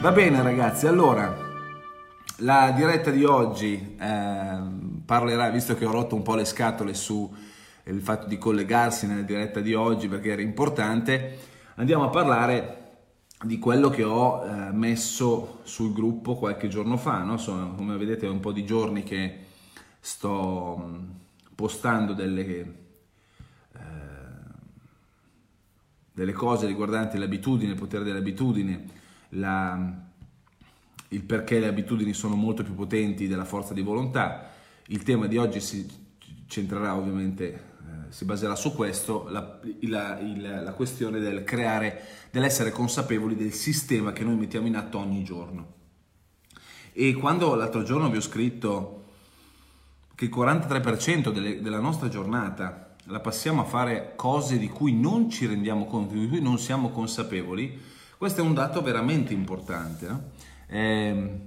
Va 0.00 0.12
bene 0.12 0.40
ragazzi, 0.42 0.86
allora 0.86 1.36
la 2.36 2.70
diretta 2.70 3.10
di 3.10 3.24
oggi 3.24 3.96
eh, 3.98 4.58
parlerà, 5.04 5.50
visto 5.50 5.74
che 5.74 5.84
ho 5.84 5.90
rotto 5.90 6.14
un 6.14 6.22
po' 6.22 6.36
le 6.36 6.44
scatole 6.44 6.94
su 6.94 7.34
il 7.82 8.00
fatto 8.00 8.28
di 8.28 8.38
collegarsi 8.38 9.08
nella 9.08 9.22
diretta 9.22 9.58
di 9.58 9.74
oggi 9.74 10.06
perché 10.06 10.30
era 10.30 10.40
importante, 10.40 11.38
andiamo 11.74 12.04
a 12.04 12.10
parlare 12.10 12.76
di 13.42 13.58
quello 13.58 13.90
che 13.90 14.04
ho 14.04 14.44
eh, 14.46 14.70
messo 14.70 15.62
sul 15.64 15.92
gruppo 15.92 16.36
qualche 16.36 16.68
giorno 16.68 16.96
fa. 16.96 17.24
No? 17.24 17.36
Sono, 17.36 17.74
come 17.74 17.96
vedete 17.96 18.26
è 18.26 18.30
un 18.30 18.38
po' 18.38 18.52
di 18.52 18.64
giorni 18.64 19.02
che 19.02 19.46
sto 19.98 20.80
mm, 20.80 21.08
postando 21.56 22.12
delle, 22.12 22.46
eh, 22.46 23.78
delle 26.12 26.32
cose 26.32 26.68
riguardanti 26.68 27.18
l'abitudine, 27.18 27.72
il 27.72 27.78
potere 27.78 28.04
dell'abitudine 28.04 29.06
la, 29.30 30.06
il 31.08 31.22
perché 31.22 31.58
le 31.58 31.68
abitudini 31.68 32.12
sono 32.12 32.34
molto 32.34 32.62
più 32.62 32.74
potenti 32.74 33.28
della 33.28 33.44
forza 33.44 33.74
di 33.74 33.82
volontà. 33.82 34.50
Il 34.86 35.02
tema 35.02 35.26
di 35.26 35.36
oggi 35.36 35.60
si 35.60 35.86
centrerà 36.46 36.96
ovviamente, 36.96 37.44
eh, 37.52 38.10
si 38.10 38.24
baserà 38.24 38.54
su 38.54 38.74
questo, 38.74 39.28
la, 39.28 39.60
la, 39.82 40.18
il, 40.18 40.60
la 40.64 40.72
questione 40.72 41.20
del 41.20 41.44
creare, 41.44 42.02
dell'essere 42.30 42.70
consapevoli 42.70 43.36
del 43.36 43.52
sistema 43.52 44.12
che 44.12 44.24
noi 44.24 44.36
mettiamo 44.36 44.66
in 44.66 44.76
atto 44.76 44.98
ogni 44.98 45.22
giorno. 45.22 45.76
E 46.92 47.12
quando 47.14 47.54
l'altro 47.54 47.82
giorno 47.82 48.10
vi 48.10 48.16
ho 48.16 48.22
scritto 48.22 49.04
che 50.14 50.24
il 50.24 50.34
43% 50.34 51.30
delle, 51.32 51.60
della 51.60 51.78
nostra 51.78 52.08
giornata 52.08 52.96
la 53.04 53.20
passiamo 53.20 53.62
a 53.62 53.64
fare 53.64 54.14
cose 54.16 54.58
di 54.58 54.68
cui 54.68 54.92
non 54.92 55.30
ci 55.30 55.46
rendiamo 55.46 55.86
conto, 55.86 56.14
di 56.14 56.28
cui 56.28 56.40
non 56.40 56.58
siamo 56.58 56.90
consapevoli, 56.90 57.80
questo 58.18 58.40
è 58.40 58.44
un 58.44 58.52
dato 58.52 58.82
veramente 58.82 59.32
importante. 59.32 60.06
No? 60.08 60.22
Eh, 60.66 61.40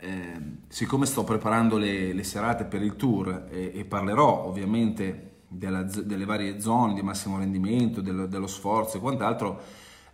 eh, 0.00 0.40
siccome 0.68 1.06
sto 1.06 1.24
preparando 1.24 1.78
le, 1.78 2.12
le, 2.12 2.24
serate 2.24 2.64
per 2.64 2.82
il 2.82 2.96
tour 2.96 3.46
e, 3.50 3.72
e 3.74 3.84
parlerò 3.84 4.44
ovviamente 4.44 5.42
della, 5.48 5.82
delle 5.82 6.24
varie 6.24 6.60
zone 6.60 6.94
di 6.94 7.02
massimo 7.02 7.38
rendimento, 7.38 8.00
dello, 8.00 8.26
dello 8.26 8.46
sforzo 8.46 8.96
e 8.96 9.00
quant'altro, 9.00 9.60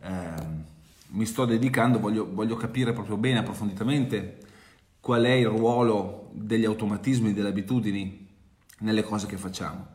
eh, 0.02 0.72
mi 1.08 1.26
sto 1.26 1.44
dedicando, 1.44 1.98
voglio, 1.98 2.28
voglio, 2.30 2.56
capire 2.56 2.92
proprio 2.92 3.16
bene, 3.16 3.38
approfonditamente, 3.38 4.38
qual 5.00 5.24
è 5.24 5.32
il 5.32 5.48
ruolo 5.48 6.28
degli 6.32 6.64
automatismi, 6.64 7.32
delle 7.32 7.48
abitudini 7.48 8.26
nelle 8.80 9.02
cose 9.02 9.26
che 9.26 9.36
facciamo. 9.36 9.86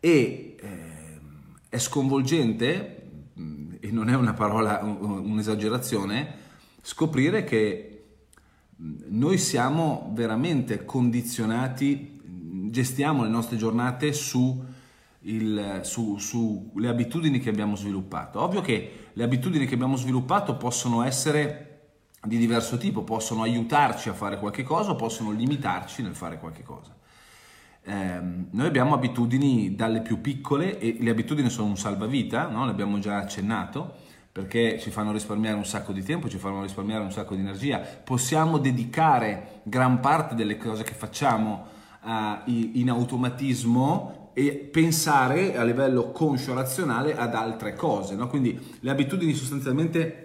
E 0.00 0.56
ehm, 0.60 1.58
è 1.68 1.78
sconvolgente 1.78 3.05
e 3.80 3.90
non 3.90 4.08
è 4.08 4.14
una 4.14 4.32
parola, 4.32 4.80
un'esagerazione, 4.82 6.34
scoprire 6.82 7.44
che 7.44 8.04
noi 8.76 9.38
siamo 9.38 10.10
veramente 10.14 10.84
condizionati, 10.84 12.20
gestiamo 12.70 13.22
le 13.22 13.28
nostre 13.28 13.56
giornate 13.56 14.12
su, 14.12 14.64
il, 15.20 15.80
su, 15.82 16.18
sulle 16.18 16.88
abitudini 16.88 17.40
che 17.40 17.48
abbiamo 17.48 17.76
sviluppato. 17.76 18.40
Ovvio 18.40 18.60
che 18.60 19.08
le 19.12 19.22
abitudini 19.24 19.66
che 19.66 19.74
abbiamo 19.74 19.96
sviluppato 19.96 20.56
possono 20.56 21.02
essere 21.02 21.66
di 22.22 22.38
diverso 22.38 22.76
tipo, 22.76 23.02
possono 23.02 23.42
aiutarci 23.42 24.08
a 24.08 24.14
fare 24.14 24.38
qualche 24.38 24.62
cosa 24.62 24.90
o 24.90 24.96
possono 24.96 25.30
limitarci 25.30 26.02
nel 26.02 26.14
fare 26.14 26.38
qualche 26.38 26.62
cosa. 26.62 26.95
Eh, 27.88 28.20
noi 28.50 28.66
abbiamo 28.66 28.94
abitudini 28.94 29.76
dalle 29.76 30.00
più 30.00 30.20
piccole 30.20 30.80
e 30.80 30.96
le 30.98 31.10
abitudini 31.10 31.48
sono 31.48 31.68
un 31.68 31.76
salvavita, 31.76 32.48
no? 32.48 32.66
l'abbiamo 32.66 32.98
già 32.98 33.18
accennato, 33.18 33.94
perché 34.32 34.80
ci 34.80 34.90
fanno 34.90 35.12
risparmiare 35.12 35.56
un 35.56 35.64
sacco 35.64 35.92
di 35.92 36.02
tempo, 36.02 36.28
ci 36.28 36.38
fanno 36.38 36.62
risparmiare 36.62 37.04
un 37.04 37.12
sacco 37.12 37.36
di 37.36 37.42
energia. 37.42 37.78
Possiamo 37.78 38.58
dedicare 38.58 39.60
gran 39.62 40.00
parte 40.00 40.34
delle 40.34 40.56
cose 40.56 40.82
che 40.82 40.94
facciamo 40.94 41.64
uh, 42.02 42.50
in 42.50 42.90
automatismo 42.90 44.30
e 44.32 44.52
pensare 44.52 45.56
a 45.56 45.62
livello 45.62 46.10
conscio 46.10 46.54
razionale 46.54 47.16
ad 47.16 47.36
altre 47.36 47.74
cose. 47.74 48.16
No? 48.16 48.26
Quindi 48.26 48.76
le 48.80 48.90
abitudini 48.90 49.32
sostanzialmente 49.32 50.22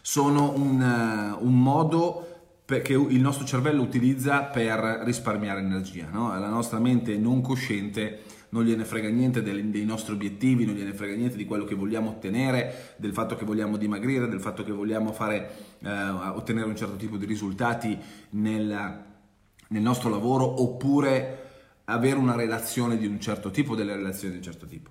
sono 0.00 0.54
un, 0.56 0.80
uh, 0.80 1.46
un 1.46 1.60
modo 1.60 2.35
che 2.66 2.92
il 2.92 3.20
nostro 3.20 3.44
cervello 3.44 3.80
utilizza 3.80 4.42
per 4.42 5.02
risparmiare 5.04 5.60
energia. 5.60 6.08
No? 6.10 6.36
La 6.38 6.48
nostra 6.48 6.78
mente 6.78 7.16
non 7.16 7.40
cosciente 7.40 8.22
non 8.48 8.64
gliene 8.64 8.84
frega 8.84 9.08
niente 9.08 9.42
dei, 9.42 9.84
nostri 9.84 10.14
obiettivi, 10.14 10.64
non 10.64 10.74
gliene 10.74 10.92
frega 10.92 11.14
niente 11.14 11.36
di 11.36 11.44
quello 11.44 11.64
che 11.64 11.74
vogliamo 11.74 12.10
ottenere, 12.10 12.94
del 12.96 13.12
fatto 13.12 13.36
che 13.36 13.44
vogliamo 13.44 13.76
dimagrire, 13.76 14.28
del 14.28 14.40
fatto 14.40 14.64
che 14.64 14.72
vogliamo 14.72 15.12
fare, 15.12 15.50
eh, 15.80 15.90
ottenere 15.90 16.66
un 16.66 16.76
certo 16.76 16.96
tipo 16.96 17.16
di 17.16 17.26
risultati 17.26 17.98
nel, 18.30 19.04
nel 19.68 19.82
nostro 19.82 20.10
lavoro 20.10 20.62
oppure 20.62 21.42
avere 21.84 22.16
una 22.16 22.34
relazione 22.34 22.96
di 22.96 23.06
un 23.06 23.20
certo 23.20 23.50
tipo, 23.50 23.74
delle 23.74 23.94
relazioni 23.94 24.32
di 24.32 24.38
un 24.38 24.44
certo 24.44 24.66
tipo 24.66 24.90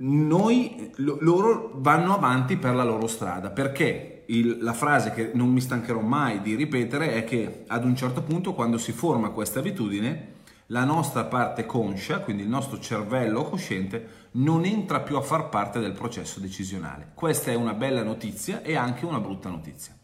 noi, 0.00 0.92
loro 0.96 1.72
vanno 1.74 2.14
avanti 2.14 2.56
per 2.56 2.74
la 2.74 2.84
loro 2.84 3.06
strada 3.08 3.50
perché 3.50 4.17
il, 4.30 4.58
la 4.60 4.72
frase 4.72 5.12
che 5.12 5.30
non 5.34 5.50
mi 5.50 5.60
stancherò 5.60 6.00
mai 6.00 6.42
di 6.42 6.54
ripetere 6.54 7.14
è 7.14 7.24
che 7.24 7.64
ad 7.66 7.84
un 7.84 7.96
certo 7.96 8.22
punto 8.22 8.54
quando 8.54 8.78
si 8.78 8.92
forma 8.92 9.30
questa 9.30 9.60
abitudine 9.60 10.36
la 10.66 10.84
nostra 10.84 11.24
parte 11.24 11.64
conscia, 11.64 12.20
quindi 12.20 12.42
il 12.42 12.48
nostro 12.48 12.78
cervello 12.78 13.44
cosciente, 13.44 14.26
non 14.32 14.66
entra 14.66 15.00
più 15.00 15.16
a 15.16 15.22
far 15.22 15.48
parte 15.48 15.80
del 15.80 15.92
processo 15.92 16.40
decisionale. 16.40 17.12
Questa 17.14 17.50
è 17.50 17.54
una 17.54 17.72
bella 17.72 18.02
notizia 18.02 18.60
e 18.62 18.76
anche 18.76 19.06
una 19.06 19.18
brutta 19.18 19.48
notizia. 19.48 19.96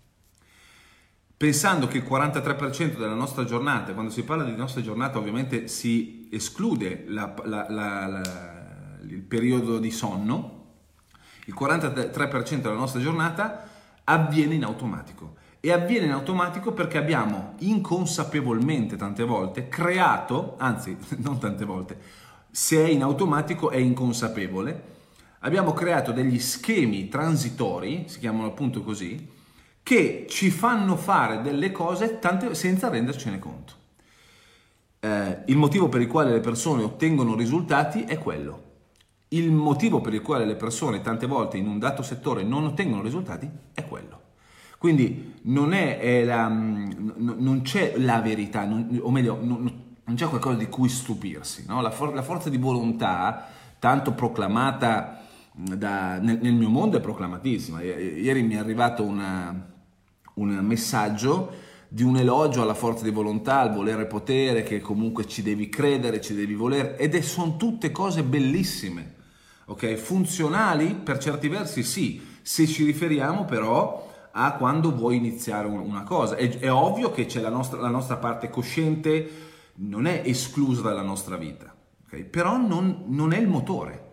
Pensando 1.37 1.87
che 1.87 1.99
il 1.99 2.05
43% 2.05 2.97
della 2.97 3.13
nostra 3.13 3.45
giornata, 3.45 3.93
quando 3.93 4.11
si 4.11 4.23
parla 4.23 4.45
di 4.45 4.57
nostra 4.57 4.81
giornata 4.81 5.19
ovviamente 5.19 5.69
si 5.69 6.29
esclude 6.33 7.05
la, 7.09 7.35
la, 7.45 7.67
la, 7.69 8.99
il 9.07 9.21
periodo 9.21 9.79
di 9.79 9.91
sonno, 9.91 10.63
il 11.45 11.55
43% 11.55 12.57
della 12.57 12.73
nostra 12.73 13.01
giornata 13.01 13.69
avviene 14.05 14.55
in 14.55 14.65
automatico. 14.65 15.37
E 15.61 15.73
avviene 15.73 16.07
in 16.07 16.13
automatico 16.13 16.73
perché 16.73 16.99
abbiamo 16.99 17.55
inconsapevolmente 17.61 18.97
tante 18.97 19.25
volte 19.25 19.69
creato, 19.69 20.57
anzi 20.59 20.97
non 21.19 21.39
tante 21.39 21.65
volte, 21.65 21.99
se 22.51 22.85
è 22.85 22.89
in 22.89 23.03
automatico 23.03 23.71
è 23.71 23.79
inconsapevole, 23.79 24.93
abbiamo 25.41 25.73
creato 25.73 26.13
degli 26.13 26.39
schemi 26.39 27.09
transitori, 27.09 28.05
si 28.07 28.19
chiamano 28.19 28.47
appunto 28.47 28.83
così, 28.83 29.33
che 29.83 30.27
ci 30.29 30.51
fanno 30.51 30.97
fare 30.97 31.43
delle 31.43 31.73
cose 31.73 32.19
tante, 32.19 32.55
senza 32.55 32.89
rendercene 32.89 33.39
conto. 33.39 33.73
Eh, 35.01 35.43
il 35.47 35.57
motivo 35.57 35.89
per 35.89 36.01
il 36.01 36.07
quale 36.07 36.31
le 36.31 36.41
persone 36.41 36.83
ottengono 36.83 37.35
risultati 37.35 38.05
è 38.05 38.19
quello, 38.19 38.64
il 39.29 39.51
motivo 39.51 40.01
per 40.01 40.15
il 40.15 40.23
quale 40.23 40.45
le 40.45 40.55
persone 40.55 41.01
tante 41.01 41.27
volte 41.27 41.57
in 41.57 41.67
un 41.67 41.79
dato 41.79 42.03
settore 42.03 42.43
non 42.43 42.65
ottengono 42.65 43.03
risultati 43.03 43.49
è 43.73 43.85
quello. 43.87 44.23
Quindi 44.79 45.37
non, 45.45 45.73
è, 45.73 45.99
è 45.99 46.25
la, 46.25 46.47
mm, 46.49 47.11
non 47.17 47.63
c'è 47.63 47.95
la 47.97 48.21
verità, 48.21 48.67
non, 48.67 49.01
o 49.01 49.11
meglio, 49.11 49.39
non, 49.41 49.73
non, 50.05 50.15
c'è 50.15 50.27
qualcosa 50.27 50.59
di 50.59 50.69
cui 50.69 50.91
stupirsi. 50.91 51.65
No? 51.67 51.81
La, 51.81 51.91
for- 51.91 52.13
la, 52.13 52.23
forza 52.23 52.51
di 52.51 52.59
volontà, 52.59 53.47
tanto 53.79 54.13
proclamata 54.13 55.23
mm, 55.59 55.65
da, 55.73 56.19
nel, 56.19 56.39
nel, 56.43 56.53
mio 56.53 56.69
mondo, 56.69 56.99
è 56.99 57.01
proclamatissima. 57.01 57.81
Ieri 57.81 58.43
mi 58.43 58.55
è 58.55 58.59
arrivato 58.59 59.03
una, 59.05 59.73
un 60.35 60.49
messaggio 60.61 61.51
di 61.95 62.03
un 62.03 62.17
elogio 62.17 62.63
alla 62.63 62.75
forza 62.75 63.05
di 63.05 63.11
volontà, 63.11 63.61
al 63.61 63.73
volere 63.73 64.07
potere, 64.07 64.63
che 64.63 64.81
comunque 64.81 65.27
ci 65.27 65.43
devi 65.43 65.69
credere, 65.69 66.21
ci 66.21 66.35
devi 66.35 66.55
volere, 66.55 66.97
ed 66.97 67.15
è, 67.15 67.21
sono 67.21 67.57
tutte 67.57 67.93
cose 67.93 68.23
bellissime 68.23 69.15
ok? 69.67 69.95
Funzionali 69.95 70.95
per 70.95 71.19
certi 71.19 71.49
versi 71.49 71.83
sì, 71.83 72.21
se 72.43 72.67
ci 72.67 72.85
riferiamo 72.85 73.45
però 73.45 74.13
a 74.33 74.55
quando 74.55 74.95
vuoi 74.95 75.17
iniziare 75.17 75.69
una 75.69 76.03
cosa. 76.03 76.37
È, 76.37 76.59
è 76.59 76.73
ovvio 76.73 77.11
che 77.11 77.27
c'è 77.27 77.41
la 77.41 77.51
nostra, 77.51 77.81
la 77.81 77.89
nostra, 77.89 78.17
parte 78.17 78.51
cosciente, 78.51 79.53
non 79.77 80.07
è 80.07 80.23
esclusa 80.25 80.83
dalla 80.83 81.03
nostra 81.03 81.37
vita, 81.37 81.75
okay? 82.07 82.25
però 82.25 82.57
non, 82.57 83.05
non, 83.07 83.33
è 83.33 83.39
il 83.39 83.49
motore. 83.49 84.04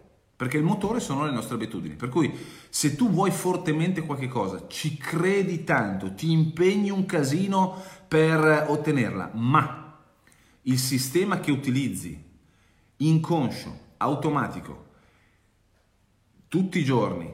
Perché 0.41 0.57
il 0.57 0.63
motore 0.63 0.99
sono 0.99 1.25
le 1.25 1.31
nostre 1.31 1.53
abitudini. 1.53 1.93
Per 1.93 2.09
cui 2.09 2.35
se 2.67 2.95
tu 2.95 3.11
vuoi 3.11 3.29
fortemente 3.29 4.01
qualche 4.01 4.27
cosa, 4.27 4.65
ci 4.67 4.97
credi 4.97 5.63
tanto, 5.63 6.15
ti 6.15 6.31
impegni 6.31 6.89
un 6.89 7.05
casino 7.05 7.79
per 8.07 8.65
ottenerla, 8.67 9.33
ma 9.35 9.99
il 10.63 10.79
sistema 10.79 11.39
che 11.39 11.51
utilizzi, 11.51 12.19
inconscio, 12.97 13.79
automatico, 13.97 14.85
tutti 16.47 16.79
i 16.79 16.83
giorni, 16.83 17.31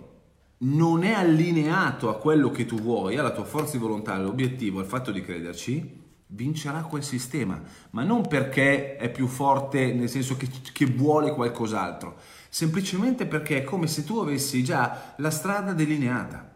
non 0.60 1.06
è 1.06 1.14
allineato 1.14 2.10
a 2.10 2.18
quello 2.18 2.52
che 2.52 2.66
tu 2.66 2.76
vuoi, 2.76 3.16
alla 3.16 3.32
tua 3.32 3.46
forza 3.46 3.78
di 3.78 3.84
volontà, 3.84 4.16
all'obiettivo, 4.16 4.82
al 4.82 4.86
fatto 4.86 5.14
di 5.14 5.22
crederci, 5.22 6.04
vincerà 6.28 6.82
quel 6.82 7.06
sistema, 7.06 7.62
ma 7.92 8.04
non 8.04 8.28
perché 8.28 8.98
è 8.98 9.10
più 9.10 9.28
forte 9.28 9.94
nel 9.94 10.10
senso 10.10 10.36
che, 10.36 10.50
che 10.74 10.86
vuole 10.86 11.32
qualcos'altro, 11.32 12.18
semplicemente 12.50 13.26
perché 13.26 13.58
è 13.58 13.64
come 13.64 13.88
se 13.88 14.04
tu 14.04 14.18
avessi 14.18 14.64
già 14.64 15.14
la 15.18 15.30
strada 15.30 15.74
delineata. 15.74 16.56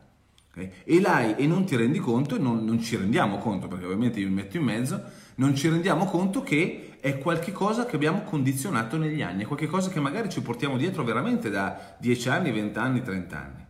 Okay? 0.52 0.72
E 0.84 1.00
l'hai 1.00 1.36
e 1.36 1.48
non 1.48 1.66
ti 1.66 1.76
rendi 1.76 2.00
conto, 2.00 2.36
e 2.36 2.40
non, 2.40 2.64
non, 2.64 2.82
ci 2.82 2.98
rendiamo 2.98 3.38
conto, 3.38 3.68
perché 3.68 3.86
ovviamente 3.86 4.20
io 4.20 4.28
mi 4.28 4.36
metto 4.36 4.58
in 4.58 4.64
mezzo, 4.64 5.02
non 5.36 5.56
ci 5.56 5.70
rendiamo 5.70 6.06
conto 6.06 6.42
che 6.42 6.98
è 7.00 7.18
qualcosa 7.18 7.86
che 7.86 7.96
abbiamo 7.96 8.24
condizionato 8.24 8.98
negli 8.98 9.22
anni, 9.22 9.44
è 9.44 9.48
qualcosa 9.48 9.90
che 9.90 10.00
magari 10.00 10.30
ci 10.30 10.42
portiamo 10.42 10.78
dietro 10.78 11.04
veramente 11.04 11.50
da 11.50 11.96
10 11.98 12.30
anni, 12.30 12.52
20 12.52 12.78
anni, 12.78 13.02
30 13.02 13.38
anni. 13.38 13.66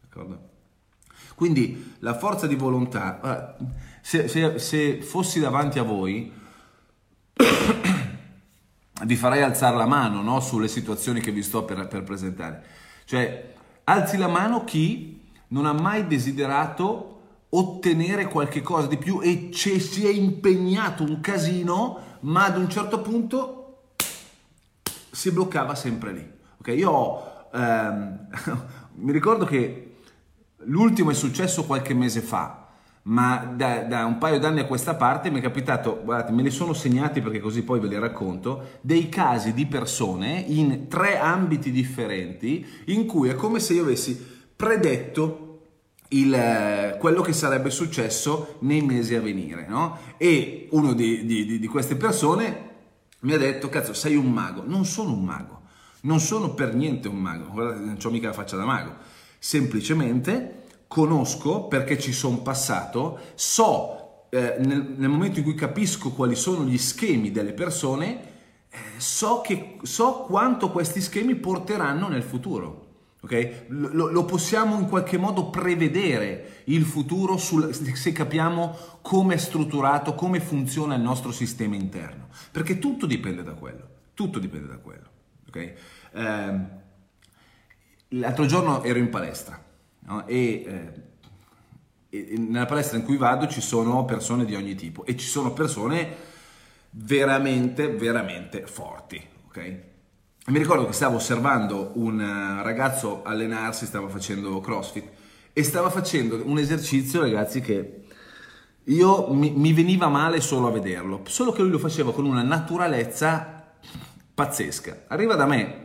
D'accordo? 0.00 0.52
Quindi 1.34 1.94
la 2.00 2.16
forza 2.16 2.46
di 2.46 2.54
volontà, 2.54 3.56
se, 4.00 4.28
se, 4.28 4.58
se 4.58 5.02
fossi 5.02 5.40
davanti 5.40 5.78
a 5.78 5.82
voi, 5.82 6.30
vi 9.02 9.16
farei 9.16 9.42
alzare 9.42 9.76
la 9.76 9.86
mano 9.86 10.22
no? 10.22 10.40
sulle 10.40 10.68
situazioni 10.68 11.20
che 11.20 11.32
vi 11.32 11.42
sto 11.42 11.64
per, 11.64 11.88
per 11.88 12.04
presentare. 12.04 12.64
Cioè, 13.04 13.54
alzi 13.84 14.16
la 14.16 14.28
mano 14.28 14.64
chi 14.64 15.20
non 15.48 15.66
ha 15.66 15.72
mai 15.72 16.06
desiderato 16.06 17.10
ottenere 17.50 18.26
qualche 18.26 18.62
cosa 18.62 18.86
di 18.86 18.96
più 18.96 19.20
e 19.20 19.50
ci 19.52 19.80
si 19.80 20.06
è 20.06 20.10
impegnato 20.10 21.02
un 21.02 21.20
casino, 21.20 22.18
ma 22.20 22.44
ad 22.44 22.56
un 22.56 22.68
certo 22.68 23.00
punto 23.00 23.82
si 25.10 25.30
bloccava 25.30 25.74
sempre 25.74 26.12
lì. 26.12 26.32
Ok, 26.58 26.68
io 26.68 27.50
ehm, 27.52 28.28
mi 28.94 29.12
ricordo 29.12 29.44
che 29.44 29.96
l'ultimo 30.64 31.10
è 31.10 31.14
successo 31.14 31.64
qualche 31.64 31.94
mese 31.94 32.20
fa 32.20 32.63
ma 33.06 33.52
da, 33.54 33.82
da, 33.82 34.04
un 34.06 34.18
paio 34.18 34.38
d'anni 34.38 34.60
a 34.60 34.66
questa 34.66 34.94
parte 34.94 35.30
mi 35.30 35.40
è 35.40 35.42
capitato, 35.42 36.00
guardate, 36.02 36.32
me 36.32 36.42
li 36.42 36.50
sono 36.50 36.72
segnati 36.72 37.20
perché 37.20 37.40
così 37.40 37.62
poi 37.62 37.80
ve 37.80 37.88
li 37.88 37.98
racconto, 37.98 38.78
dei 38.80 39.08
casi 39.08 39.52
di 39.52 39.66
persone 39.66 40.42
in 40.46 40.88
tre 40.88 41.18
ambiti 41.18 41.70
differenti 41.70 42.66
in 42.86 43.06
cui 43.06 43.28
è 43.28 43.34
come 43.34 43.60
se 43.60 43.74
io 43.74 43.82
avessi 43.82 44.32
predetto 44.56 45.40
il, 46.08 46.96
quello 46.98 47.20
che 47.20 47.32
sarebbe 47.32 47.70
successo 47.70 48.56
nei 48.60 48.80
mesi 48.80 49.14
a 49.14 49.20
venire, 49.20 49.66
no? 49.68 49.98
E 50.16 50.68
uno 50.70 50.94
di, 50.94 51.26
di, 51.26 51.58
di 51.58 51.66
queste 51.66 51.96
persone 51.96 52.72
mi 53.20 53.32
ha 53.32 53.38
detto, 53.38 53.68
cazzo, 53.68 53.92
sei 53.92 54.16
un 54.16 54.30
mago. 54.30 54.62
Non 54.64 54.84
sono 54.84 55.12
un 55.12 55.24
mago, 55.24 55.62
non 56.02 56.20
sono 56.20 56.54
per 56.54 56.74
niente 56.74 57.08
un 57.08 57.16
mago, 57.16 57.50
guardate, 57.50 57.80
non 57.80 57.98
ho 58.02 58.10
mica 58.10 58.28
la 58.28 58.32
faccia 58.32 58.56
da 58.56 58.64
mago, 58.64 58.94
semplicemente 59.38 60.63
conosco 60.86 61.64
perché 61.64 61.98
ci 61.98 62.12
sono 62.12 62.38
passato, 62.38 63.18
so 63.34 64.26
eh, 64.30 64.56
nel, 64.58 64.94
nel, 64.96 65.08
momento 65.08 65.38
in 65.38 65.44
cui 65.44 65.54
capisco 65.54 66.10
quali 66.10 66.34
sono 66.34 66.64
gli 66.64 66.78
schemi 66.78 67.30
delle 67.30 67.52
persone, 67.52 68.32
eh, 68.68 68.78
so, 68.96 69.40
che, 69.40 69.78
so 69.82 70.24
quanto 70.26 70.70
questi 70.70 71.00
schemi 71.00 71.36
porteranno 71.36 72.08
nel 72.08 72.22
futuro. 72.22 72.82
Okay? 73.20 73.66
Lo, 73.68 74.10
lo, 74.10 74.24
possiamo 74.24 74.78
in 74.78 74.88
qualche 74.88 75.16
modo 75.16 75.50
prevedere 75.50 76.62
il 76.64 76.84
futuro 76.84 77.36
sul, 77.36 77.72
se 77.72 78.12
capiamo 78.12 78.76
come 79.02 79.34
è 79.34 79.38
strutturato, 79.38 80.14
come 80.14 80.40
funziona 80.40 80.96
il 80.96 81.00
nostro 81.00 81.30
sistema 81.30 81.76
interno, 81.76 82.28
perché 82.50 82.78
tutto 82.78 83.06
dipende 83.06 83.42
da 83.42 83.52
quello, 83.52 83.88
tutto 84.14 84.38
dipende 84.38 84.66
da 84.66 84.78
quello. 84.78 85.08
Okay? 85.48 85.74
Eh, 86.12 86.60
l'altro 88.08 88.46
giorno 88.46 88.82
ero 88.82 88.98
in 88.98 89.08
palestra 89.08 89.62
no? 90.06 90.26
e, 90.26 90.64
eh, 90.66 90.92
e, 92.08 92.38
nella 92.38 92.66
palestra 92.66 92.96
in 92.96 93.04
cui 93.04 93.16
vado 93.16 93.46
ci 93.46 93.60
sono 93.60 94.04
persone 94.04 94.44
di 94.44 94.54
ogni 94.54 94.74
tipo 94.74 95.04
e 95.04 95.16
ci 95.16 95.26
sono 95.26 95.52
persone 95.52 96.32
veramente, 96.90 97.88
veramente 97.88 98.66
forti. 98.66 99.22
Okay? 99.46 99.82
Mi 100.46 100.58
ricordo 100.58 100.86
che 100.86 100.92
stavo 100.92 101.16
osservando 101.16 101.92
un 101.94 102.20
eh, 102.20 102.62
ragazzo 102.62 103.22
allenarsi, 103.24 103.86
stava 103.86 104.08
facendo 104.08 104.60
CrossFit 104.60 105.08
e 105.52 105.62
stava 105.62 105.88
facendo 105.88 106.42
un 106.44 106.58
esercizio, 106.58 107.20
ragazzi, 107.20 107.60
che 107.60 108.02
io 108.84 109.32
mi, 109.32 109.52
mi 109.52 109.72
veniva 109.72 110.08
male 110.08 110.40
solo 110.40 110.66
a 110.66 110.70
vederlo, 110.70 111.22
solo 111.26 111.52
che 111.52 111.62
lui 111.62 111.70
lo 111.70 111.78
faceva 111.78 112.12
con 112.12 112.26
una 112.26 112.42
naturalezza 112.42 113.72
pazzesca. 114.34 115.04
Arriva 115.06 115.34
da 115.34 115.46
me 115.46 115.82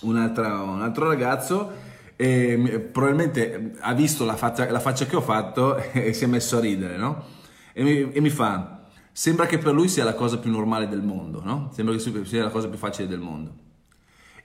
un 0.00 0.16
altro, 0.16 0.44
un 0.44 0.82
altro 0.82 1.06
ragazzo 1.06 1.83
e 2.16 2.88
probabilmente 2.92 3.74
ha 3.80 3.92
visto 3.92 4.24
la 4.24 4.36
faccia, 4.36 4.70
la 4.70 4.80
faccia, 4.80 5.06
che 5.06 5.16
ho 5.16 5.20
fatto 5.20 5.76
e 5.92 6.12
si 6.12 6.24
è 6.24 6.26
messo 6.26 6.58
a 6.58 6.60
ridere, 6.60 6.96
no? 6.96 7.24
E 7.72 7.82
mi, 7.82 8.12
e 8.12 8.20
mi, 8.20 8.30
fa, 8.30 8.86
sembra 9.10 9.46
che 9.46 9.58
per 9.58 9.74
lui 9.74 9.88
sia 9.88 10.04
la 10.04 10.14
cosa 10.14 10.38
più 10.38 10.50
normale 10.50 10.88
del 10.88 11.02
mondo, 11.02 11.42
no? 11.42 11.70
Sembra 11.72 11.94
che 11.94 12.24
sia 12.24 12.42
la 12.42 12.50
cosa 12.50 12.68
più 12.68 12.78
facile 12.78 13.08
del 13.08 13.20
mondo. 13.20 13.62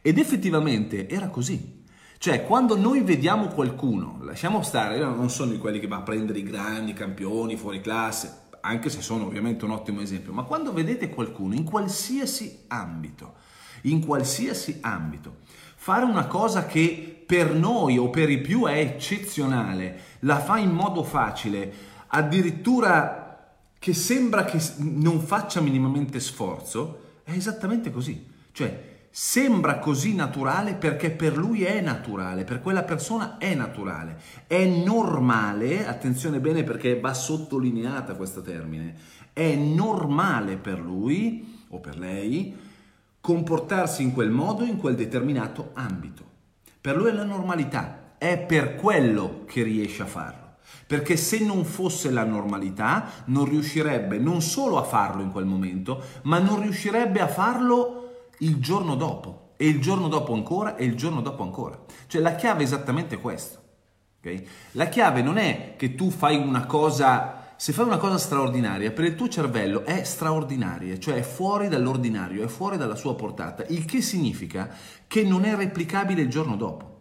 Ed 0.02 0.18
effettivamente 0.18 1.08
era 1.08 1.28
così. 1.28 1.78
Cioè, 2.18 2.44
quando 2.44 2.76
noi 2.76 3.02
vediamo 3.02 3.48
qualcuno, 3.48 4.20
lasciamo 4.24 4.62
stare, 4.62 4.98
io 4.98 5.14
non 5.14 5.30
sono 5.30 5.52
di 5.52 5.58
quelli 5.58 5.80
che 5.80 5.88
va 5.88 5.98
a 5.98 6.02
prendere 6.02 6.40
i 6.40 6.44
grandi 6.44 6.94
campioni 6.94 7.56
fuori 7.56 7.80
classe, 7.80 8.48
anche 8.62 8.90
se 8.90 9.02
sono 9.02 9.26
ovviamente 9.26 9.64
un 9.64 9.72
ottimo 9.72 10.02
esempio, 10.02 10.34
ma 10.34 10.44
quando 10.44 10.74
vedete 10.74 11.10
qualcuno 11.10 11.54
in 11.54 11.64
qualsiasi 11.64 12.66
ambito, 12.68 13.36
in 13.84 14.06
qualsiasi 14.06 14.80
ambito, 14.82 15.38
fare 15.76 16.04
una 16.04 16.28
cosa 16.28 16.66
che 16.66 17.19
per 17.30 17.54
noi 17.54 18.00
o 18.00 18.10
per 18.10 18.28
i 18.32 18.42
più 18.42 18.66
è 18.66 18.80
eccezionale, 18.80 20.00
la 20.22 20.40
fa 20.40 20.58
in 20.58 20.72
modo 20.72 21.04
facile, 21.04 21.72
addirittura 22.08 23.54
che 23.78 23.94
sembra 23.94 24.46
che 24.46 24.60
non 24.78 25.20
faccia 25.20 25.62
minimamente 25.62 26.20
sforzo, 26.20 27.20
è 27.24 27.34
esattamente 27.34 27.92
così. 27.92 28.26
Cioè, 28.52 29.06
sembra 29.12 29.78
così 29.78 30.16
naturale 30.16 30.74
perché 30.74 31.12
per 31.12 31.38
lui 31.38 31.64
è 31.64 31.82
naturale, 31.82 32.46
per 32.46 32.62
quella 32.64 32.82
persona 32.82 33.38
è 33.38 33.54
naturale, 33.54 34.20
è 34.48 34.66
normale, 34.66 35.86
attenzione 35.86 36.40
bene 36.40 36.64
perché 36.64 37.00
va 37.00 37.14
sottolineata 37.14 38.16
questo 38.16 38.42
termine, 38.42 38.96
è 39.34 39.54
normale 39.54 40.58
per 40.58 40.80
lui 40.80 41.64
o 41.68 41.80
per 41.80 42.00
lei 42.00 42.58
comportarsi 43.22 44.02
in 44.02 44.14
quel 44.14 44.32
modo 44.32 44.64
in 44.64 44.78
quel 44.78 44.96
determinato 44.96 45.70
ambito. 45.74 46.30
Per 46.82 46.96
lui 46.96 47.10
è 47.10 47.14
la 47.14 47.26
normalità, 47.26 48.14
è 48.18 48.38
per 48.38 48.76
quello 48.76 49.44
che 49.46 49.64
riesce 49.64 50.04
a 50.04 50.06
farlo. 50.06 50.56
Perché 50.88 51.18
se 51.18 51.44
non 51.44 51.66
fosse 51.66 52.10
la 52.10 52.24
normalità 52.24 53.06
non 53.26 53.46
riuscirebbe 53.46 54.18
non 54.18 54.42
solo 54.42 54.78
a 54.78 54.84
farlo 54.84 55.22
in 55.22 55.32
quel 55.32 55.46
momento, 55.46 56.02
ma 56.24 56.40
non 56.40 56.62
riuscirebbe 56.62 57.20
a 57.20 57.28
farlo 57.28 58.28
il 58.40 58.58
giorno 58.58 58.96
dopo, 58.96 59.54
e 59.58 59.68
il 59.68 59.82
giorno 59.82 60.08
dopo 60.08 60.34
ancora, 60.34 60.76
e 60.76 60.86
il 60.86 60.96
giorno 60.96 61.22
dopo 61.22 61.44
ancora. 61.44 61.78
Cioè 62.08 62.22
la 62.22 62.36
chiave 62.36 62.62
è 62.62 62.64
esattamente 62.64 63.18
questo. 63.18 63.60
Okay? 64.20 64.48
La 64.72 64.88
chiave 64.88 65.22
non 65.22 65.38
è 65.38 65.76
che 65.78 65.96
tu 65.96 66.10
fai 66.10 66.38
una 66.38 66.66
cosa 66.66 67.39
se 67.60 67.74
fai 67.74 67.84
una 67.84 67.98
cosa 67.98 68.18
straordinaria, 68.18 68.94
per 68.94 69.04
il 69.04 69.16
tuo 69.16 69.28
cervello 69.28 69.84
è 69.84 70.06
straordinaria, 70.06 70.98
cioè 70.98 71.16
è 71.16 71.24
fuori 71.24 71.68
dall'ordinario, 71.68 72.42
è 72.42 72.48
fuori 72.48 72.78
dalla 72.78 72.96
sua 72.96 73.16
portata, 73.16 73.66
il 73.68 73.84
che 73.84 74.02
significa 74.02 74.74
che 75.06 75.24
non 75.24 75.44
è 75.44 75.54
replicabile 75.58 76.22
il 76.22 76.30
giorno 76.30 76.56
dopo. 76.56 77.00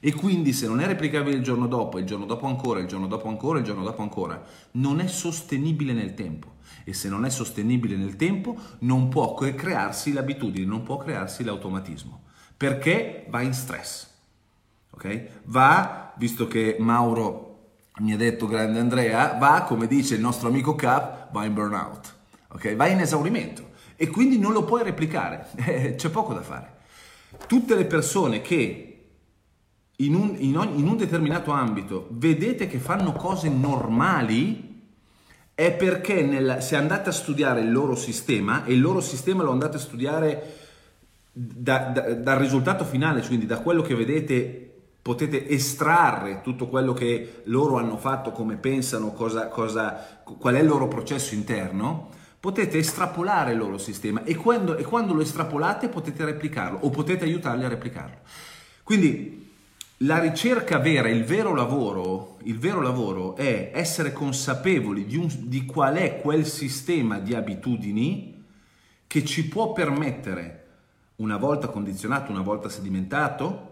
E 0.00 0.12
quindi 0.12 0.52
se 0.52 0.66
non 0.66 0.80
è 0.80 0.86
replicabile 0.86 1.36
il 1.36 1.44
giorno 1.44 1.68
dopo, 1.68 2.00
il 2.00 2.04
giorno 2.04 2.26
dopo 2.26 2.48
ancora, 2.48 2.80
il 2.80 2.88
giorno 2.88 3.06
dopo 3.06 3.28
ancora, 3.28 3.60
il 3.60 3.64
giorno 3.64 3.84
dopo 3.84 4.02
ancora, 4.02 4.44
non 4.72 4.98
è 4.98 5.06
sostenibile 5.06 5.92
nel 5.92 6.14
tempo. 6.14 6.54
E 6.82 6.92
se 6.94 7.08
non 7.08 7.24
è 7.24 7.30
sostenibile 7.30 7.94
nel 7.94 8.16
tempo, 8.16 8.56
non 8.80 9.08
può 9.08 9.34
crearsi 9.34 10.12
l'abitudine, 10.12 10.66
non 10.66 10.82
può 10.82 10.96
crearsi 10.96 11.44
l'automatismo, 11.44 12.22
perché 12.56 13.26
va 13.28 13.40
in 13.40 13.52
stress. 13.52 14.08
Ok? 14.90 15.26
Va, 15.44 16.12
visto 16.16 16.48
che 16.48 16.74
Mauro 16.80 17.51
mi 18.00 18.12
ha 18.12 18.16
detto 18.16 18.46
grande 18.46 18.78
Andrea, 18.78 19.36
va, 19.38 19.62
come 19.62 19.86
dice 19.86 20.14
il 20.14 20.20
nostro 20.20 20.48
amico 20.48 20.74
Cap, 20.74 21.30
va 21.30 21.44
in 21.44 21.54
burnout, 21.54 22.14
ok? 22.48 22.74
Va 22.74 22.86
in 22.86 23.00
esaurimento 23.00 23.70
e 23.96 24.08
quindi 24.08 24.38
non 24.38 24.52
lo 24.52 24.64
puoi 24.64 24.82
replicare, 24.82 25.46
eh, 25.64 25.94
c'è 25.94 26.08
poco 26.08 26.34
da 26.34 26.42
fare. 26.42 26.80
Tutte 27.46 27.76
le 27.76 27.84
persone 27.84 28.40
che 28.40 28.88
in 29.96 30.14
un, 30.14 30.34
in, 30.38 30.56
ogni, 30.56 30.80
in 30.80 30.88
un 30.88 30.96
determinato 30.96 31.52
ambito 31.52 32.08
vedete 32.10 32.66
che 32.66 32.78
fanno 32.78 33.12
cose 33.12 33.48
normali, 33.48 34.70
è 35.54 35.72
perché 35.72 36.22
nel, 36.22 36.58
se 36.60 36.76
andate 36.76 37.10
a 37.10 37.12
studiare 37.12 37.60
il 37.60 37.70
loro 37.70 37.94
sistema, 37.94 38.64
e 38.64 38.72
il 38.72 38.80
loro 38.80 39.00
sistema 39.00 39.42
lo 39.42 39.52
andate 39.52 39.76
a 39.76 39.80
studiare 39.80 40.56
da, 41.30 41.78
da, 41.78 42.14
dal 42.14 42.38
risultato 42.38 42.84
finale, 42.84 43.24
quindi 43.24 43.46
da 43.46 43.60
quello 43.60 43.82
che 43.82 43.94
vedete 43.94 44.61
potete 45.02 45.48
estrarre 45.48 46.40
tutto 46.42 46.68
quello 46.68 46.92
che 46.92 47.42
loro 47.44 47.76
hanno 47.76 47.98
fatto, 47.98 48.30
come 48.30 48.56
pensano, 48.56 49.12
cosa, 49.12 49.48
cosa, 49.48 50.22
qual 50.22 50.54
è 50.54 50.60
il 50.60 50.66
loro 50.66 50.86
processo 50.86 51.34
interno, 51.34 52.08
potete 52.38 52.78
estrapolare 52.78 53.52
il 53.52 53.58
loro 53.58 53.78
sistema 53.78 54.22
e 54.22 54.36
quando, 54.36 54.76
e 54.76 54.84
quando 54.84 55.12
lo 55.12 55.20
estrapolate 55.20 55.88
potete 55.88 56.24
replicarlo 56.24 56.78
o 56.82 56.90
potete 56.90 57.24
aiutarli 57.24 57.64
a 57.64 57.68
replicarlo. 57.68 58.18
Quindi 58.84 59.50
la 59.98 60.18
ricerca 60.18 60.78
vera, 60.78 61.08
il 61.08 61.24
vero 61.24 61.54
lavoro, 61.54 62.38
il 62.44 62.58
vero 62.58 62.80
lavoro 62.80 63.36
è 63.36 63.70
essere 63.74 64.12
consapevoli 64.12 65.06
di, 65.06 65.16
un, 65.16 65.28
di 65.42 65.64
qual 65.64 65.96
è 65.96 66.20
quel 66.20 66.46
sistema 66.46 67.18
di 67.18 67.34
abitudini 67.34 68.44
che 69.06 69.24
ci 69.24 69.46
può 69.46 69.72
permettere, 69.72 70.66
una 71.16 71.36
volta 71.36 71.68
condizionato, 71.68 72.32
una 72.32 72.42
volta 72.42 72.68
sedimentato, 72.68 73.71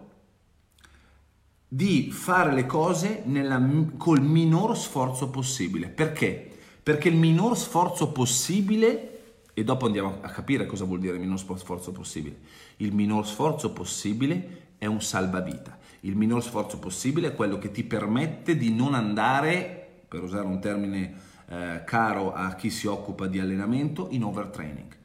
di 1.73 2.11
fare 2.11 2.53
le 2.53 2.67
cose 2.67 3.23
nella, 3.27 3.65
col 3.97 4.21
minor 4.21 4.77
sforzo 4.77 5.31
possibile. 5.31 5.87
Perché? 5.87 6.51
Perché 6.83 7.09
il 7.09 7.15
minor 7.15 7.57
sforzo 7.57 8.11
possibile, 8.11 9.21
e 9.55 9.63
dopo 9.63 9.87
andiamo 9.87 10.19
a 10.21 10.31
capire 10.31 10.67
cosa 10.67 10.85
vuol 10.85 10.99
dire 10.99 11.15
il 11.15 11.21
minor 11.21 11.39
sforzo 11.39 11.93
possibile, 11.93 12.41
il 12.79 12.93
minor 12.93 13.25
sforzo 13.25 13.73
possibile 13.73 14.73
è 14.79 14.87
un 14.87 15.01
salvavita. 15.01 15.79
Il 16.01 16.17
minor 16.17 16.43
sforzo 16.43 16.81
possibile 16.81 17.29
è 17.29 17.35
quello 17.37 17.59
che 17.59 17.71
ti 17.71 17.85
permette 17.85 18.57
di 18.57 18.73
non 18.75 18.95
andare, 18.95 20.03
per 20.09 20.25
usare 20.25 20.47
un 20.47 20.59
termine 20.59 21.15
eh, 21.47 21.83
caro 21.85 22.33
a 22.33 22.53
chi 22.55 22.71
si 22.71 22.89
occupa 22.89 23.29
di 23.29 23.39
allenamento, 23.39 24.09
in 24.11 24.25
overtraining. 24.25 24.97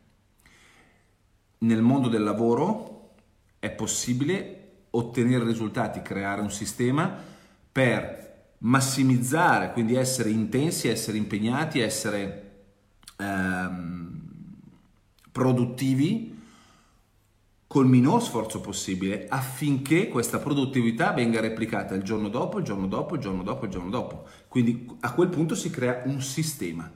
Nel 1.59 1.83
mondo 1.83 2.07
del 2.07 2.23
lavoro 2.23 3.11
è 3.59 3.69
possibile 3.69 4.54
ottenere 4.97 5.43
risultati, 5.43 6.01
creare 6.01 6.41
un 6.41 6.51
sistema 6.51 7.13
per 7.71 8.25
massimizzare, 8.59 9.71
quindi 9.71 9.95
essere 9.95 10.29
intensi, 10.29 10.87
essere 10.87 11.17
impegnati, 11.17 11.79
essere 11.79 12.63
ehm, 13.17 14.21
produttivi 15.31 16.33
col 17.67 17.87
minor 17.87 18.23
sforzo 18.23 18.61
possibile 18.61 19.27
affinché 19.27 20.07
questa 20.07 20.39
produttività 20.39 21.11
venga 21.11 21.41
replicata 21.41 21.93
il 21.93 22.03
giorno 22.03 22.29
dopo, 22.29 22.59
il 22.59 22.63
giorno 22.63 22.87
dopo, 22.87 23.15
il 23.15 23.21
giorno 23.21 23.43
dopo, 23.43 23.65
il 23.65 23.71
giorno 23.71 23.89
dopo. 23.89 24.25
Quindi 24.47 24.89
a 25.01 25.13
quel 25.13 25.29
punto 25.29 25.55
si 25.55 25.69
crea 25.69 26.03
un 26.05 26.21
sistema. 26.21 26.89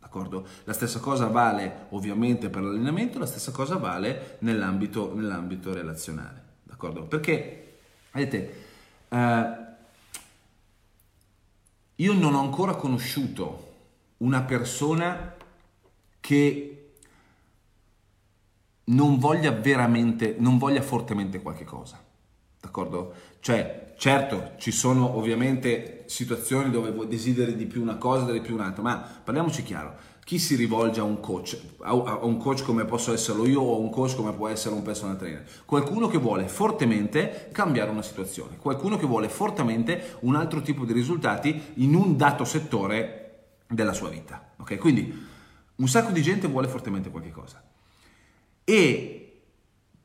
D'accordo? 0.00 0.46
La 0.64 0.72
stessa 0.72 1.00
cosa 1.00 1.26
vale 1.26 1.86
ovviamente 1.90 2.48
per 2.48 2.62
l'allenamento, 2.62 3.18
la 3.18 3.26
stessa 3.26 3.52
cosa 3.52 3.76
vale 3.76 4.38
nell'ambito, 4.40 5.14
nell'ambito 5.14 5.74
relazionale 5.74 6.43
d'accordo? 6.74 7.04
Perché, 7.04 7.78
vedete, 8.12 8.64
eh, 9.08 9.56
io 11.96 12.12
non 12.12 12.34
ho 12.34 12.40
ancora 12.40 12.74
conosciuto 12.74 13.72
una 14.18 14.42
persona 14.42 15.36
che 16.20 16.90
non 18.86 19.18
voglia 19.18 19.52
veramente, 19.52 20.34
non 20.38 20.58
voglia 20.58 20.82
fortemente 20.82 21.40
qualche 21.40 21.64
cosa, 21.64 22.02
d'accordo? 22.60 23.14
Cioè, 23.38 23.94
certo, 23.96 24.52
ci 24.58 24.72
sono 24.72 25.16
ovviamente 25.16 26.04
situazioni 26.06 26.70
dove 26.70 27.06
desideri 27.06 27.54
di 27.54 27.66
più 27.66 27.80
una 27.80 27.96
cosa, 27.96 28.30
di 28.32 28.40
più 28.40 28.54
un'altra, 28.54 28.82
ma 28.82 28.96
parliamoci 28.96 29.62
chiaro, 29.62 29.96
chi 30.24 30.38
si 30.38 30.54
rivolge 30.54 31.00
a 31.00 31.04
un 31.04 31.20
coach, 31.20 31.58
a 31.80 31.92
un 31.92 32.38
coach 32.38 32.62
come 32.62 32.86
posso 32.86 33.12
esserlo 33.12 33.46
io 33.46 33.60
o 33.60 33.76
a 33.76 33.78
un 33.78 33.90
coach 33.90 34.16
come 34.16 34.32
può 34.32 34.48
essere 34.48 34.74
un 34.74 34.82
personal 34.82 35.18
trainer? 35.18 35.46
Qualcuno 35.66 36.08
che 36.08 36.16
vuole 36.16 36.48
fortemente 36.48 37.50
cambiare 37.52 37.90
una 37.90 38.02
situazione, 38.02 38.56
qualcuno 38.56 38.96
che 38.96 39.04
vuole 39.04 39.28
fortemente 39.28 40.16
un 40.20 40.34
altro 40.34 40.62
tipo 40.62 40.86
di 40.86 40.94
risultati 40.94 41.74
in 41.74 41.94
un 41.94 42.16
dato 42.16 42.44
settore 42.44 43.58
della 43.68 43.92
sua 43.92 44.08
vita. 44.08 44.52
Ok? 44.56 44.78
Quindi 44.78 45.26
un 45.76 45.88
sacco 45.88 46.10
di 46.10 46.22
gente 46.22 46.48
vuole 46.48 46.68
fortemente 46.68 47.10
qualche 47.10 47.30
cosa. 47.30 47.62
E 48.64 49.42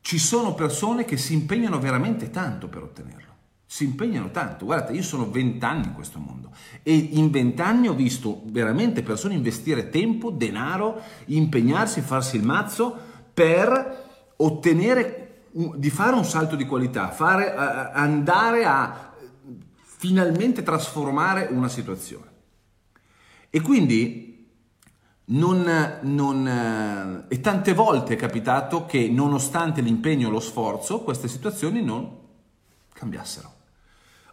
ci 0.02 0.18
sono 0.18 0.54
persone 0.54 1.06
che 1.06 1.16
si 1.16 1.34
impegnano 1.34 1.80
veramente 1.80 2.30
tanto 2.30 2.68
per 2.68 2.84
ottenerlo 2.84 3.29
si 3.72 3.84
impegnano 3.84 4.32
tanto. 4.32 4.66
Guardate, 4.66 4.94
io 4.94 5.04
sono 5.04 5.30
vent'anni 5.30 5.86
in 5.86 5.94
questo 5.94 6.18
mondo 6.18 6.50
e 6.82 6.96
in 6.96 7.30
vent'anni 7.30 7.88
ho 7.88 7.94
visto 7.94 8.42
veramente 8.46 9.04
persone 9.04 9.36
investire 9.36 9.92
tempo, 9.92 10.32
denaro, 10.32 11.00
impegnarsi, 11.26 12.02
farsi 12.02 12.36
il 12.38 12.44
mazzo 12.44 12.98
per 13.32 14.34
ottenere, 14.38 15.44
di 15.52 15.90
fare 15.92 16.16
un 16.16 16.26
salto 16.26 16.56
di 16.56 16.66
qualità, 16.66 17.12
fare, 17.12 17.54
andare 17.54 18.66
a 18.66 19.14
finalmente 19.84 20.64
trasformare 20.64 21.50
una 21.52 21.68
situazione. 21.68 22.26
E 23.52 23.62
quindi 23.62 24.50
non, 25.26 26.00
non, 26.02 27.26
e 27.28 27.40
tante 27.40 27.74
volte 27.76 28.14
è 28.14 28.18
capitato 28.18 28.88
che 28.88 29.08
nonostante 29.10 29.82
l'impegno 29.82 30.28
e 30.28 30.32
lo 30.32 30.40
sforzo, 30.40 31.02
queste 31.02 31.28
situazioni 31.28 31.84
non 31.84 32.18
cambiassero. 32.94 33.58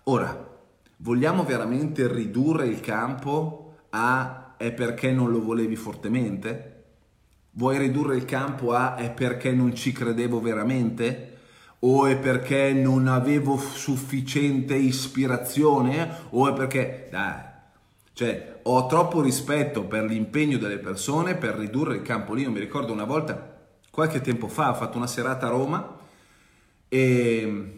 Ora, 0.08 0.56
vogliamo 0.98 1.42
veramente 1.42 2.06
ridurre 2.06 2.68
il 2.68 2.78
campo 2.78 3.74
a 3.90 4.54
è 4.56 4.70
perché 4.70 5.10
non 5.10 5.32
lo 5.32 5.42
volevi 5.42 5.74
fortemente? 5.74 6.84
Vuoi 7.52 7.76
ridurre 7.76 8.14
il 8.14 8.24
campo 8.24 8.72
a 8.72 8.94
è 8.94 9.10
perché 9.10 9.50
non 9.50 9.74
ci 9.74 9.90
credevo 9.90 10.40
veramente? 10.40 11.38
O 11.80 12.06
è 12.06 12.16
perché 12.16 12.72
non 12.72 13.08
avevo 13.08 13.58
sufficiente 13.58 14.76
ispirazione? 14.76 16.08
O 16.30 16.48
è 16.48 16.52
perché... 16.52 17.08
Dai, 17.10 17.40
cioè, 18.12 18.60
ho 18.62 18.86
troppo 18.86 19.20
rispetto 19.20 19.86
per 19.86 20.04
l'impegno 20.04 20.56
delle 20.58 20.78
persone 20.78 21.34
per 21.34 21.56
ridurre 21.56 21.96
il 21.96 22.02
campo 22.02 22.32
lì. 22.32 22.42
Io 22.42 22.52
mi 22.52 22.60
ricordo 22.60 22.92
una 22.92 23.02
volta, 23.02 23.58
qualche 23.90 24.20
tempo 24.20 24.46
fa, 24.46 24.70
ho 24.70 24.74
fatto 24.74 24.98
una 24.98 25.08
serata 25.08 25.46
a 25.46 25.50
Roma 25.50 25.98
e 26.88 27.75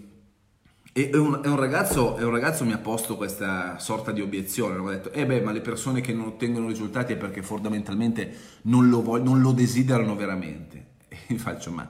e 0.93 1.11
un, 1.17 1.41
un, 1.45 1.57
ragazzo, 1.57 2.15
un, 2.15 2.31
ragazzo, 2.31 2.65
mi 2.65 2.73
ha 2.73 2.79
posto 2.79 3.17
questa 3.17 3.79
sorta 3.79 4.11
di 4.11 4.21
obiezione, 4.21 4.79
mi 4.79 4.89
ha 4.89 4.93
detto, 4.93 5.13
eh 5.13 5.27
beh, 5.27 5.43
ma 5.43 5.53
le 5.53 5.61
persone 5.61 6.01
che 6.01 6.13
non 6.13 6.29
ottengono 6.29 6.67
risultati 6.69 7.13
è 7.13 7.17
perché 7.17 7.43
fondamentalmente 7.43 8.37
non 8.63 8.89
lo, 8.89 9.03
voglio, 9.03 9.25
non 9.25 9.41
lo 9.41 9.53
desiderano 9.53 10.15
veramente. 10.15 10.87
E 11.29 11.35
io 11.35 11.39
faccio, 11.39 11.71
ma, 11.71 11.89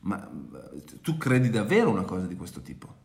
ma 0.00 0.30
tu 1.00 1.16
credi 1.16 1.50
davvero 1.50 1.90
una 1.90 2.02
cosa 2.02 2.26
di 2.26 2.36
questo 2.36 2.60
tipo? 2.60 3.00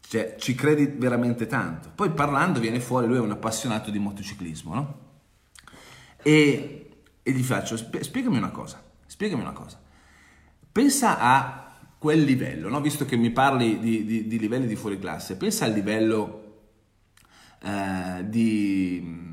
Cioè, 0.00 0.36
ci 0.38 0.54
credi 0.54 0.86
veramente 0.86 1.46
tanto? 1.46 1.90
Poi 1.94 2.10
parlando 2.10 2.58
viene 2.58 2.80
fuori, 2.80 3.06
lui 3.06 3.16
è 3.16 3.20
un 3.20 3.30
appassionato 3.30 3.90
di 3.90 3.98
motociclismo, 3.98 4.74
no? 4.74 4.98
E, 6.22 7.02
e 7.22 7.30
gli 7.30 7.42
faccio, 7.42 7.76
spiegami 7.76 8.36
una 8.36 8.50
cosa, 8.50 8.82
spiegami 9.06 9.42
una 9.42 9.52
cosa. 9.52 9.80
Pensa 10.72 11.18
a 11.18 11.69
quel 12.00 12.22
livello, 12.22 12.70
no? 12.70 12.80
visto 12.80 13.04
che 13.04 13.14
mi 13.16 13.28
parli 13.30 13.78
di, 13.78 14.06
di, 14.06 14.26
di, 14.26 14.38
livelli 14.38 14.66
di 14.66 14.74
fuori 14.74 14.98
classe, 14.98 15.36
pensa 15.36 15.66
al 15.66 15.72
livello 15.72 16.62
eh, 17.62 18.26
di... 18.26 19.28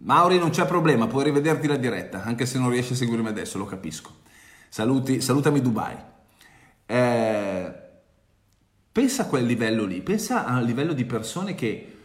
Mauri 0.00 0.38
non 0.38 0.48
c'è 0.48 0.64
problema, 0.64 1.06
puoi 1.06 1.24
rivederti 1.24 1.66
la 1.66 1.76
diretta, 1.76 2.22
anche 2.22 2.46
se 2.46 2.58
non 2.58 2.70
riesci 2.70 2.94
a 2.94 2.96
seguirmi 2.96 3.28
adesso, 3.28 3.58
lo 3.58 3.66
capisco. 3.66 4.20
Saluti, 4.70 5.20
salutami 5.20 5.60
Dubai. 5.60 5.96
Eh, 6.86 7.74
pensa 8.90 9.24
a 9.24 9.26
quel 9.26 9.44
livello 9.44 9.84
lì, 9.84 10.00
pensa 10.00 10.46
al 10.46 10.64
livello 10.64 10.94
di 10.94 11.04
persone 11.04 11.54
che 11.54 11.95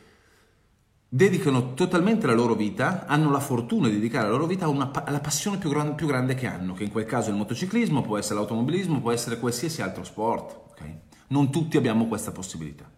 dedicano 1.14 1.74
totalmente 1.74 2.26
la 2.26 2.34
loro 2.34 2.56
vita, 2.56 3.06
hanno 3.06 3.30
la 3.32 3.42
fortuna 3.42 3.90
di 3.90 3.96
dedicare 3.96 4.28
la 4.28 4.32
loro 4.32 4.46
vita 4.46 4.70
una, 4.70 4.92
alla 5.04 5.20
passione 5.20 5.58
più, 5.58 5.70
gran, 5.70 5.94
più, 5.94 6.08
grande 6.08 6.36
che 6.36 6.48
hanno, 6.48 6.74
che 6.74 6.86
in 6.86 6.92
quel 6.92 7.04
caso 7.04 7.28
è 7.28 7.32
il 7.32 7.38
motociclismo, 7.38 8.02
può 8.02 8.18
essere 8.18 8.36
l'automobilismo, 8.36 9.02
può 9.02 9.12
essere 9.12 9.38
qualsiasi 9.38 9.82
altro 9.82 10.06
sport. 10.06 10.72
Okay? 10.72 11.00
Non 11.28 11.52
tutti 11.52 11.76
abbiamo 11.76 12.08
questa 12.08 12.32
possibilità. 12.32 12.90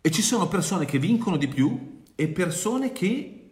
E 0.00 0.10
ci 0.12 0.22
sono 0.22 0.46
persone 0.46 0.84
che 0.84 1.00
vincono 1.00 1.36
di 1.36 1.48
più 1.48 2.02
e 2.14 2.28
persone 2.28 2.92
che 2.92 3.50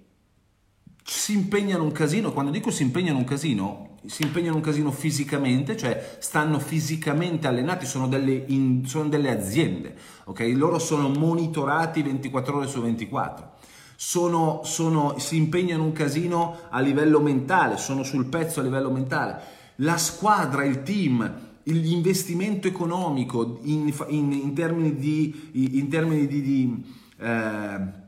si 1.03 1.33
impegnano 1.33 1.83
un 1.83 1.91
casino. 1.91 2.33
Quando 2.33 2.53
dico 2.53 2.71
si 2.71 2.85
impegnano 2.85 3.19
un 3.19 3.25
casino, 3.25 3.94
si 4.07 4.23
impegnano 4.23 4.57
un 4.57 4.63
casino 4.63 4.91
fisicamente, 4.91 5.77
cioè 5.77 6.17
stanno 6.19 6.59
fisicamente 6.59 7.47
allenati, 7.47 7.87
sono 7.87 8.07
delle, 8.09 8.45
in, 8.49 8.87
sono 8.87 9.09
delle 9.09 9.31
aziende, 9.31 9.95
ok? 10.25 10.53
Loro 10.55 10.79
sono 10.79 11.09
monitorati 11.09 12.03
24 12.03 12.57
ore 12.57 12.67
su 12.67 12.81
24. 12.81 13.53
Sono, 13.97 14.61
sono, 14.65 15.19
si 15.19 15.37
impegnano 15.37 15.85
un 15.85 15.93
casino 15.93 16.59
a 16.69 16.81
livello 16.81 17.21
mentale, 17.21 17.77
sono 17.77 18.03
sul 18.03 18.27
pezzo 18.27 18.61
a 18.61 18.63
livello 18.63 18.91
mentale. 18.91 19.41
La 19.77 19.97
squadra, 19.97 20.65
il 20.65 20.83
team, 20.83 21.43
l'investimento 21.63 22.69
economico 22.69 23.61
in, 23.63 23.93
in, 24.09 24.33
in 24.33 24.55
termini 24.55 24.97
di, 24.97 25.51
in 25.79 25.89
termini 25.89 26.27
di, 26.27 26.43
di 26.43 26.85
eh, 27.19 28.03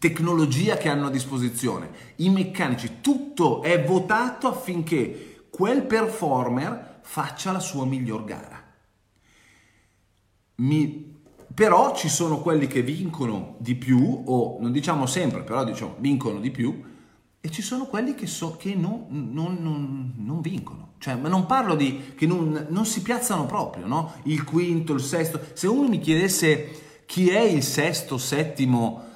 tecnologia 0.00 0.78
che 0.78 0.88
hanno 0.88 1.08
a 1.08 1.10
disposizione, 1.10 1.90
i 2.16 2.30
meccanici, 2.30 3.00
tutto 3.02 3.60
è 3.62 3.84
votato 3.84 4.48
affinché 4.48 5.44
quel 5.50 5.84
performer 5.84 7.00
faccia 7.02 7.52
la 7.52 7.60
sua 7.60 7.84
miglior 7.84 8.24
gara. 8.24 8.64
Mi, 10.56 11.20
però 11.52 11.94
ci 11.94 12.08
sono 12.08 12.40
quelli 12.40 12.66
che 12.66 12.80
vincono 12.80 13.56
di 13.58 13.74
più, 13.74 14.22
o 14.24 14.56
non 14.58 14.72
diciamo 14.72 15.04
sempre, 15.04 15.42
però 15.42 15.64
diciamo 15.64 15.96
vincono 15.98 16.40
di 16.40 16.50
più, 16.50 16.82
e 17.38 17.50
ci 17.50 17.60
sono 17.60 17.84
quelli 17.84 18.14
che, 18.14 18.26
so, 18.26 18.56
che 18.56 18.74
non, 18.74 19.04
non, 19.08 19.58
non, 19.60 20.14
non, 20.16 20.40
vincono. 20.40 20.92
Cioè, 20.96 21.16
ma 21.16 21.28
non 21.28 21.44
parlo 21.44 21.74
di 21.74 22.14
che 22.16 22.26
non, 22.26 22.84
si 22.84 23.02
piazzano 23.02 23.44
proprio, 23.44 23.86
no? 23.86 24.14
Il 24.24 24.44
quinto, 24.44 24.94
il 24.94 25.00
sesto. 25.00 25.40
Se 25.52 25.66
uno 25.66 25.88
mi 25.88 25.98
chiedesse 25.98 27.02
chi 27.04 27.28
è 27.28 27.40
il 27.40 27.62
sesto, 27.62 28.16
settimo 28.16 29.08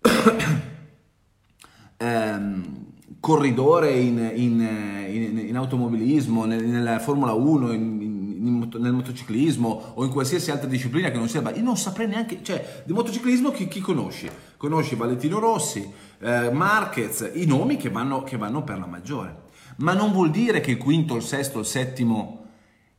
ehm, 1.96 2.86
corridore 3.20 3.90
in, 3.92 4.32
in, 4.34 4.60
in, 5.08 5.38
in 5.38 5.56
automobilismo, 5.56 6.44
nella 6.44 6.98
Formula 6.98 7.32
1, 7.32 7.68
nel 7.68 8.92
motociclismo 8.92 9.92
o 9.94 10.04
in 10.04 10.10
qualsiasi 10.10 10.50
altra 10.50 10.68
disciplina 10.68 11.10
che 11.10 11.18
non 11.18 11.28
sia, 11.28 11.42
io 11.54 11.62
non 11.62 11.76
saprei 11.76 12.06
neanche, 12.06 12.40
cioè 12.42 12.82
di 12.86 12.92
motociclismo 12.92 13.50
chi, 13.50 13.68
chi 13.68 13.80
conosci? 13.80 14.28
Conosci 14.56 14.94
Valentino 14.94 15.38
Rossi, 15.38 15.90
eh, 16.20 16.50
Marquez, 16.50 17.30
i 17.34 17.46
nomi 17.46 17.76
che 17.76 17.90
vanno, 17.90 18.22
che 18.22 18.36
vanno 18.36 18.62
per 18.62 18.78
la 18.78 18.86
maggiore. 18.86 19.46
Ma 19.78 19.92
non 19.92 20.12
vuol 20.12 20.30
dire 20.30 20.60
che 20.60 20.72
il 20.72 20.78
quinto, 20.78 21.14
il 21.14 21.22
sesto, 21.22 21.60
il 21.60 21.66
settimo 21.66 22.46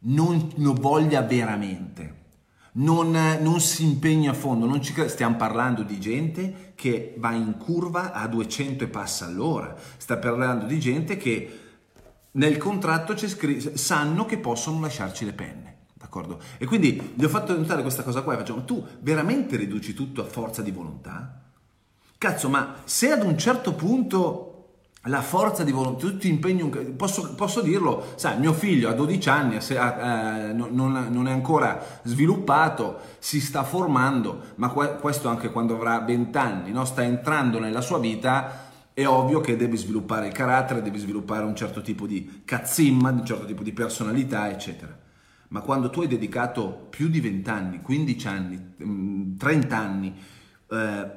non 0.01 0.51
lo 0.56 0.74
voglia 0.74 1.22
veramente 1.22 2.19
non, 2.74 3.12
non, 3.42 3.60
si 3.60 3.84
impegna 3.84 4.32
a 4.32 4.34
fondo, 4.34 4.66
non 4.66 4.82
ci. 4.82 4.94
Stiamo 5.08 5.36
parlando 5.36 5.84
di 5.84 6.00
gente 6.00 6.74
che 6.76 7.16
va 7.18 7.32
in 7.32 7.58
curva 7.58 8.14
a 8.14 8.28
200 8.28 8.84
e 8.84 8.88
passa 8.88 9.26
all'ora, 9.26 9.76
sta 9.98 10.18
parlando 10.18 10.66
di 10.66 10.80
gente 10.80 11.18
che 11.18 11.60
nel 12.32 12.58
contratto 12.58 13.14
c'è 13.14 13.28
scritto, 13.28 13.76
sanno 13.76 14.26
che 14.26 14.38
possono 14.38 14.80
lasciarci 14.80 15.26
le 15.26 15.34
penne. 15.34 15.78
D'accordo? 15.94 16.40
E 16.58 16.66
quindi 16.66 17.14
gli 17.16 17.24
ho 17.24 17.30
fatto 17.30 17.58
notare 17.58 17.82
questa 17.82 18.04
cosa 18.04 18.22
qua 18.22 18.34
e 18.34 18.38
facciamo, 18.38 18.64
tu 18.64 18.86
veramente 19.02 19.58
riduci 19.58 19.94
tutto 19.94 20.22
a 20.22 20.26
forza 20.26 20.62
di 20.62 20.72
volontà? 20.72 21.42
Cazzo, 22.18 22.50
ma 22.50 22.76
se 22.84 23.12
ad 23.12 23.24
un 23.24 23.38
certo 23.38 23.74
punto 23.74 24.49
la 25.03 25.22
forza 25.22 25.63
di 25.63 25.72
volontà, 25.72 26.08
tutto 26.08 26.27
impegno, 26.27 26.68
posso, 26.98 27.34
posso, 27.34 27.62
dirlo, 27.62 28.13
sai, 28.15 28.38
mio 28.38 28.51
figlio 28.51 28.89
ha 28.89 28.94
12 28.94 29.29
anni, 29.29 29.62
se, 29.62 29.75
eh, 29.75 30.51
non, 30.51 31.08
non, 31.10 31.27
è 31.27 31.32
ancora 31.32 31.82
sviluppato, 32.03 33.00
si 33.20 33.39
sta 33.39 33.63
formando, 33.63 34.41
ma 34.56 34.70
questo 34.70 35.29
anche 35.29 35.51
quando 35.51 35.75
avrà 35.75 36.00
20 36.00 36.38
anni, 36.38 36.72
no? 36.72 36.84
sta 36.84 37.01
entrando 37.03 37.60
nella 37.60 37.79
sua 37.79 37.98
vita, 37.98 38.68
è 38.94 39.08
ovvio 39.08 39.39
che 39.39 39.56
devi 39.56 39.77
sviluppare 39.77 40.27
il 40.27 40.34
carattere, 40.34 40.82
devi 40.82 40.98
sviluppare 40.98 41.46
un 41.46 41.56
certo 41.56 41.82
tipo 41.82 42.06
di 42.06 42.41
cazzimma, 42.44 43.12
un 43.12 43.25
certo 43.25 43.46
tipo 43.46 43.63
di 43.63 43.72
personalità, 43.72 44.50
eccetera. 44.50 44.98
Ma 45.50 45.62
quando 45.62 45.89
tu 45.89 46.01
hai 46.01 46.08
dedicato 46.08 46.88
più 46.89 47.08
di 47.08 47.22
20 47.22 47.50
anni, 47.50 47.82
15 47.82 48.27
anni, 48.27 48.74
30 49.38 49.77
mm, 49.77 49.82
anni, 49.82 50.15
eh, 50.70 51.12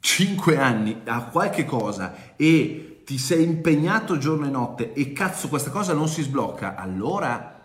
5 0.00 0.58
anni 0.58 1.00
a 1.04 1.22
qualche 1.26 1.64
cosa 1.64 2.34
e 2.34 2.91
ti 3.04 3.18
sei 3.18 3.44
impegnato 3.44 4.18
giorno 4.18 4.46
e 4.46 4.50
notte 4.50 4.92
e 4.92 5.12
cazzo 5.12 5.48
questa 5.48 5.70
cosa 5.70 5.92
non 5.92 6.08
si 6.08 6.22
sblocca, 6.22 6.76
allora 6.76 7.60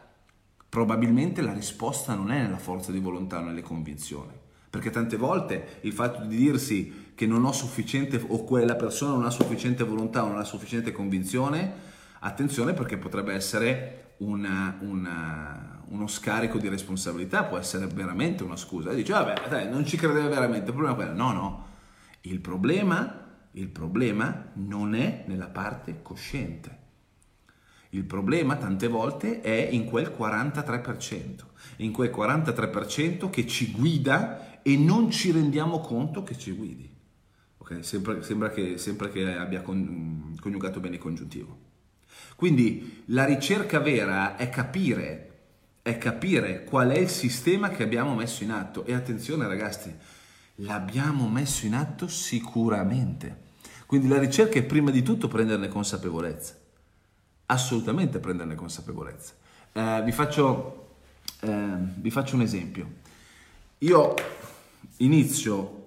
probabilmente 0.70 1.42
la 1.42 1.54
risposta 1.54 2.14
non 2.14 2.32
è 2.32 2.42
nella 2.42 2.58
forza 2.58 2.92
di 2.92 3.00
volontà 3.00 3.40
nelle 3.40 3.62
convinzioni. 3.62 4.34
Perché 4.70 4.90
tante 4.90 5.16
volte 5.16 5.80
il 5.82 5.94
fatto 5.94 6.24
di 6.26 6.36
dirsi 6.36 7.12
che 7.16 7.26
non 7.26 7.46
ho 7.46 7.52
sufficiente 7.52 8.24
o 8.28 8.44
quella 8.44 8.76
persona 8.76 9.14
non 9.14 9.26
ha 9.26 9.32
sufficiente 9.32 9.84
volontà 9.84 10.24
o 10.24 10.28
non 10.28 10.40
ha 10.40 10.44
sufficiente 10.44 10.92
convinzione, 10.92 11.74
attenzione 12.20 12.74
perché 12.74 12.98
potrebbe 12.98 13.34
essere 13.34 14.16
una, 14.18 14.78
una, 14.82 15.82
uno 15.88 16.08
scarico 16.08 16.58
di 16.58 16.68
responsabilità, 16.68 17.46
può 17.46 17.58
essere 17.58 17.88
veramente 17.88 18.44
una 18.44 18.58
scusa. 18.58 18.92
E 18.92 18.96
dici, 18.96 19.12
vabbè, 19.12 19.48
dai, 19.50 19.70
non 19.70 19.86
ci 19.86 19.98
credeva 19.98 20.28
veramente, 20.28 20.70
il 20.70 20.74
problema 20.74 20.94
è 20.94 20.96
quello. 20.96 21.14
No, 21.14 21.32
no, 21.32 21.68
il 22.22 22.40
problema 22.40 23.27
il 23.58 23.70
problema 23.70 24.52
non 24.54 24.94
è 24.94 25.24
nella 25.28 25.48
parte 25.48 26.02
cosciente. 26.02 26.86
Il 27.92 28.04
problema 28.04 28.56
tante 28.56 28.88
volte 28.88 29.42
è 29.42 29.70
in 29.72 29.86
quel 29.86 30.14
43%, 30.16 31.44
in 31.78 31.92
quel 31.92 32.12
43% 32.12 33.30
che 33.30 33.48
ci 33.48 33.72
guida 33.72 34.62
e 34.62 34.78
non 34.78 35.10
ci 35.10 35.32
rendiamo 35.32 35.80
conto 35.80 36.22
che 36.24 36.38
ci 36.38 36.52
guidi. 36.52 36.94
Okay? 37.58 37.82
Sembra, 37.82 38.22
sembra, 38.22 38.50
che, 38.50 38.78
sembra, 38.78 39.10
che, 39.10 39.26
abbia 39.36 39.62
coniugato 39.62 40.80
bene 40.80 40.96
il 40.96 41.02
congiuntivo. 41.02 41.66
Quindi 42.36 43.04
la 43.06 43.26
ricerca 43.26 43.80
vera 43.80 44.36
è 44.36 44.50
capire, 44.50 45.40
è 45.82 45.98
capire 45.98 46.64
qual 46.64 46.90
è 46.90 46.98
il 46.98 47.10
sistema 47.10 47.70
che 47.70 47.84
abbiamo 47.84 48.14
messo 48.14 48.44
in 48.44 48.52
atto. 48.52 48.86
E 48.86 48.94
attenzione 48.94 49.48
ragazzi, 49.48 49.92
l'abbiamo 50.56 51.28
messo 51.28 51.66
in 51.66 51.74
atto 51.74 52.08
sicuramente. 52.08 53.46
Quindi 53.88 54.10
la 54.10 54.20
ricerca 54.20 54.60
è 54.60 54.64
prima 54.64 54.92
di 54.92 55.02
tutto 55.02 55.30
prenderne 55.30 55.70
consapevolezza, 55.70 56.56
assolutamente 57.46 58.20
prenderne 58.20 58.54
consapevolezza. 58.54 59.34
Eh, 59.72 60.02
vi, 60.04 60.12
faccio, 60.12 60.96
eh, 61.40 61.78
vi, 61.96 62.12
faccio, 62.12 62.36
un 62.36 62.42
esempio. 62.42 62.86
Io 63.80 64.14
inizio 64.98 65.86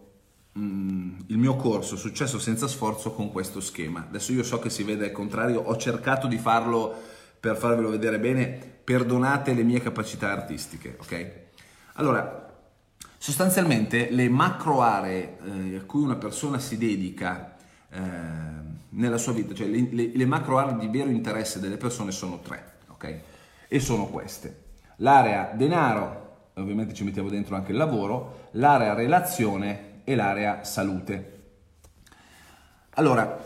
mh, 0.53 0.63
mm, 0.63 1.19
il 1.27 1.37
mio 1.37 1.57
corso 1.57 1.97
Successo 1.97 2.39
senza 2.39 2.67
sforzo 2.69 3.13
con 3.13 3.31
questo 3.31 3.61
schema. 3.61 4.07
Adesso 4.09 4.33
io 4.33 4.45
so 4.45 4.59
che 4.59 4.71
si 4.71 4.83
vede 4.83 5.05
al 5.05 5.13
contrario, 5.13 5.61
ho 5.61 5.77
cercato 5.77 6.27
di 6.27 6.39
farlo 6.39 6.95
per 7.39 7.59
farvelo 7.59 7.91
vedere 7.91 8.19
bene, 8.19 8.79
perdonate 8.83 9.53
le 9.53 9.63
mie 9.63 9.81
capacità 9.83 10.31
artistiche, 10.31 10.97
ok? 10.99 11.33
Allora, 11.95 12.51
sostanzialmente 13.19 14.09
le 14.11 14.31
macro 14.31 14.81
aree 14.81 15.37
eh, 15.45 15.77
a 15.77 15.83
cui 15.83 16.01
una 16.01 16.17
persona 16.17 16.59
si 16.59 16.79
dedica 16.79 17.57
nella 17.91 19.19
sua 19.19 19.33
vita, 19.33 19.55
cioè 19.55 19.67
le, 19.67 19.89
le, 19.91 20.13
le, 20.15 20.27
macro 20.27 20.59
aree 20.59 20.77
di 20.79 20.87
vero 20.89 21.11
interesse 21.11 21.61
delle 21.61 21.77
persone 21.77 22.13
sono 22.13 22.41
tre, 22.41 22.79
ok? 22.89 23.21
E 23.69 23.81
sono 23.81 24.07
queste. 24.07 24.69
L'area 24.97 25.53
denaro, 25.55 26.51
ovviamente 26.55 26.95
ci 26.95 27.05
mettiamo 27.05 27.29
dentro 27.29 27.57
anche 27.57 27.73
il 27.73 27.79
lavoro, 27.79 28.49
l'area 28.53 28.95
relazione 28.95 30.03
e 30.05 30.15
l'area 30.15 30.65
salute. 30.65 31.39
Allora, 32.95 33.43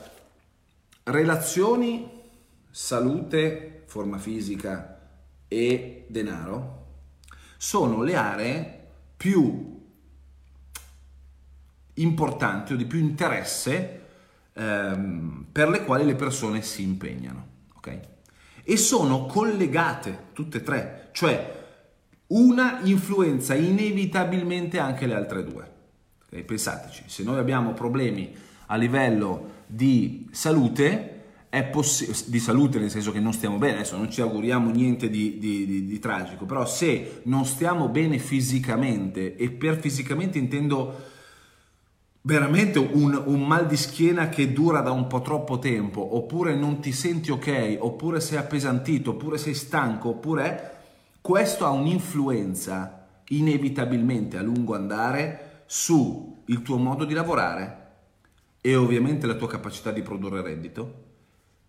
relazioni, 1.04 2.08
salute, 2.70 3.84
forma 3.86 4.18
fisica 4.18 4.98
e 5.46 6.06
denaro 6.08 6.82
sono 7.56 8.02
le 8.02 8.16
aree 8.16 8.86
più 9.16 9.82
importanti 11.94 12.72
o 12.72 12.76
di 12.76 12.86
più 12.86 12.98
interesse 12.98 14.03
ehm, 14.54 15.46
per 15.50 15.68
le 15.68 15.84
quali 15.84 16.04
le 16.04 16.14
persone 16.14 16.62
si 16.62 16.82
impegnano. 16.82 17.46
Okay? 17.76 18.00
E 18.62 18.76
sono 18.76 19.26
collegate 19.26 20.26
tutte 20.32 20.58
e 20.58 20.62
tre, 20.62 21.08
cioè 21.12 21.62
una 22.28 22.80
influenza 22.84 23.54
inevitabilmente 23.54 24.78
anche 24.78 25.06
le 25.06 25.14
altre 25.14 25.44
due. 25.44 25.72
Okay? 26.26 26.42
Pensateci, 26.44 27.04
se 27.06 27.22
noi 27.22 27.38
abbiamo 27.38 27.72
problemi 27.72 28.34
a 28.66 28.76
livello 28.76 29.62
di 29.66 30.28
salute, 30.30 31.10
Possi- 31.70 32.12
di 32.26 32.40
salute 32.40 32.80
nel 32.80 32.90
senso 32.90 33.12
che 33.12 33.20
non 33.20 33.32
stiamo 33.32 33.58
bene, 33.58 33.74
adesso 33.74 33.96
non 33.96 34.10
ci 34.10 34.20
auguriamo 34.20 34.70
niente 34.70 35.08
di, 35.08 35.38
di, 35.38 35.64
di, 35.64 35.84
di, 35.86 35.98
tragico, 36.00 36.46
però 36.46 36.66
se 36.66 37.20
non 37.26 37.44
stiamo 37.44 37.88
bene 37.88 38.18
fisicamente, 38.18 39.36
e 39.36 39.50
per 39.50 39.78
fisicamente 39.78 40.36
intendo 40.36 41.12
veramente 42.26 42.78
un, 42.78 43.22
un, 43.26 43.46
mal 43.46 43.66
di 43.66 43.76
schiena 43.76 44.30
che 44.30 44.52
dura 44.52 44.80
da 44.80 44.90
un 44.92 45.06
po' 45.06 45.20
troppo 45.20 45.58
tempo, 45.58 46.16
oppure 46.16 46.54
non 46.54 46.80
ti 46.80 46.90
senti 46.90 47.30
ok, 47.30 47.76
oppure 47.80 48.20
sei 48.20 48.38
appesantito, 48.38 49.10
oppure 49.10 49.36
sei 49.36 49.52
stanco, 49.52 50.10
oppure 50.10 50.70
questo 51.20 51.66
ha 51.66 51.70
un'influenza 51.70 53.08
inevitabilmente 53.28 54.38
a 54.38 54.42
lungo 54.42 54.74
andare 54.74 55.64
su 55.66 56.42
il 56.46 56.62
tuo 56.62 56.78
modo 56.78 57.04
di 57.04 57.12
lavorare 57.12 57.82
e 58.60 58.74
ovviamente 58.74 59.26
la 59.26 59.34
tua 59.34 59.48
capacità 59.48 59.90
di 59.90 60.00
produrre 60.00 60.40
reddito 60.40 61.02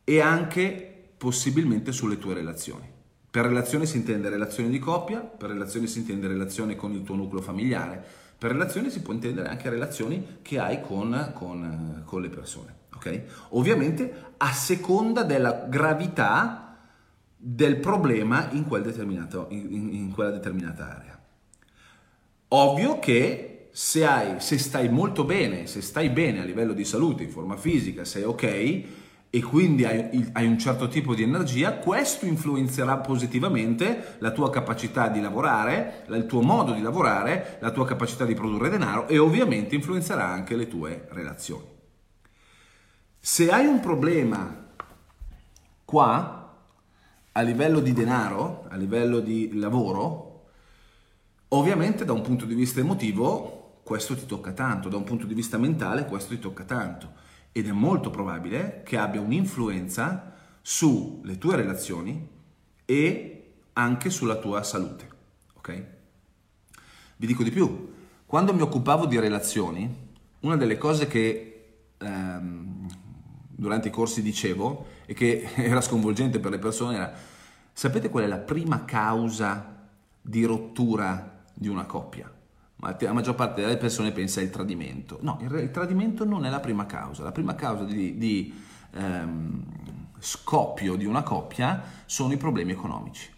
e 0.06 0.22
anche 0.22 1.10
possibilmente 1.18 1.92
sulle 1.92 2.18
tue 2.18 2.34
relazioni. 2.34 2.90
Per 3.30 3.46
relazioni 3.46 3.86
si 3.86 3.98
intende 3.98 4.30
relazione 4.30 4.70
di 4.70 4.80
coppia, 4.80 5.20
per 5.20 5.50
relazioni 5.50 5.88
si 5.88 6.00
intende 6.00 6.28
relazione 6.28 6.78
con 6.78 6.94
il 6.94 7.04
tuo 7.04 7.16
nucleo 7.16 7.42
familiare, 7.42 8.06
per 8.38 8.52
relazioni 8.52 8.90
si 8.90 9.02
può 9.02 9.14
intendere 9.14 9.48
anche 9.48 9.70
relazioni 9.70 10.40
che 10.42 10.60
hai 10.60 10.82
con, 10.82 11.32
con, 11.34 12.04
con 12.06 12.22
le 12.22 12.30
persone. 12.30 12.74
Okay? 12.96 13.24
Ovviamente 13.50 14.34
a 14.38 14.52
seconda 14.52 15.24
della 15.24 15.66
gravità 15.68 16.78
del 17.36 17.78
problema 17.78 18.50
in, 18.52 18.66
quel 18.66 18.84
in, 19.50 19.94
in 19.94 20.12
quella 20.12 20.32
determinata 20.32 20.96
area. 20.96 21.20
Ovvio 22.50 23.00
che 23.00 23.70
se, 23.72 24.06
hai, 24.06 24.40
se 24.40 24.58
stai 24.58 24.90
molto 24.90 25.26
bene, 25.26 25.68
se 25.68 25.82
stai 25.82 26.10
bene 26.10 26.40
a 26.40 26.44
livello 26.44 26.74
di 26.74 26.86
salute, 26.86 27.24
in 27.24 27.30
forma 27.30 27.58
fisica, 27.58 28.06
sei 28.06 28.24
ok, 28.24 28.84
e 29.30 29.42
quindi 29.42 29.84
hai, 29.84 30.30
hai, 30.32 30.48
un 30.48 30.58
certo 30.58 30.88
tipo 30.88 31.14
di 31.14 31.22
energia, 31.22 31.74
questo 31.74 32.26
influenzerà 32.26 32.98
positivamente 33.00 34.16
la 34.20 34.32
tua 34.32 34.50
capacità 34.50 35.10
di 35.10 35.20
lavorare, 35.20 36.06
il 36.08 36.26
tuo 36.26 36.42
modo 36.42 36.72
di 36.72 36.82
lavorare, 36.82 37.58
la 37.60 37.72
tua 37.72 37.86
capacità 37.86 38.24
di 38.24 38.34
produrre 38.34 38.70
denaro 38.70 39.10
e 39.10 39.18
ovviamente 39.18 39.76
influenzerà 39.76 40.26
anche 40.26 40.56
le 40.56 40.68
tue 40.68 41.08
relazioni. 41.10 41.68
Se 43.20 43.52
hai 43.52 43.66
un 43.66 43.82
problema 43.82 44.68
qua, 45.84 46.58
a 47.34 47.42
livello 47.42 47.82
di 47.82 47.92
denaro, 47.92 48.66
a 48.70 48.78
livello 48.78 49.20
di 49.20 49.52
lavoro, 49.56 50.46
ovviamente 51.50 52.06
da 52.06 52.14
un 52.14 52.22
punto 52.22 52.46
di 52.46 52.54
vista 52.54 52.80
emotivo 52.80 53.82
questo 53.84 54.16
ti 54.16 54.26
tocca 54.26 54.54
tanto, 54.54 54.88
da 54.88 54.96
un 54.96 55.04
punto 55.04 55.26
di 55.26 55.34
vista 55.34 55.58
mentale 55.58 56.06
questo 56.06 56.34
ti 56.34 56.40
tocca 56.40 56.64
tanto 56.64 57.24
ed 57.58 57.70
è 57.70 57.72
molto 57.72 58.10
probabile 58.10 58.82
che 58.84 58.98
abbia 58.98 59.22
un'influenza 59.22 60.34
sulle 60.62 61.38
tue 61.38 61.56
relazioni 61.56 62.28
e 62.84 63.54
anche 63.72 64.10
sulla 64.10 64.36
tua 64.36 64.62
salute. 64.62 65.08
Ok? 65.54 65.86
Vi 67.16 67.26
dico 67.26 67.44
di 67.44 67.52
più, 67.52 67.94
quando 68.26 68.54
mi 68.54 68.60
occupavo 68.60 69.06
di 69.06 69.18
relazioni, 69.18 69.90
una 70.42 70.58
delle 70.58 70.78
cose 70.78 71.08
che 71.08 71.68
ehm, 71.98 72.90
durante 73.48 73.88
i 73.88 73.92
corsi 73.92 74.22
dicevo 74.22 74.88
e 75.06 75.14
che 75.14 75.48
era 75.56 75.80
sconvolgente 75.80 76.42
per 76.42 76.52
le 76.52 76.60
persone 76.60 76.96
era, 76.96 77.14
sapete 77.72 78.10
qual 78.10 78.26
è 78.26 78.28
la 78.28 78.40
prima 78.40 78.84
causa 78.84 79.88
di 80.22 80.44
rottura 80.44 81.46
di 81.54 81.70
una 81.70 81.86
coppia? 81.86 82.35
Ma 82.78 82.96
la 83.00 83.14
maggior 83.14 83.36
parte 83.36 83.62
delle 83.62 83.78
persone 83.78 84.12
pensa 84.12 84.42
al 84.42 84.50
tradimento. 84.50 85.18
No, 85.22 85.40
il, 85.42 85.72
tradimento 85.72 86.26
non 86.26 86.46
è 86.46 86.50
la 86.50 86.60
prima 86.60 86.86
causa. 86.86 87.24
La 87.24 87.32
prima 87.32 87.56
causa 87.56 87.84
di, 87.84 88.18
di 88.18 88.54
ehm, 88.94 89.64
scoppio 90.20 90.96
di 90.96 91.06
una 91.06 91.24
coppia 91.24 91.84
sono 92.06 92.34
i 92.34 92.38
problemi 92.38 92.74
economici. 92.74 93.32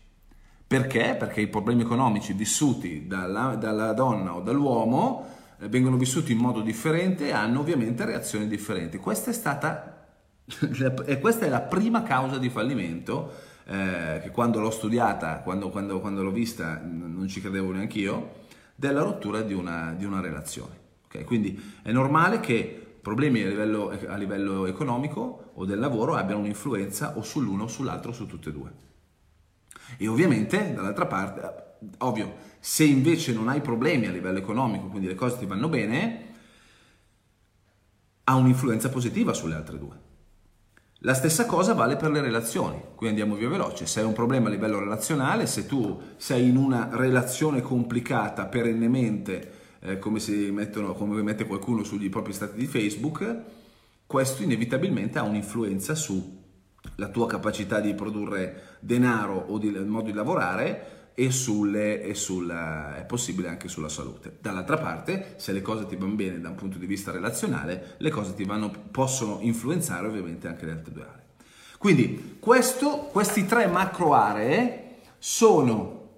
Perché? 0.66 1.16
Perché 1.18 1.42
i 1.42 1.48
problemi 1.48 1.84
economici 1.84 2.34
vissuti 2.34 3.08
dalla, 3.08 3.56
dalla 3.56 3.94
donna 3.94 4.36
o 4.36 4.42
dall'uomo 4.42 5.26
eh, 5.60 5.70
vengono 5.70 5.98
vissuti 5.98 6.32
in 6.32 6.40
modo 6.40 6.62
differente 6.62 7.28
e 7.28 7.32
hanno 7.32 7.60
ovviamente 7.60 8.06
reazioni 8.06 8.48
differenti. 8.48 8.98
Questa 8.98 9.30
è 9.30 9.34
stata 9.34 10.08
e 11.06 11.20
questa 11.20 11.46
è 11.46 11.50
la 11.50 11.62
prima 11.62 12.04
causa 12.04 12.38
di 12.38 12.50
fallimento 12.50 13.32
eh, 13.66 14.20
che 14.24 14.32
quando 14.32 14.60
l'ho 14.60 14.72
studiata, 14.72 15.40
quando, 15.40 15.70
quando, 15.70 16.00
quando 16.00 16.24
l'ho 16.24 16.32
vista, 16.32 16.82
non 16.84 17.28
ci 17.28 17.40
credevo 17.40 17.72
neanche 17.72 18.00
io 18.00 18.46
della 18.78 19.02
rottura 19.02 19.42
di 19.42 19.54
una, 19.54 19.94
di 19.98 20.06
una 20.06 20.22
relazione. 20.22 20.80
Okay? 21.06 21.24
Quindi 21.24 21.60
è 21.82 21.92
normale 21.92 22.40
che 22.40 23.00
problemi 23.02 23.42
a 23.42 23.48
livello, 23.48 23.90
a 23.90 24.16
livello 24.16 24.68
economico 24.68 25.52
o 25.56 25.66
del 25.66 25.80
lavoro 25.80 26.14
abbiano 26.14 26.42
un'influenza 26.42 27.18
o 27.18 27.24
sull'uno 27.24 27.64
o 27.64 27.68
sull'altro 27.68 28.12
o 28.12 28.14
su 28.14 28.28
tutte 28.28 28.50
e 28.50 28.52
due. 28.52 28.72
E 29.98 30.08
ovviamente, 30.08 30.74
dall'altra 30.76 31.08
parte, 31.08 31.78
ovvio, 32.00 32.36
se 32.60 32.84
invece 32.84 33.34
non 33.34 33.48
hai 33.48 33.62
problemi 33.62 34.06
a 34.06 34.12
livello 34.12 34.38
economico, 34.38 34.88
quindi 34.88 35.08
le 35.08 35.16
cose 35.16 35.40
ti 35.40 35.46
vanno 35.48 35.70
bene, 35.70 36.26
ha 38.26 38.36
un'influenza 38.36 38.90
positiva 38.90 39.34
sulle 39.34 39.56
altre 39.56 39.80
due. 39.80 40.07
La 41.02 41.14
stessa 41.14 41.46
cosa 41.46 41.76
vale 41.76 41.96
per 41.96 42.10
le 42.10 42.22
relazioni, 42.22 42.82
qui 42.96 43.08
andiamo 43.08 43.36
via 43.36 43.48
veloce, 43.48 43.86
se 43.86 44.00
hai 44.00 44.06
un 44.08 44.14
problema 44.14 44.48
a 44.48 44.50
livello 44.50 44.80
relazionale, 44.80 45.46
se 45.46 45.68
tu 45.68 46.02
sei 46.18 46.50
in 46.50 46.58
una 46.58 46.90
relazione 46.92 47.62
complicata 47.62 48.48
perennemente, 48.48 49.52
eh, 49.82 50.00
come, 50.00 50.20
mettono, 50.52 50.94
come 50.94 51.22
mette 51.22 51.46
qualcuno 51.46 51.84
sugli 51.84 52.10
propri 52.10 52.34
stati 52.34 52.58
di 52.58 52.66
Facebook, 52.66 53.42
questo 54.08 54.42
inevitabilmente 54.42 55.20
ha 55.20 55.24
un'influenza 55.24 55.94
sulla 55.94 57.10
tua 57.12 57.28
capacità 57.28 57.80
di 57.80 57.94
produrre 57.94 58.78
denaro 58.80 59.36
o 59.50 59.60
di, 59.60 59.70
modo 59.70 60.08
di 60.08 60.14
lavorare 60.14 60.97
e, 61.20 61.32
sulle, 61.32 62.00
e 62.04 62.14
sulla, 62.14 62.96
è 62.96 63.04
possibile 63.04 63.48
anche 63.48 63.68
sulla 63.68 63.90
salute. 63.90 64.38
Dall'altra 64.40 64.78
parte, 64.78 65.34
se 65.38 65.52
le 65.52 65.64
cose 65.64 65.88
ti 65.88 65.96
vanno 65.96 66.14
bene 66.14 66.40
da 66.40 66.50
un 66.50 66.56
punto 66.56 66.78
di 66.78 66.86
vista 66.86 67.12
relazionale, 67.12 67.96
le 67.98 68.12
cose 68.12 68.36
ti 68.36 68.44
vanno, 68.44 68.70
possono 68.92 69.40
influenzare 69.42 70.06
ovviamente 70.06 70.48
anche 70.48 70.66
le 70.68 70.72
altre 70.74 70.94
due 70.94 71.02
aree. 71.02 71.26
Quindi 71.80 72.38
questo, 72.40 73.10
questi 73.12 73.48
tre 73.48 73.66
macro 73.66 74.14
aree 74.14 74.98
sono 75.18 76.10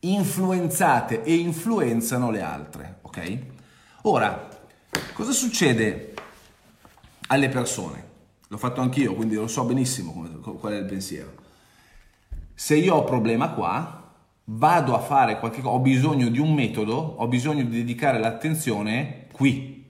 influenzate 0.00 1.22
e 1.22 1.34
influenzano 1.34 2.30
le 2.30 2.40
altre, 2.40 2.98
ok? 3.02 3.38
Ora, 4.04 4.48
cosa 5.12 5.32
succede 5.32 6.14
alle 7.26 7.50
persone? 7.50 8.04
L'ho 8.48 8.56
fatto 8.56 8.80
anch'io, 8.80 9.14
quindi 9.14 9.34
lo 9.34 9.48
so 9.48 9.64
benissimo 9.64 10.12
qual 10.58 10.72
è 10.72 10.78
il 10.78 10.86
pensiero. 10.86 11.34
Se 12.54 12.74
io 12.74 12.94
ho 12.94 13.04
problema 13.04 13.50
qua, 13.50 14.04
vado 14.48 14.94
a 14.94 14.98
fare 14.98 15.38
qualche 15.38 15.60
cosa, 15.60 15.74
ho 15.74 15.80
bisogno 15.80 16.28
di 16.28 16.38
un 16.38 16.52
metodo, 16.52 16.94
ho 16.94 17.26
bisogno 17.28 17.64
di 17.64 17.76
dedicare 17.76 18.18
l'attenzione 18.18 19.26
qui. 19.32 19.84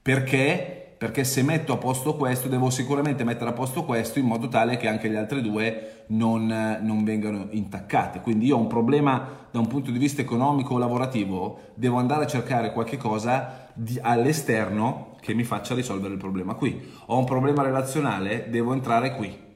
Perché? 0.00 0.74
Perché 0.98 1.22
se 1.22 1.42
metto 1.42 1.72
a 1.72 1.76
posto 1.76 2.16
questo, 2.16 2.48
devo 2.48 2.70
sicuramente 2.70 3.22
mettere 3.22 3.50
a 3.50 3.52
posto 3.52 3.84
questo 3.84 4.18
in 4.18 4.26
modo 4.26 4.48
tale 4.48 4.76
che 4.76 4.88
anche 4.88 5.08
le 5.08 5.16
altre 5.16 5.40
due 5.40 6.04
non, 6.08 6.46
non 6.80 7.04
vengano 7.04 7.46
intaccate. 7.50 8.20
Quindi 8.20 8.46
io 8.46 8.56
ho 8.56 8.60
un 8.60 8.66
problema 8.66 9.46
da 9.50 9.60
un 9.60 9.68
punto 9.68 9.90
di 9.92 9.98
vista 9.98 10.22
economico 10.22 10.74
o 10.74 10.78
lavorativo, 10.78 11.60
devo 11.74 11.98
andare 11.98 12.24
a 12.24 12.26
cercare 12.26 12.72
qualche 12.72 12.96
cosa 12.96 13.68
di, 13.74 13.98
all'esterno 14.00 15.16
che 15.20 15.34
mi 15.34 15.44
faccia 15.44 15.74
risolvere 15.74 16.14
il 16.14 16.20
problema 16.20 16.54
qui. 16.54 16.90
Ho 17.06 17.18
un 17.18 17.24
problema 17.24 17.62
relazionale, 17.62 18.46
devo 18.48 18.72
entrare 18.72 19.14
qui 19.14 19.46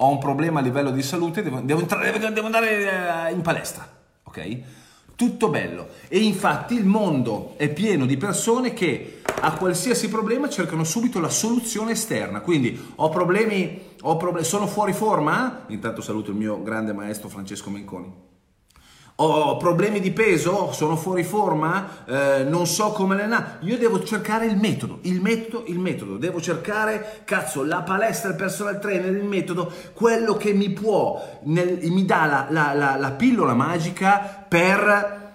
ho 0.00 0.10
un 0.10 0.18
problema 0.18 0.60
a 0.60 0.62
livello 0.62 0.90
di 0.90 1.02
salute, 1.02 1.42
devo, 1.42 1.60
devo, 1.60 1.80
entrare, 1.80 2.16
devo 2.18 2.46
andare 2.46 3.28
eh, 3.28 3.32
in 3.32 3.40
palestra, 3.40 3.88
ok? 4.22 4.58
Tutto 5.16 5.48
bello. 5.48 5.88
E 6.06 6.18
infatti 6.18 6.74
il 6.74 6.84
mondo 6.84 7.54
è 7.56 7.68
pieno 7.68 8.06
di 8.06 8.16
persone 8.16 8.72
che 8.72 9.22
a 9.40 9.52
qualsiasi 9.54 10.08
problema 10.08 10.48
cercano 10.48 10.84
subito 10.84 11.18
la 11.18 11.28
soluzione 11.28 11.92
esterna. 11.92 12.40
Quindi 12.40 12.92
ho 12.94 13.08
problemi, 13.08 13.96
ho 14.02 14.16
problemi 14.16 14.46
sono 14.46 14.68
fuori 14.68 14.92
forma? 14.92 15.64
Intanto 15.68 16.00
saluto 16.00 16.30
il 16.30 16.36
mio 16.36 16.62
grande 16.62 16.92
maestro 16.92 17.28
Francesco 17.28 17.70
Menconi 17.70 18.27
ho 19.20 19.56
problemi 19.56 19.98
di 19.98 20.12
peso, 20.12 20.70
sono 20.72 20.94
fuori 20.94 21.24
forma, 21.24 22.04
eh, 22.06 22.44
non 22.44 22.66
so 22.66 22.92
come 22.92 23.14
allenare. 23.14 23.58
Io 23.62 23.76
devo 23.76 24.04
cercare 24.04 24.46
il 24.46 24.56
metodo, 24.56 25.00
il 25.02 25.20
metodo, 25.20 25.64
il 25.66 25.78
metodo. 25.80 26.16
Devo 26.18 26.40
cercare, 26.40 27.22
cazzo, 27.24 27.64
la 27.64 27.82
palestra, 27.82 28.30
il 28.30 28.36
personal 28.36 28.78
trainer, 28.78 29.12
il 29.12 29.24
metodo, 29.24 29.72
quello 29.92 30.34
che 30.34 30.52
mi 30.52 30.70
può, 30.70 31.40
nel, 31.44 31.80
mi 31.90 32.04
dà 32.04 32.26
la, 32.26 32.46
la, 32.50 32.72
la, 32.74 32.96
la 32.96 33.10
pillola 33.10 33.54
magica 33.54 34.46
per 34.48 35.26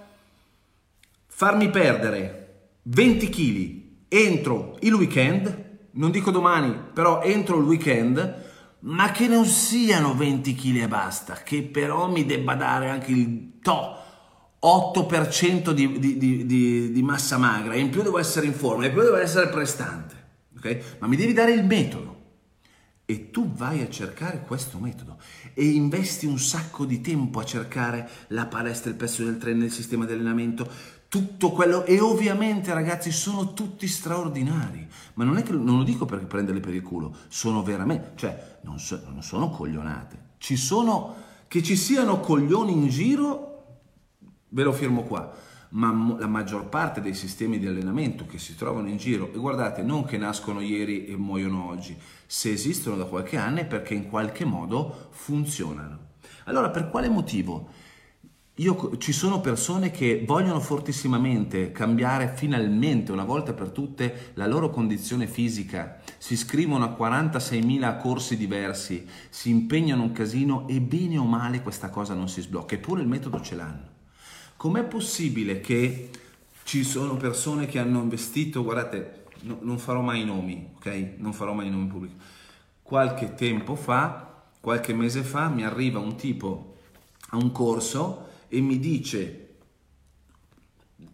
farmi 1.27 1.69
perdere 1.69 2.43
20 2.83 3.29
kg 3.29 3.81
entro 4.07 4.77
il 4.79 4.93
weekend, 4.93 5.71
non 5.91 6.09
dico 6.09 6.31
domani, 6.31 6.73
però 6.93 7.21
entro 7.21 7.57
il 7.57 7.65
weekend, 7.65 8.51
ma 8.83 9.11
che 9.11 9.27
non 9.27 9.45
siano 9.45 10.13
20 10.13 10.55
kg 10.55 10.81
e 10.81 10.87
basta, 10.87 11.35
che 11.35 11.63
però 11.63 12.09
mi 12.09 12.25
debba 12.25 12.55
dare 12.55 12.89
anche 12.89 13.11
il 13.11 13.59
to 13.61 14.01
8% 14.61 15.71
di, 15.71 15.99
di, 15.99 16.17
di, 16.17 16.91
di, 16.91 17.03
massa 17.03 17.37
magra, 17.37 17.73
e 17.73 17.79
in 17.79 17.89
più 17.89 18.01
devo 18.01 18.17
essere 18.17 18.45
in 18.45 18.53
forma, 18.53 18.83
e 18.83 18.87
in 18.87 18.93
più 18.93 19.01
devo 19.01 19.17
essere 19.17 19.49
prestante, 19.49 20.15
ok? 20.57 20.97
Ma 20.99 21.07
mi 21.07 21.15
devi 21.15 21.33
dare 21.33 21.53
il 21.53 21.65
metodo. 21.65 22.11
E 23.05 23.31
tu 23.31 23.51
vai 23.51 23.81
a 23.81 23.89
cercare 23.89 24.43
questo 24.47 24.79
metodo 24.79 25.19
e 25.53 25.65
investi 25.65 26.25
un 26.25 26.39
sacco 26.39 26.85
di 26.85 27.01
tempo 27.01 27.41
a 27.41 27.43
cercare 27.43 28.09
la 28.27 28.45
palestra, 28.45 28.89
il 28.89 28.95
pezzo 28.95 29.25
del 29.25 29.37
treno, 29.37 29.65
il 29.65 29.73
sistema 29.73 30.05
di 30.05 30.13
allenamento, 30.13 30.69
tutto 31.13 31.51
quello 31.51 31.85
e 31.85 31.99
ovviamente 31.99 32.73
ragazzi 32.73 33.11
sono 33.11 33.53
tutti 33.53 33.87
straordinari. 33.87 34.87
Ma 35.13 35.23
non 35.23 35.37
è 35.37 35.43
che 35.43 35.51
non 35.51 35.77
lo 35.77 35.83
dico 35.83 36.05
per 36.05 36.25
prenderli 36.25 36.59
per 36.59 36.73
il 36.73 36.81
culo 36.81 37.15
sono 37.27 37.61
veramente 37.61 38.13
cioè 38.15 38.57
non, 38.63 38.79
so, 38.79 38.99
non 39.11 39.21
sono 39.21 39.51
coglionate. 39.51 40.31
Ci 40.39 40.55
sono 40.55 41.13
che 41.47 41.61
ci 41.61 41.75
siano 41.75 42.19
coglioni 42.19 42.71
in 42.71 42.87
giro 42.87 43.65
ve 44.49 44.63
lo 44.63 44.71
firmo 44.71 45.03
qua 45.03 45.31
ma 45.69 46.15
la 46.17 46.25
maggior 46.25 46.65
parte 46.65 46.99
dei 46.99 47.13
sistemi 47.13 47.59
di 47.59 47.67
allenamento 47.67 48.25
che 48.25 48.39
si 48.39 48.55
trovano 48.55 48.89
in 48.89 48.97
giro 48.97 49.31
e 49.31 49.37
guardate 49.37 49.83
non 49.83 50.05
che 50.05 50.17
nascono 50.17 50.61
ieri 50.61 51.05
e 51.05 51.15
muoiono 51.15 51.67
oggi 51.67 51.95
se 52.25 52.51
esistono 52.51 52.95
da 52.95 53.05
qualche 53.05 53.37
anno 53.37 53.59
è 53.59 53.65
perché 53.65 53.93
in 53.93 54.09
qualche 54.09 54.45
modo 54.45 55.09
funzionano. 55.11 55.99
Allora 56.45 56.71
per 56.71 56.89
quale 56.89 57.07
motivo 57.07 57.69
io, 58.55 58.97
ci 58.97 59.11
sono 59.11 59.41
persone 59.41 59.89
che 59.89 60.23
vogliono 60.25 60.59
fortissimamente 60.59 61.71
cambiare 61.71 62.33
finalmente, 62.35 63.11
una 63.11 63.23
volta 63.23 63.53
per 63.53 63.69
tutte, 63.69 64.31
la 64.35 64.45
loro 64.45 64.69
condizione 64.69 65.27
fisica, 65.27 66.01
si 66.17 66.33
iscrivono 66.33 66.85
a 66.85 66.95
46.000 66.97 67.99
corsi 67.99 68.37
diversi, 68.37 69.07
si 69.29 69.49
impegnano 69.49 70.03
un 70.03 70.11
casino 70.11 70.67
e 70.67 70.79
bene 70.79 71.17
o 71.17 71.25
male 71.25 71.61
questa 71.61 71.89
cosa 71.89 72.13
non 72.13 72.29
si 72.29 72.41
sblocca, 72.41 72.75
eppure 72.75 73.01
il 73.01 73.07
metodo 73.07 73.41
ce 73.41 73.55
l'hanno. 73.55 73.91
Com'è 74.55 74.83
possibile 74.83 75.59
che 75.59 76.09
ci 76.63 76.83
sono 76.83 77.17
persone 77.17 77.65
che 77.65 77.79
hanno 77.79 78.01
investito, 78.01 78.63
guardate, 78.63 79.25
no, 79.41 79.57
non 79.61 79.77
farò 79.79 80.01
mai 80.01 80.23
nomi, 80.23 80.69
ok? 80.75 81.13
Non 81.17 81.33
farò 81.33 81.53
mai 81.53 81.69
nomi 81.69 81.87
pubblici 81.87 82.15
qualche 82.83 83.33
tempo 83.33 83.75
fa, 83.75 84.43
qualche 84.59 84.93
mese 84.93 85.23
fa, 85.23 85.47
mi 85.47 85.63
arriva 85.63 85.97
un 85.99 86.15
tipo 86.15 86.75
a 87.29 87.37
un 87.37 87.51
corso 87.51 88.29
e 88.53 88.61
mi 88.61 88.77
dice 88.77 89.39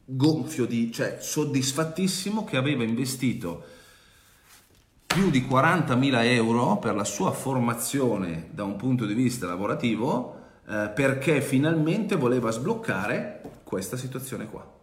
gonfio 0.04 0.66
di, 0.66 0.92
cioè 0.92 1.20
soddisfattissimo 1.22 2.44
che 2.44 2.58
aveva 2.58 2.84
investito 2.84 3.64
più 5.06 5.30
di 5.30 5.48
40.000 5.50 6.26
euro 6.26 6.78
per 6.80 6.96
la 6.96 7.06
sua 7.06 7.32
formazione 7.32 8.50
da 8.52 8.66
un 8.66 8.76
punto 8.76 9.06
di 9.06 9.14
vista 9.14 9.48
lavorativo 9.48 10.36
eh, 10.68 10.92
perché 10.94 11.40
finalmente 11.40 12.18
voleva 12.18 12.52
sbloccare 12.52 13.42
questa 13.64 13.96
situazione 13.96 14.46
qua. 14.46 14.79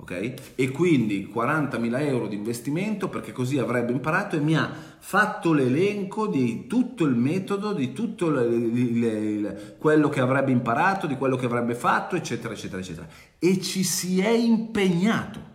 Okay? 0.00 0.34
E 0.54 0.70
quindi 0.70 1.30
40.000 1.32 2.00
euro 2.06 2.26
di 2.26 2.34
investimento 2.34 3.08
perché 3.08 3.32
così 3.32 3.58
avrebbe 3.58 3.92
imparato 3.92 4.36
e 4.36 4.40
mi 4.40 4.56
ha 4.56 4.72
fatto 4.98 5.52
l'elenco 5.52 6.26
di 6.26 6.66
tutto 6.66 7.04
il 7.04 7.14
metodo, 7.14 7.72
di 7.74 7.92
tutto 7.92 8.30
le, 8.30 8.48
le, 8.48 9.20
le, 9.38 9.76
quello 9.78 10.08
che 10.08 10.20
avrebbe 10.20 10.52
imparato, 10.52 11.06
di 11.06 11.16
quello 11.16 11.36
che 11.36 11.46
avrebbe 11.46 11.74
fatto, 11.74 12.16
eccetera, 12.16 12.54
eccetera, 12.54 12.80
eccetera. 12.80 13.06
E 13.38 13.60
ci 13.60 13.84
si 13.84 14.20
è 14.20 14.30
impegnato. 14.30 15.48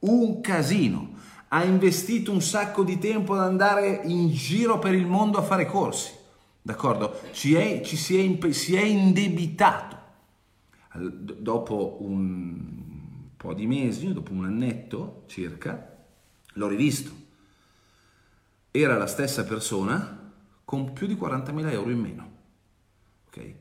Un 0.00 0.40
casino 0.40 1.12
ha 1.48 1.62
investito 1.62 2.32
un 2.32 2.40
sacco 2.40 2.84
di 2.84 2.98
tempo 2.98 3.34
ad 3.34 3.40
andare 3.40 4.00
in 4.04 4.30
giro 4.30 4.78
per 4.78 4.94
il 4.94 5.06
mondo 5.06 5.38
a 5.38 5.42
fare 5.42 5.66
corsi, 5.66 6.10
d'accordo? 6.60 7.20
Ci, 7.32 7.54
è, 7.54 7.82
ci 7.82 7.96
si, 7.96 8.38
è, 8.38 8.50
si, 8.52 8.74
è, 8.74 8.82
indebitato. 8.82 9.92
Dopo 10.96 11.98
un 12.00 12.83
po' 13.44 13.52
di 13.54 13.66
mesi, 13.66 14.10
dopo 14.14 14.32
un 14.32 14.46
annetto 14.46 15.24
circa, 15.26 15.96
l'ho 16.54 16.66
rivisto. 16.66 17.12
Era 18.70 18.96
la 18.96 19.06
stessa 19.06 19.44
persona 19.44 20.32
con 20.64 20.94
più 20.94 21.06
di 21.06 21.14
40.000 21.14 21.70
euro 21.70 21.90
in 21.90 21.98
meno. 21.98 22.32
Okay? 23.26 23.54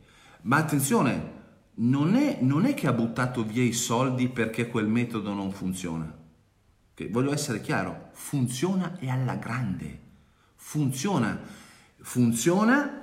Ma 0.44 0.58
attenzione, 0.58 1.32
non 1.76 2.16
è, 2.16 2.38
non 2.42 2.64
è 2.66 2.74
che 2.74 2.88
ha 2.88 2.94
buttato 2.94 3.44
via 3.44 3.64
i 3.64 3.74
soldi 3.74 4.30
perché 4.30 4.70
quel 4.70 4.88
metodo 4.88 5.34
non 5.34 5.52
funziona 5.52 6.22
che 6.94 7.10
voglio 7.10 7.34
essere 7.34 7.60
chiaro, 7.60 8.10
funziona 8.14 8.98
e 9.00 9.10
alla 9.10 9.36
grande. 9.36 10.00
Funziona, 10.56 11.40
funziona 11.98 13.02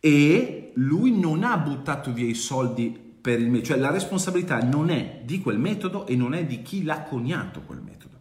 e 0.00 0.72
lui 0.76 1.18
non 1.18 1.42
ha 1.42 1.58
buttato 1.58 2.12
via 2.12 2.26
i 2.26 2.34
soldi 2.34 3.03
per 3.24 3.40
il 3.40 3.48
metodo, 3.48 3.68
cioè 3.68 3.78
la 3.78 3.90
responsabilità 3.90 4.62
non 4.62 4.90
è 4.90 5.22
di 5.24 5.40
quel 5.40 5.58
metodo 5.58 6.06
e 6.06 6.14
non 6.14 6.34
è 6.34 6.44
di 6.44 6.60
chi 6.60 6.82
l'ha 6.82 7.04
coniato 7.04 7.62
quel 7.62 7.80
metodo. 7.80 8.20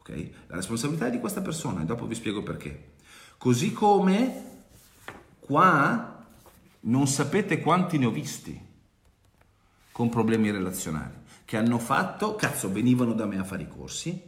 Ok? 0.00 0.30
La 0.48 0.56
responsabilità 0.56 1.06
è 1.06 1.12
di 1.12 1.20
questa 1.20 1.40
persona 1.40 1.82
e 1.82 1.84
dopo 1.84 2.04
vi 2.04 2.16
spiego 2.16 2.42
perché. 2.42 2.94
Così 3.38 3.72
come 3.72 4.44
qua 5.38 6.26
non 6.80 7.06
sapete 7.06 7.60
quanti 7.60 7.96
ne 7.96 8.06
ho 8.06 8.10
visti 8.10 8.60
con 9.92 10.08
problemi 10.08 10.50
relazionali 10.50 11.14
che 11.44 11.56
hanno 11.56 11.78
fatto, 11.78 12.34
cazzo, 12.34 12.72
venivano 12.72 13.12
da 13.12 13.26
me 13.26 13.38
a 13.38 13.44
fare 13.44 13.62
i 13.62 13.68
corsi, 13.68 14.20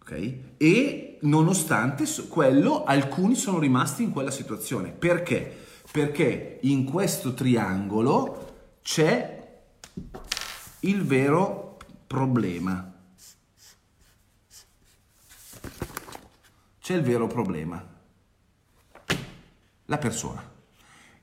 ok? 0.00 0.34
E 0.58 1.18
nonostante 1.22 2.04
quello, 2.28 2.84
alcuni 2.84 3.34
sono 3.34 3.58
rimasti 3.58 4.04
in 4.04 4.12
quella 4.12 4.30
situazione. 4.30 4.90
Perché? 4.90 5.58
Perché 5.90 6.60
in 6.62 6.84
questo 6.84 7.34
triangolo 7.34 8.50
c'è 8.82 9.62
il 10.80 11.02
vero 11.04 11.78
problema. 12.06 12.92
C'è 16.80 16.94
il 16.94 17.02
vero 17.02 17.26
problema. 17.26 17.84
La 19.86 19.98
persona 19.98 20.50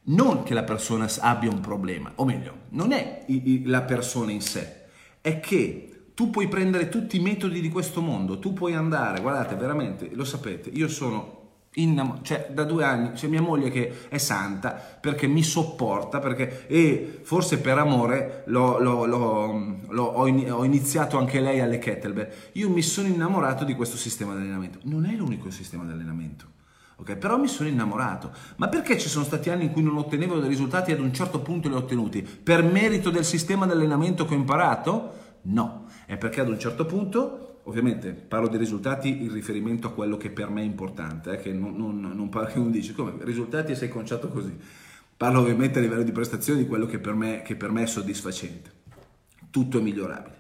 non 0.10 0.44
che 0.44 0.54
la 0.54 0.64
persona 0.64 1.08
abbia 1.20 1.50
un 1.50 1.60
problema, 1.60 2.12
o 2.16 2.26
meglio, 2.26 2.62
non 2.70 2.92
è 2.92 3.26
la 3.66 3.84
persona 3.84 4.32
in 4.32 4.42
sé, 4.42 4.86
è 5.22 5.40
che 5.40 6.12
tu 6.14 6.30
puoi 6.30 6.48
prendere 6.48 6.90
tutti 6.90 7.18
i 7.18 7.22
metodi 7.22 7.62
di 7.62 7.70
questo 7.70 8.02
mondo, 8.02 8.40
tu 8.40 8.54
puoi 8.54 8.74
andare, 8.74 9.22
guardate, 9.22 9.56
veramente, 9.56 10.10
lo 10.14 10.26
sapete, 10.26 10.70
io 10.70 10.88
sono 10.88 11.39
Innam- 11.74 12.24
cioè 12.24 12.50
da 12.52 12.64
due 12.64 12.84
anni 12.84 13.12
c'è 13.12 13.28
mia 13.28 13.42
moglie 13.42 13.70
che 13.70 14.08
è 14.10 14.18
santa 14.18 14.72
perché 14.72 15.28
mi 15.28 15.44
sopporta 15.44 16.20
perché, 16.20 16.68
e 16.68 17.20
forse 17.22 17.60
per 17.60 17.78
amore 17.78 18.44
l'ho, 18.48 18.80
l'ho, 18.80 19.06
l'ho, 19.06 20.04
ho, 20.04 20.64
iniziato 20.66 21.18
anche 21.18 21.40
lei 21.40 21.60
alle 21.60 21.78
kettlebell. 21.78 22.30
Io 22.54 22.70
mi 22.70 22.82
sono 22.82 23.08
innamorato 23.08 23.66
di 23.66 23.76
questo 23.76 23.98
sistema 23.98 24.34
di 24.34 24.42
allenamento. 24.42 24.80
Non 24.84 25.06
è 25.06 25.14
l'unico 25.14 25.52
sistema 25.52 25.84
di 25.84 25.92
allenamento 25.92 26.58
ok? 27.00 27.16
Però 27.16 27.38
mi 27.38 27.48
sono 27.48 27.70
innamorato. 27.70 28.32
Ma 28.58 28.68
perché 28.68 28.98
ci 28.98 29.10
sono 29.10 29.26
stati 29.26 29.50
anni 29.50 29.66
in 29.66 29.72
cui 29.72 29.84
non 29.84 29.98
ottenevo 29.98 30.40
dei 30.40 30.50
risultati 30.50 30.92
e 30.92 30.94
ad 30.94 31.00
un 31.00 31.14
certo 31.14 31.40
punto 31.40 31.68
li 31.68 31.76
ho 31.76 31.78
ottenuti? 31.78 32.22
Per 32.22 32.64
merito 32.64 33.10
del 33.10 33.26
sistema 33.26 33.66
di 33.66 33.72
allenamento 33.72 34.26
che 34.26 34.34
ho 34.34 34.38
imparato? 34.38 35.14
No, 35.44 35.86
è 36.06 36.18
perché 36.18 36.42
ad 36.42 36.50
un 36.50 36.60
certo 36.60 36.86
punto, 36.86 37.49
ovviamente 37.70 38.12
parlo 38.12 38.48
di 38.48 38.58
risultati 38.58 39.24
in 39.24 39.32
riferimento 39.32 39.88
a 39.88 39.92
quello 39.92 40.18
che 40.18 40.30
per 40.30 40.50
me 40.50 40.62
è 40.62 40.66
importante, 40.66 41.34
eh, 41.34 41.38
che 41.38 41.54
non, 41.54 41.76
non, 41.76 42.00
non 42.00 42.30
parlo 42.30 42.50
che 42.50 42.60
uno 42.60 42.70
dice 42.70 42.94
come 42.94 43.14
risultati 43.20 43.72
e 43.72 43.76
sei 43.76 43.90
conciato 43.90 44.28
così. 44.28 44.58
Parlo 45.16 45.40
ovviamente 45.40 45.80
a 45.80 45.82
livello 45.82 46.04
di 46.04 46.12
prestazione 46.12 46.60
di 46.60 46.68
quello 46.68 46.86
che 46.86 47.00
per 47.00 47.14
me, 47.14 47.42
che 47.42 47.56
per 47.56 47.72
me 47.72 47.84
è 47.84 47.88
soddisfacente. 47.88 48.72
Tutto 49.52 49.78
è 49.80 49.82
migliorabile 49.82 50.39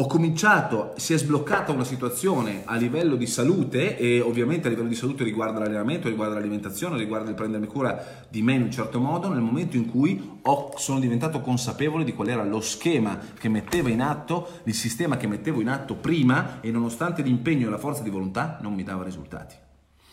ho 0.00 0.06
cominciato, 0.06 0.92
si 0.96 1.12
è 1.12 1.18
sbloccata 1.18 1.72
una 1.72 1.82
situazione 1.82 2.62
a 2.66 2.76
livello 2.76 3.16
di 3.16 3.26
salute 3.26 3.98
e 3.98 4.20
ovviamente 4.20 4.68
a 4.68 4.70
livello 4.70 4.86
di 4.86 4.94
salute 4.94 5.24
riguarda 5.24 5.58
l'allenamento, 5.58 6.08
riguarda 6.08 6.36
l'alimentazione, 6.36 6.96
riguarda 6.96 7.30
il 7.30 7.34
prendermi 7.34 7.66
cura 7.66 8.24
di 8.28 8.40
me 8.40 8.54
in 8.54 8.62
un 8.62 8.70
certo 8.70 9.00
modo, 9.00 9.28
nel 9.28 9.40
momento 9.40 9.76
in 9.76 9.90
cui 9.90 10.38
ho, 10.40 10.72
sono 10.76 11.00
diventato 11.00 11.40
consapevole 11.40 12.04
di 12.04 12.14
qual 12.14 12.28
era 12.28 12.44
lo 12.44 12.60
schema 12.60 13.18
che 13.36 13.48
mettevo 13.48 13.88
in 13.88 14.00
atto, 14.00 14.60
il 14.62 14.74
sistema 14.74 15.16
che 15.16 15.26
mettevo 15.26 15.60
in 15.60 15.68
atto 15.68 15.96
prima 15.96 16.60
e 16.60 16.70
nonostante 16.70 17.22
l'impegno 17.22 17.66
e 17.66 17.70
la 17.70 17.78
forza 17.78 18.04
di 18.04 18.10
volontà 18.10 18.58
non 18.60 18.74
mi 18.74 18.84
dava 18.84 19.02
risultati. 19.02 19.56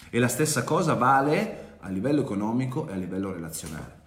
E 0.09 0.17
la 0.17 0.27
stessa 0.27 0.63
cosa 0.63 0.95
vale 0.95 1.75
a 1.81 1.89
livello 1.89 2.21
economico 2.21 2.87
e 2.87 2.93
a 2.93 2.95
livello 2.95 3.31
relazionale. 3.31 4.01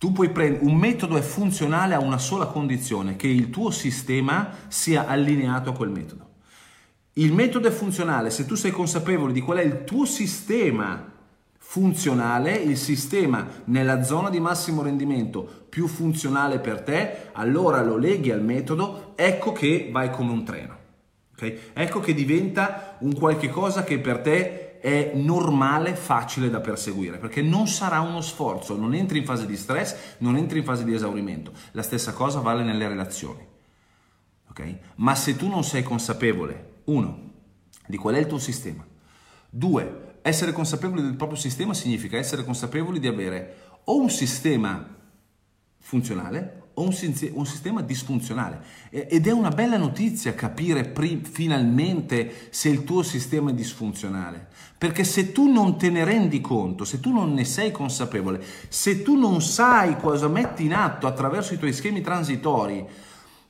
Tu 0.00 0.12
puoi 0.12 0.30
prendere 0.30 0.64
un 0.64 0.76
metodo 0.76 1.18
è 1.18 1.20
funzionale 1.20 1.92
a 1.92 2.00
una 2.00 2.16
sola 2.16 2.46
condizione, 2.46 3.16
che 3.16 3.26
il 3.26 3.50
tuo 3.50 3.70
sistema 3.70 4.48
sia 4.68 5.06
allineato 5.06 5.68
a 5.68 5.74
quel 5.74 5.90
metodo. 5.90 6.28
Il 7.12 7.34
metodo 7.34 7.68
è 7.68 7.70
funzionale 7.70 8.30
se 8.30 8.46
tu 8.46 8.54
sei 8.54 8.70
consapevole 8.70 9.34
di 9.34 9.42
qual 9.42 9.58
è 9.58 9.62
il 9.62 9.84
tuo 9.84 10.06
sistema 10.06 11.06
funzionale, 11.58 12.54
il 12.54 12.78
sistema 12.78 13.46
nella 13.64 14.02
zona 14.02 14.30
di 14.30 14.40
massimo 14.40 14.80
rendimento 14.80 15.66
più 15.68 15.86
funzionale 15.86 16.60
per 16.60 16.80
te, 16.80 17.28
allora 17.32 17.82
lo 17.82 17.98
leghi 17.98 18.30
al 18.30 18.42
metodo, 18.42 19.12
ecco 19.16 19.52
che 19.52 19.90
vai 19.92 20.10
come 20.10 20.32
un 20.32 20.44
treno. 20.46 20.78
Okay? 21.34 21.58
Ecco 21.74 22.00
che 22.00 22.14
diventa 22.14 22.96
un 23.00 23.12
qualche 23.12 23.50
cosa 23.50 23.84
che 23.84 23.98
per 23.98 24.20
te 24.20 24.69
è 24.80 25.12
normale, 25.14 25.94
facile 25.94 26.50
da 26.50 26.60
perseguire, 26.60 27.18
perché 27.18 27.42
non 27.42 27.68
sarà 27.68 28.00
uno 28.00 28.20
sforzo, 28.20 28.76
non 28.76 28.94
entri 28.94 29.18
in 29.18 29.24
fase 29.24 29.46
di 29.46 29.56
stress, 29.56 30.16
non 30.18 30.36
entri 30.36 30.58
in 30.58 30.64
fase 30.64 30.84
di 30.84 30.94
esaurimento. 30.94 31.52
La 31.72 31.82
stessa 31.82 32.12
cosa 32.12 32.40
vale 32.40 32.62
nelle 32.62 32.88
relazioni. 32.88 33.46
Okay? 34.50 34.78
Ma 34.96 35.14
se 35.14 35.36
tu 35.36 35.48
non 35.48 35.64
sei 35.64 35.82
consapevole, 35.82 36.80
uno, 36.84 37.30
di 37.86 37.96
qual 37.96 38.14
è 38.14 38.18
il 38.18 38.26
tuo 38.26 38.38
sistema, 38.38 38.86
due, 39.48 40.18
essere 40.22 40.52
consapevoli 40.52 41.02
del 41.02 41.16
proprio 41.16 41.38
sistema 41.38 41.74
significa 41.74 42.16
essere 42.16 42.44
consapevoli 42.44 42.98
di 42.98 43.06
avere 43.06 43.56
o 43.84 44.00
un 44.00 44.10
sistema 44.10 44.96
funzionale 45.78 46.59
o 46.80 46.84
un, 46.84 47.14
un, 47.32 47.46
sistema 47.46 47.82
disfunzionale. 47.82 48.62
Ed 48.88 49.26
è 49.26 49.30
una 49.30 49.50
bella 49.50 49.76
notizia 49.76 50.34
capire 50.34 50.92
finalmente 51.22 52.48
se 52.50 52.70
il 52.70 52.84
tuo 52.84 53.02
sistema 53.02 53.50
è 53.50 53.54
disfunzionale. 53.54 54.48
Perché 54.78 55.04
se 55.04 55.32
tu 55.32 55.50
non 55.50 55.76
te 55.76 55.90
ne 55.90 56.04
rendi 56.04 56.40
conto, 56.40 56.84
se 56.84 57.00
tu 57.00 57.12
non 57.12 57.34
ne 57.34 57.44
sei 57.44 57.70
consapevole, 57.70 58.42
se 58.68 59.02
tu 59.02 59.14
non 59.14 59.42
sai 59.42 59.96
cosa 59.98 60.26
metti 60.28 60.64
in 60.64 60.72
atto 60.72 61.06
attraverso 61.06 61.52
i 61.52 61.58
tuoi 61.58 61.74
schemi 61.74 62.00
transitori, 62.00 62.86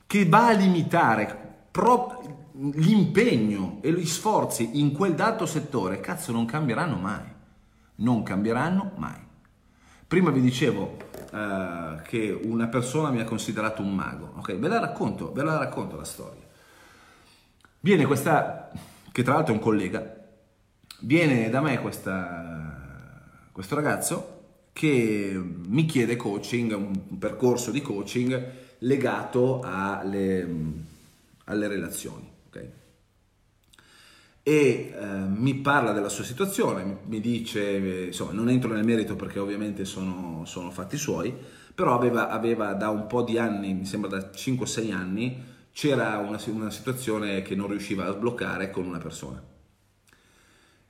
che 0.05 0.25
va 0.25 0.47
a 0.47 0.51
limitare 0.51 1.69
l'impegno 2.53 3.77
e 3.79 3.93
gli 3.93 4.05
sforzi 4.05 4.81
in 4.81 4.91
quel 4.91 5.15
dato 5.15 5.45
settore, 5.45 6.01
cazzo, 6.01 6.33
non 6.33 6.45
cambieranno 6.45 6.97
mai. 6.97 7.23
Non 7.95 8.23
cambieranno 8.23 8.91
mai. 8.97 9.29
Prima 10.11 10.29
vi 10.29 10.41
dicevo 10.41 10.97
uh, 11.31 12.01
che 12.01 12.37
una 12.43 12.67
persona 12.67 13.11
mi 13.11 13.21
ha 13.21 13.23
considerato 13.23 13.81
un 13.81 13.95
mago. 13.95 14.33
Ok, 14.39 14.57
ve 14.57 14.67
la 14.67 14.77
racconto, 14.77 15.31
ve 15.31 15.41
la 15.41 15.57
racconto 15.57 15.95
la 15.95 16.03
storia. 16.03 16.41
Viene 17.79 18.05
questa, 18.05 18.69
che 19.09 19.23
tra 19.23 19.35
l'altro 19.35 19.53
è 19.53 19.55
un 19.55 19.63
collega, 19.63 20.13
viene 20.99 21.49
da 21.49 21.61
me 21.61 21.79
questa, 21.79 23.21
questo 23.53 23.73
ragazzo 23.75 24.41
che 24.73 25.41
mi 25.41 25.85
chiede 25.85 26.17
coaching, 26.17 26.73
un 26.73 27.17
percorso 27.17 27.71
di 27.71 27.79
coaching 27.81 28.51
legato 28.79 29.61
alle, 29.63 30.45
alle 31.45 31.67
relazioni. 31.69 32.29
Okay? 32.47 32.69
E 34.43 34.93
eh, 34.95 35.05
mi 35.05 35.55
parla 35.55 35.91
della 35.91 36.09
sua 36.09 36.23
situazione, 36.23 36.99
mi 37.05 37.19
dice, 37.19 38.07
insomma 38.07 38.31
non 38.31 38.49
entro 38.49 38.73
nel 38.73 38.83
merito 38.83 39.15
perché 39.15 39.39
ovviamente 39.39 39.85
sono, 39.85 40.43
sono 40.45 40.71
fatti 40.71 40.97
suoi, 40.97 41.33
però 41.75 41.95
aveva, 41.95 42.29
aveva, 42.29 42.73
da 42.73 42.89
un 42.89 43.05
po' 43.07 43.21
di 43.21 43.37
anni, 43.37 43.73
mi 43.73 43.85
sembra 43.85 44.09
da 44.09 44.29
5-6 44.33 44.91
anni, 44.91 45.43
c'era 45.71 46.17
una, 46.17 46.39
una 46.47 46.71
situazione 46.71 47.41
che 47.43 47.55
non 47.55 47.67
riusciva 47.67 48.05
a 48.05 48.13
sbloccare 48.13 48.71
con 48.71 48.85
una 48.85 48.97
persona. 48.97 49.41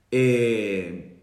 E 0.07 1.17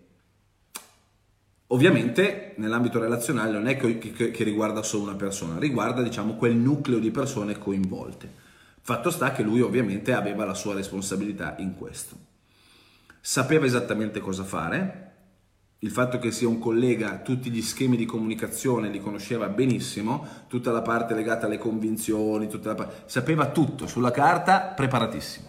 ovviamente 1.69 2.55
nell'ambito 2.57 2.99
relazionale 2.99 3.53
non 3.53 3.67
è 3.67 3.77
che, 3.77 3.99
che, 3.99 4.31
che 4.31 4.45
riguarda 4.45 4.83
solo 4.83 5.05
una 5.05 5.17
persona, 5.17 5.59
riguarda 5.59 6.03
diciamo 6.03 6.35
quel 6.37 6.55
nucleo 6.55 6.99
di 6.99 7.11
persone 7.11 7.59
coinvolte. 7.59 8.47
Fatto 8.89 9.11
sta 9.11 9.33
che 9.33 9.43
lui 9.43 9.61
ovviamente 9.61 10.15
aveva 10.15 10.47
la 10.47 10.55
sua 10.55 10.73
responsabilità 10.73 11.57
in 11.59 11.77
questo. 11.77 12.17
Sapeva 13.21 13.67
esattamente 13.67 14.19
cosa 14.19 14.45
fare, 14.45 15.11
il 15.81 15.91
fatto 15.91 16.19
che 16.19 16.31
sia 16.31 16.49
un 16.49 16.59
collega, 16.59 17.19
tutti 17.19 17.51
gli 17.51 17.61
schemi 17.61 17.99
di 17.99 18.07
comunicazione 18.07 18.89
li 18.89 18.99
conosceva 18.99 19.49
benissimo, 19.49 20.27
tutta 20.47 20.73
la 20.73 20.81
parte 20.81 21.13
legata 21.13 21.45
alle 21.45 21.59
convinzioni, 21.59 22.49
parte, 22.49 23.03
sapeva 23.05 23.51
tutto 23.51 23.87
sulla 23.87 24.11
carta, 24.11 24.73
preparatissimo. 24.75 25.49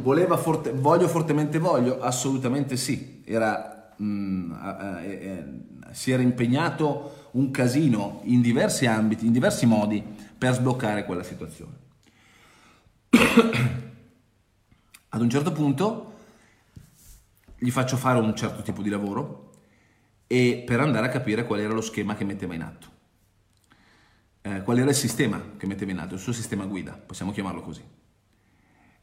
Voleva 0.00 0.38
forte, 0.38 0.72
voglio 0.72 1.06
fortemente 1.06 1.58
voglio? 1.58 2.00
Assolutamente 2.00 2.78
sì. 2.78 3.20
Era, 3.26 3.92
mm, 4.02 4.52
eh, 5.02 5.06
eh, 5.06 5.44
si 5.90 6.12
era 6.12 6.22
impegnato 6.22 7.28
un 7.32 7.50
casino 7.50 8.22
in 8.24 8.40
diversi 8.40 8.86
ambiti, 8.86 9.26
in 9.26 9.32
diversi 9.32 9.66
modi 9.66 10.23
per 10.44 10.52
sbloccare 10.52 11.06
quella 11.06 11.22
situazione. 11.22 11.78
Ad 15.08 15.20
un 15.22 15.30
certo 15.30 15.52
punto 15.52 16.12
gli 17.56 17.70
faccio 17.70 17.96
fare 17.96 18.18
un 18.18 18.36
certo 18.36 18.60
tipo 18.60 18.82
di 18.82 18.90
lavoro 18.90 19.52
e 20.26 20.62
per 20.66 20.80
andare 20.80 21.06
a 21.06 21.08
capire 21.08 21.46
qual 21.46 21.60
era 21.60 21.72
lo 21.72 21.80
schema 21.80 22.14
che 22.14 22.24
metteva 22.24 22.52
in 22.52 22.60
atto. 22.60 22.88
Eh, 24.42 24.60
qual 24.60 24.76
era 24.78 24.90
il 24.90 24.96
sistema 24.96 25.52
che 25.56 25.66
metteva 25.66 25.92
in 25.92 25.98
atto, 25.98 26.12
il 26.12 26.20
suo 26.20 26.34
sistema 26.34 26.66
guida, 26.66 26.92
possiamo 26.92 27.32
chiamarlo 27.32 27.62
così. 27.62 27.82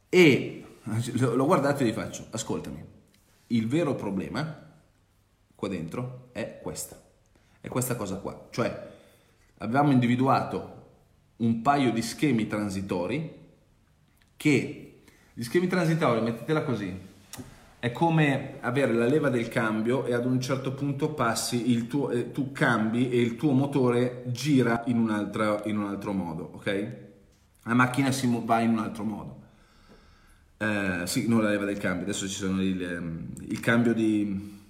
E 0.08 0.64
l'ho 0.84 1.46
guardato 1.46 1.82
e 1.82 1.86
gli 1.86 1.92
faccio, 1.92 2.28
ascoltami, 2.30 2.84
il 3.48 3.66
vero 3.66 3.96
problema 3.96 4.70
qua 5.56 5.68
dentro 5.68 6.28
è 6.30 6.60
questa, 6.62 7.02
è 7.60 7.66
questa 7.66 7.96
cosa 7.96 8.18
qua. 8.18 8.46
Cioè, 8.50 8.90
avevamo 9.58 9.90
individuato 9.90 10.81
un 11.36 11.62
paio 11.62 11.92
di 11.92 12.02
schemi 12.02 12.46
transitori 12.46 13.40
che, 14.36 15.02
gli 15.32 15.42
schemi 15.42 15.66
transitori, 15.66 16.20
mettetela 16.20 16.62
così, 16.62 17.10
è 17.82 17.90
come 17.90 18.58
avere 18.60 18.92
la 18.92 19.06
leva 19.06 19.28
del 19.28 19.48
cambio 19.48 20.06
e 20.06 20.14
ad 20.14 20.24
un 20.24 20.40
certo 20.40 20.72
punto 20.72 21.14
passi, 21.14 21.70
il 21.72 21.88
tuo, 21.88 22.10
eh, 22.10 22.30
tu 22.30 22.52
cambi 22.52 23.10
e 23.10 23.20
il 23.20 23.34
tuo 23.34 23.50
motore 23.50 24.22
gira 24.26 24.84
in 24.86 24.98
un, 24.98 25.10
altro, 25.10 25.62
in 25.64 25.78
un 25.78 25.88
altro 25.88 26.12
modo, 26.12 26.50
ok? 26.54 26.96
La 27.64 27.74
macchina 27.74 28.12
si 28.12 28.28
va 28.44 28.60
in 28.60 28.70
un 28.70 28.78
altro 28.78 29.02
modo. 29.02 29.40
Eh, 30.58 31.02
sì, 31.06 31.26
non 31.26 31.42
la 31.42 31.48
leva 31.48 31.64
del 31.64 31.78
cambio, 31.78 32.04
adesso 32.04 32.28
ci 32.28 32.36
sono 32.36 32.62
il, 32.62 32.80
ehm, 32.80 33.32
il 33.48 33.58
cambio 33.58 33.92
di... 33.92 34.60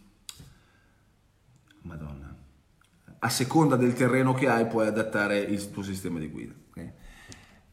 Madonna. 1.82 2.21
A 3.24 3.28
seconda 3.28 3.76
del 3.76 3.94
terreno 3.94 4.34
che 4.34 4.48
hai 4.48 4.66
puoi 4.66 4.86
adattare 4.86 5.38
il 5.38 5.70
tuo 5.70 5.82
sistema 5.82 6.18
di 6.18 6.28
guida. 6.28 6.54
Okay? 6.70 6.92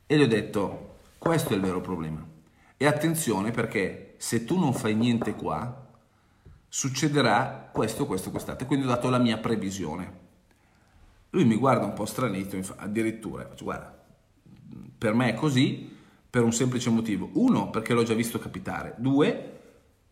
E 0.06 0.18
gli 0.18 0.22
ho 0.22 0.28
detto, 0.28 0.98
questo 1.18 1.54
è 1.54 1.56
il 1.56 1.62
vero 1.62 1.82
problema. 1.82 2.24
E 2.78 2.86
attenzione 2.86 3.52
perché 3.52 4.14
se 4.18 4.46
tu 4.46 4.60
non 4.60 4.74
fai 4.74 4.94
niente 4.94 5.34
qua, 5.34 5.88
succederà 6.68 7.70
questo, 7.72 8.06
questo, 8.06 8.30
quest'altro. 8.30 8.68
Quindi 8.68 8.86
ho 8.86 8.90
dato 8.90 9.10
la 9.10 9.18
mia 9.18 9.38
previsione. 9.38 10.28
Lui 11.32 11.46
mi 11.46 11.56
guarda 11.56 11.86
un 11.86 11.94
po' 11.94 12.06
stranito, 12.06 12.58
addirittura, 12.78 13.48
faccio, 13.48 13.64
guarda, 13.64 14.04
per 14.98 15.14
me 15.14 15.30
è 15.30 15.34
così, 15.34 15.98
per 16.30 16.44
un 16.44 16.54
semplice 16.54 16.90
motivo. 16.92 17.30
Uno, 17.34 17.70
perché 17.70 17.94
l'ho 17.94 18.04
già 18.04 18.14
visto 18.14 18.38
capitare. 18.38 18.94
Due, 18.98 19.60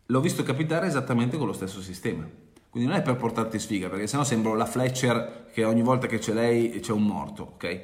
l'ho 0.04 0.20
visto 0.20 0.42
capitare 0.42 0.88
esattamente 0.88 1.36
con 1.36 1.46
lo 1.46 1.52
stesso 1.52 1.80
sistema. 1.80 2.28
Quindi 2.70 2.88
non 2.88 2.98
è 2.98 3.02
per 3.02 3.16
portarti 3.16 3.58
sfiga, 3.58 3.88
perché 3.88 4.06
sennò 4.06 4.24
sembro 4.24 4.54
la 4.54 4.66
Fletcher 4.66 5.46
che 5.52 5.64
ogni 5.64 5.82
volta 5.82 6.06
che 6.06 6.18
c'è 6.18 6.32
lei 6.32 6.80
c'è 6.80 6.92
un 6.92 7.04
morto, 7.04 7.54
ok? 7.54 7.80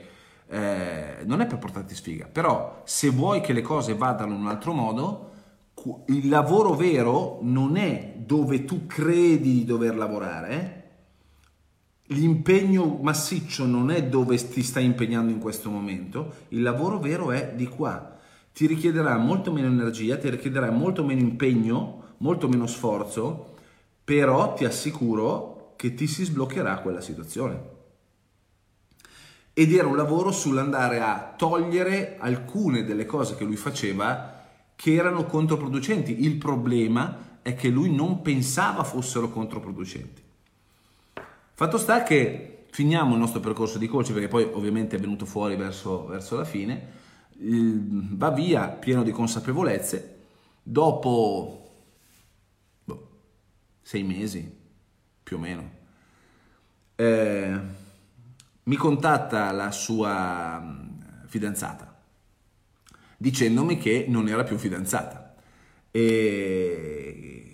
Eh, 0.47 1.17
non 1.25 1.41
è 1.41 1.47
per 1.47 1.59
portarti 1.59 1.95
sfiga, 1.95 2.27
però 2.31 2.83
se 2.85 3.09
vuoi 3.09 3.41
che 3.41 3.55
le 3.55 3.63
cose 3.63 3.95
vadano 3.95 4.35
in 4.35 4.41
un 4.41 4.49
altro 4.49 4.73
modo, 4.73 5.31
il 6.07 6.29
lavoro 6.29 6.75
vero 6.75 7.39
non 7.43 7.77
è 7.77 8.15
dove 8.17 8.65
tu 8.65 8.87
credi 8.87 9.53
di 9.53 9.65
dover 9.65 9.97
lavorare, 9.97 10.83
l'impegno 12.09 12.99
massiccio 13.01 13.65
non 13.65 13.91
è 13.91 14.05
dove 14.05 14.37
ti 14.37 14.63
stai 14.63 14.85
impegnando 14.85 15.33
in 15.33 15.39
questo 15.39 15.71
momento, 15.71 16.35
il 16.49 16.63
lavoro 16.63 16.99
vero 16.99 17.31
è 17.31 17.55
di 17.55 17.67
qua. 17.67 18.19
Ti 18.53 18.67
richiederà 18.67 19.17
molto 19.17 19.51
meno 19.51 19.67
energia, 19.67 20.17
ti 20.17 20.31
richiederà 20.31 20.71
molto 20.71 21.05
meno 21.05 21.21
impegno, 21.21 22.03
molto 22.19 22.49
meno 22.49 22.67
sforzo, 22.67 23.54
però 24.05 24.53
ti 24.55 24.65
assicuro 24.65 25.73
che 25.77 25.95
ti 25.95 26.07
si 26.07 26.25
sbloccherà 26.25 26.79
quella 26.79 27.01
situazione. 27.01 27.73
Ed 29.53 29.73
era 29.73 29.87
un 29.87 29.97
lavoro 29.97 30.31
sull'andare 30.33 31.01
a 31.01 31.35
togliere 31.37 32.17
alcune 32.19 32.85
delle 32.85 33.07
cose 33.07 33.37
che 33.37 33.45
lui 33.45 33.57
faceva 33.57 34.43
che 34.77 34.95
erano 34.95 35.25
controproducenti. 35.25 36.25
Il 36.25 36.37
problema 36.37 37.39
è 37.43 37.55
che 37.55 37.69
lui 37.69 37.95
non 37.95 38.21
pensava 38.23 38.83
fossero 38.83 39.31
controproducenti. 39.31 40.23
Fatto 41.53 41.79
sta 41.79 42.03
che 42.03 42.65
finiamo 42.71 43.13
il 43.13 43.21
nostro 43.21 43.39
percorso 43.39 43.79
di 43.79 43.87
coach, 43.87 44.13
perché 44.13 44.27
poi 44.27 44.43
ovviamente 44.43 44.97
è 44.97 44.99
venuto 44.99 45.25
fuori 45.25 45.55
verso, 45.55 46.07
verso 46.07 46.37
la 46.37 46.45
fine, 46.45 47.03
va 47.37 48.31
via 48.31 48.67
pieno 48.67 49.05
di 49.05 49.13
consapevolezze, 49.13 50.17
dopo 50.61 51.64
sei 53.85 54.03
mesi 54.03 54.53
più 55.23 55.37
o 55.37 55.39
meno. 55.39 55.71
Eh, 56.97 57.61
mi 58.65 58.77
contatta 58.77 59.53
la 59.53 59.71
sua 59.71 60.59
mm, 60.59 61.27
fidanzata 61.27 61.95
dicendomi 63.25 63.79
che 63.79 64.05
non 64.09 64.29
era 64.29 64.45
più 64.45 64.59
fidanzata. 64.59 65.35
E... 65.91 67.49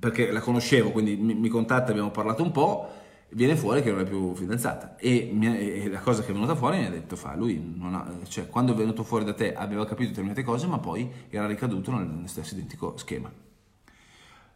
Perché 0.00 0.30
la 0.32 0.40
conoscevo, 0.40 0.90
quindi 0.90 1.16
mi, 1.16 1.48
contatta, 1.48 1.90
abbiamo 1.90 2.10
parlato 2.10 2.42
un 2.42 2.50
po', 2.50 2.90
viene 3.30 3.56
fuori 3.56 3.82
che 3.82 3.90
non 3.90 4.00
è 4.00 4.04
più 4.04 4.34
fidanzata. 4.34 4.96
E, 4.96 5.36
e 5.40 5.88
la 5.88 6.00
cosa 6.00 6.22
che 6.22 6.30
è 6.30 6.32
venuta 6.32 6.54
fuori 6.54 6.78
mi 6.78 6.86
ha 6.86 6.90
detto, 6.90 7.16
fa, 7.16 7.34
lui 7.34 7.78
ha, 7.80 8.18
cioè, 8.28 8.48
quando 8.48 8.72
è 8.72 8.76
venuto 8.76 9.02
fuori 9.04 9.24
da 9.24 9.32
te 9.32 9.54
aveva 9.54 9.86
capito 9.86 10.10
determinate 10.10 10.42
cose, 10.42 10.66
ma 10.66 10.78
poi 10.78 11.10
era 11.30 11.46
ricaduto 11.46 11.92
nel 11.96 12.28
stesso 12.28 12.54
identico 12.54 12.96
schema. 12.96 13.32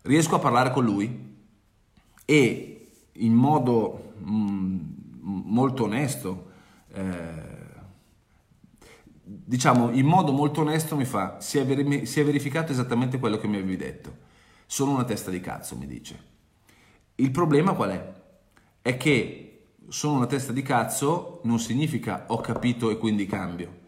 Riesco 0.02 0.36
a 0.36 0.38
parlare 0.38 0.70
con 0.70 0.84
lui 0.84 1.28
e 2.24 2.90
in 3.12 3.32
modo 3.32 4.14
mm, 4.22 4.78
molto 5.20 5.84
onesto, 5.84 6.50
eh, 6.92 7.58
diciamo 9.22 9.90
in 9.90 10.06
modo 10.06 10.32
molto 10.32 10.60
onesto 10.60 10.96
mi 10.96 11.04
fa, 11.04 11.40
si 11.40 11.58
è, 11.58 11.66
ver- 11.66 12.02
si 12.04 12.20
è 12.20 12.24
verificato 12.24 12.72
esattamente 12.72 13.18
quello 13.18 13.38
che 13.38 13.46
mi 13.46 13.56
avevi 13.56 13.76
detto. 13.76 14.28
Sono 14.66 14.92
una 14.92 15.04
testa 15.04 15.30
di 15.30 15.40
cazzo, 15.40 15.76
mi 15.76 15.86
dice. 15.86 16.28
Il 17.16 17.30
problema 17.32 17.72
qual 17.72 17.90
è? 17.90 18.12
È 18.80 18.96
che 18.96 19.50
sono 19.88 20.14
una 20.14 20.26
testa 20.26 20.52
di 20.52 20.62
cazzo 20.62 21.40
non 21.44 21.58
significa 21.58 22.24
ho 22.28 22.40
capito 22.40 22.90
e 22.90 22.96
quindi 22.96 23.26
cambio. 23.26 23.78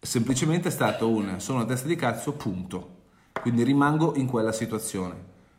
Semplicemente 0.00 0.68
è 0.68 0.70
stato 0.70 1.08
un 1.08 1.40
sono 1.40 1.58
una 1.58 1.66
testa 1.66 1.86
di 1.86 1.96
cazzo, 1.96 2.32
punto. 2.34 2.95
Quindi 3.46 3.62
rimango 3.62 4.16
in 4.16 4.26
quella 4.26 4.50
situazione. 4.50 5.14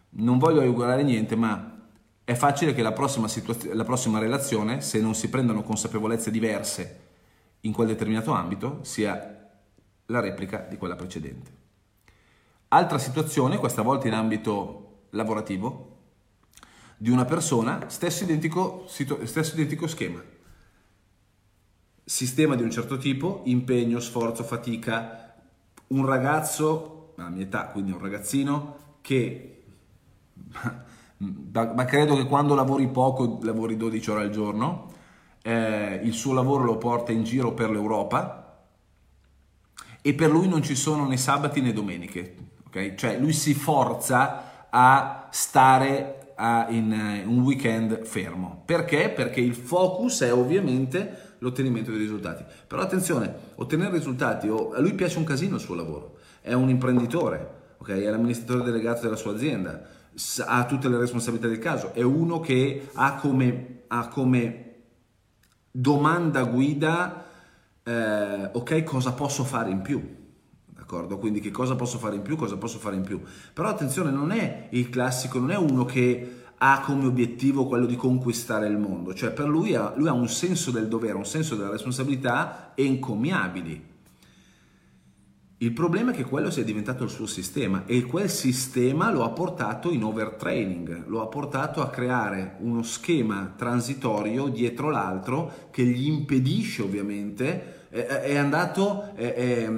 Non 0.09 0.39
voglio 0.39 0.59
augurare 0.59 1.03
niente, 1.03 1.38
ma 1.38 1.88
è 2.25 2.33
facile 2.33 2.73
che 2.73 2.81
la 2.81 2.91
prossima, 2.91 3.29
situazio- 3.29 3.73
la 3.73 3.85
prossima 3.85 4.19
relazione, 4.19 4.81
se 4.81 4.99
non 4.99 5.15
si 5.15 5.29
prendono 5.29 5.63
consapevolezze 5.63 6.29
diverse 6.29 6.99
in 7.61 7.71
quel 7.71 7.88
determinato 7.88 8.33
ambito 8.33 8.79
sia 8.81 9.49
la 10.05 10.19
replica 10.19 10.67
di 10.69 10.75
quella 10.75 10.97
precedente. 10.97 11.51
Altra 12.67 12.97
situazione, 12.97 13.55
questa 13.55 13.83
volta 13.83 14.07
in 14.07 14.15
ambito 14.15 15.03
lavorativo, 15.11 15.99
di 16.97 17.09
una 17.09 17.23
persona, 17.23 17.88
stesso 17.88 18.25
identico, 18.25 18.83
stesso 18.89 19.53
identico 19.53 19.88
schema. 19.88 20.21
Sistema 22.03 22.55
di 22.57 22.63
un 22.63 22.69
certo 22.69 22.97
tipo, 22.97 23.43
impegno, 23.45 24.01
sforzo, 24.01 24.43
fatica. 24.43 25.35
Un 25.88 26.05
ragazzo, 26.05 26.96
alla 27.18 27.30
mia 27.30 27.43
età, 27.43 27.68
quindi 27.68 27.91
un 27.91 27.99
ragazzino, 27.99 28.78
che 29.01 29.63
ma 31.18 31.86
credo 31.86 32.15
che 32.15 32.26
quando 32.26 32.53
lavori 32.53 32.88
poco 32.88 33.39
lavori 33.41 33.76
12 33.76 34.09
ore 34.11 34.22
al 34.22 34.30
giorno, 34.30 34.93
eh, 35.41 35.99
il 36.03 36.13
suo 36.13 36.34
lavoro 36.34 36.63
lo 36.63 36.78
porta 36.78 37.11
in 37.11 37.24
giro 37.24 37.53
per 37.53 37.70
l'Europa 37.70 38.65
e 40.01 40.13
per 40.13 40.30
lui 40.30 40.47
non 40.47 40.61
ci 40.61 40.76
sono 40.76 41.07
né 41.07 41.18
sabati 41.18 41.61
né 41.61 41.74
domeniche, 41.74 42.36
ok? 42.68 42.95
Cioè 42.95 43.18
lui 43.18 43.34
si 43.34 43.53
forza 43.53 44.68
a 44.70 45.28
stare 45.32 46.34
a, 46.36 46.68
in, 46.70 46.91
in 47.24 47.28
un 47.28 47.41
weekend 47.41 48.03
fermo. 48.03 48.61
Perché? 48.65 49.09
Perché 49.09 49.41
il 49.41 49.55
focus 49.55 50.22
è 50.22 50.32
ovviamente 50.32 51.36
l'ottenimento 51.39 51.91
dei 51.91 51.99
risultati. 51.99 52.43
Però 52.68 52.82
attenzione, 52.82 53.34
ottenere 53.55 53.91
risultati, 53.91 54.47
oh, 54.47 54.72
a 54.74 54.80
lui 54.80 54.93
piace 54.93 55.18
un 55.18 55.24
casino 55.24 55.55
il 55.55 55.61
suo 55.61 55.76
lavoro, 55.76 56.16
è 56.47 56.53
un 56.53 56.69
imprenditore, 56.69 57.75
okay? 57.77 58.01
è 58.01 58.09
l'amministratore 58.09 58.63
delegato 58.63 59.01
della 59.01 59.17
sua 59.17 59.33
azienda, 59.33 59.81
ha 60.45 60.65
tutte 60.65 60.87
le 60.87 60.97
responsabilità 60.97 61.47
del 61.47 61.59
caso, 61.59 61.93
è 61.93 62.01
uno 62.01 62.39
che 62.39 62.89
ha 62.93 63.15
come, 63.15 63.81
ha 63.87 64.07
come 64.07 64.75
domanda 65.69 66.43
guida, 66.45 67.25
eh, 67.83 68.49
ok, 68.53 68.83
cosa 68.83 69.11
posso 69.11 69.43
fare 69.43 69.69
in 69.69 69.81
più? 69.81 70.15
D'accordo? 70.65 71.17
Quindi 71.17 71.41
che 71.41 71.51
cosa 71.51 71.75
posso 71.75 71.97
fare 71.97 72.15
in 72.15 72.21
più, 72.21 72.37
cosa 72.37 72.55
posso 72.55 72.79
fare 72.79 72.95
in 72.95 73.03
più. 73.03 73.21
Però 73.53 73.67
attenzione, 73.67 74.09
non 74.09 74.31
è 74.31 74.69
il 74.71 74.89
classico, 74.89 75.37
non 75.37 75.51
è 75.51 75.57
uno 75.57 75.83
che 75.83 76.43
ha 76.59 76.79
come 76.79 77.05
obiettivo 77.05 77.67
quello 77.67 77.85
di 77.85 77.95
conquistare 77.95 78.67
il 78.67 78.77
mondo, 78.77 79.13
cioè 79.13 79.31
per 79.31 79.47
lui 79.47 79.75
ha, 79.75 79.93
lui 79.95 80.07
ha 80.07 80.13
un 80.13 80.29
senso 80.29 80.71
del 80.71 80.87
dovere, 80.87 81.13
un 81.13 81.25
senso 81.25 81.55
della 81.55 81.69
responsabilità 81.69 82.71
encomiabili. 82.73 83.95
Il 85.59 85.73
problema 85.73 86.11
è 86.11 86.13
che 86.13 86.23
quello 86.23 86.51
sia 86.51 86.63
diventato 86.63 87.03
il 87.03 87.09
suo 87.09 87.25
sistema 87.25 87.85
e 87.87 88.03
quel 88.03 88.29
sistema 88.29 89.11
lo 89.11 89.23
ha 89.23 89.29
portato 89.29 89.89
in 89.89 90.03
overtraining, 90.03 91.07
lo 91.07 91.19
ha 91.23 91.25
portato 91.25 91.81
a 91.81 91.89
creare 91.89 92.57
uno 92.59 92.83
schema 92.83 93.55
transitorio 93.57 94.49
dietro 94.49 94.91
l'altro 94.91 95.69
che 95.71 95.83
gli 95.83 96.05
impedisce 96.05 96.83
ovviamente, 96.83 97.87
è, 97.89 98.01
è 98.01 98.35
andato, 98.35 99.15
è, 99.15 99.33
è, 99.33 99.71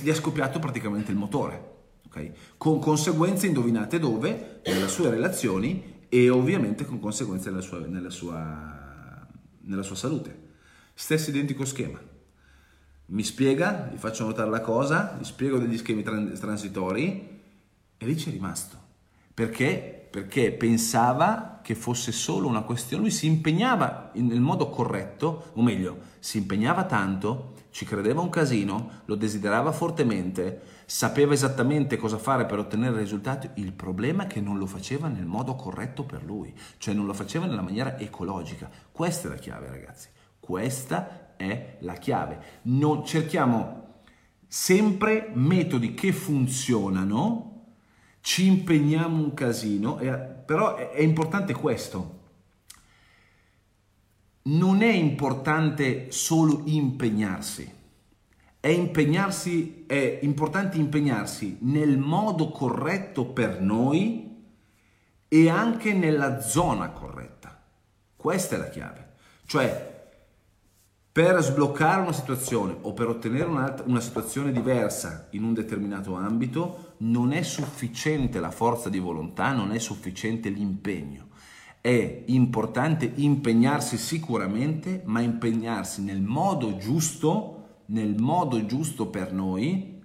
gli 0.00 0.08
è 0.08 0.14
scoppiato 0.14 0.60
praticamente 0.60 1.10
il 1.10 1.18
motore, 1.18 1.72
okay? 2.06 2.30
con 2.56 2.78
conseguenze 2.78 3.48
indovinate 3.48 3.98
dove? 3.98 4.60
Nelle 4.66 4.86
sue 4.86 5.10
relazioni 5.10 6.06
e 6.08 6.30
ovviamente 6.30 6.84
con 6.84 7.00
conseguenze 7.00 7.50
nella 7.50 7.60
sua, 7.60 7.80
nella 7.80 8.10
sua, 8.10 9.26
nella 9.62 9.82
sua 9.82 9.96
salute. 9.96 10.42
Stesso 10.94 11.30
identico 11.30 11.64
schema 11.64 12.12
mi 13.06 13.22
spiega, 13.22 13.90
gli 13.92 13.98
faccio 13.98 14.24
notare 14.24 14.50
la 14.50 14.60
cosa, 14.60 15.16
gli 15.18 15.24
spiego 15.24 15.58
degli 15.58 15.76
schemi 15.76 16.02
transitori 16.02 17.40
e 17.96 18.06
lì 18.06 18.14
c'è 18.14 18.30
rimasto. 18.30 18.76
Perché? 19.34 20.08
Perché 20.10 20.52
pensava 20.52 21.60
che 21.62 21.74
fosse 21.74 22.12
solo 22.12 22.46
una 22.46 22.62
questione, 22.62 23.02
lui 23.02 23.10
si 23.10 23.26
impegnava 23.26 24.10
nel 24.14 24.40
modo 24.40 24.70
corretto, 24.70 25.50
o 25.54 25.62
meglio, 25.62 25.98
si 26.20 26.38
impegnava 26.38 26.84
tanto, 26.84 27.54
ci 27.70 27.84
credeva 27.84 28.20
un 28.20 28.28
casino, 28.28 29.02
lo 29.06 29.16
desiderava 29.16 29.72
fortemente, 29.72 30.60
sapeva 30.86 31.32
esattamente 31.32 31.96
cosa 31.96 32.18
fare 32.18 32.46
per 32.46 32.60
ottenere 32.60 32.98
risultati, 32.98 33.50
il 33.54 33.72
problema 33.72 34.24
è 34.24 34.26
che 34.28 34.40
non 34.40 34.58
lo 34.58 34.66
faceva 34.66 35.08
nel 35.08 35.26
modo 35.26 35.56
corretto 35.56 36.04
per 36.04 36.22
lui, 36.22 36.54
cioè 36.78 36.94
non 36.94 37.06
lo 37.06 37.12
faceva 37.12 37.46
nella 37.46 37.62
maniera 37.62 37.98
ecologica. 37.98 38.70
Questa 38.92 39.26
è 39.26 39.30
la 39.32 39.38
chiave 39.38 39.68
ragazzi, 39.68 40.08
questa 40.38 41.23
è 41.36 41.76
la 41.80 41.94
chiave. 41.94 42.60
Non, 42.62 43.04
cerchiamo 43.04 43.82
sempre 44.46 45.30
metodi 45.34 45.94
che 45.94 46.12
funzionano, 46.12 47.72
ci 48.20 48.46
impegniamo 48.46 49.22
un 49.22 49.34
casino, 49.34 49.96
però 50.46 50.76
è 50.76 51.00
importante 51.00 51.52
questo. 51.52 52.20
Non 54.42 54.82
è 54.82 54.92
importante 54.92 56.12
solo 56.12 56.62
impegnarsi, 56.66 57.70
è, 58.60 58.68
impegnarsi, 58.68 59.84
è 59.86 60.20
importante 60.22 60.76
impegnarsi 60.76 61.58
nel 61.62 61.98
modo 61.98 62.50
corretto 62.50 63.26
per 63.26 63.60
noi 63.60 64.44
e 65.28 65.48
anche 65.48 65.92
nella 65.92 66.40
zona 66.40 66.90
corretta. 66.90 67.60
Questa 68.14 68.54
è 68.54 68.58
la 68.58 68.68
chiave. 68.68 69.12
Cioè, 69.46 69.93
per 71.14 71.40
sbloccare 71.44 72.02
una 72.02 72.12
situazione 72.12 72.76
o 72.80 72.92
per 72.92 73.06
ottenere 73.06 73.44
una 73.84 74.00
situazione 74.00 74.50
diversa 74.50 75.28
in 75.30 75.44
un 75.44 75.54
determinato 75.54 76.16
ambito 76.16 76.94
non 76.98 77.32
è 77.32 77.42
sufficiente 77.42 78.40
la 78.40 78.50
forza 78.50 78.88
di 78.88 78.98
volontà, 78.98 79.52
non 79.52 79.70
è 79.70 79.78
sufficiente 79.78 80.48
l'impegno. 80.48 81.28
È 81.80 82.24
importante 82.26 83.12
impegnarsi 83.14 83.96
sicuramente, 83.96 85.02
ma 85.04 85.20
impegnarsi 85.20 86.02
nel 86.02 86.20
modo 86.20 86.78
giusto, 86.78 87.82
nel 87.86 88.20
modo 88.20 88.66
giusto 88.66 89.06
per 89.06 89.32
noi 89.32 90.02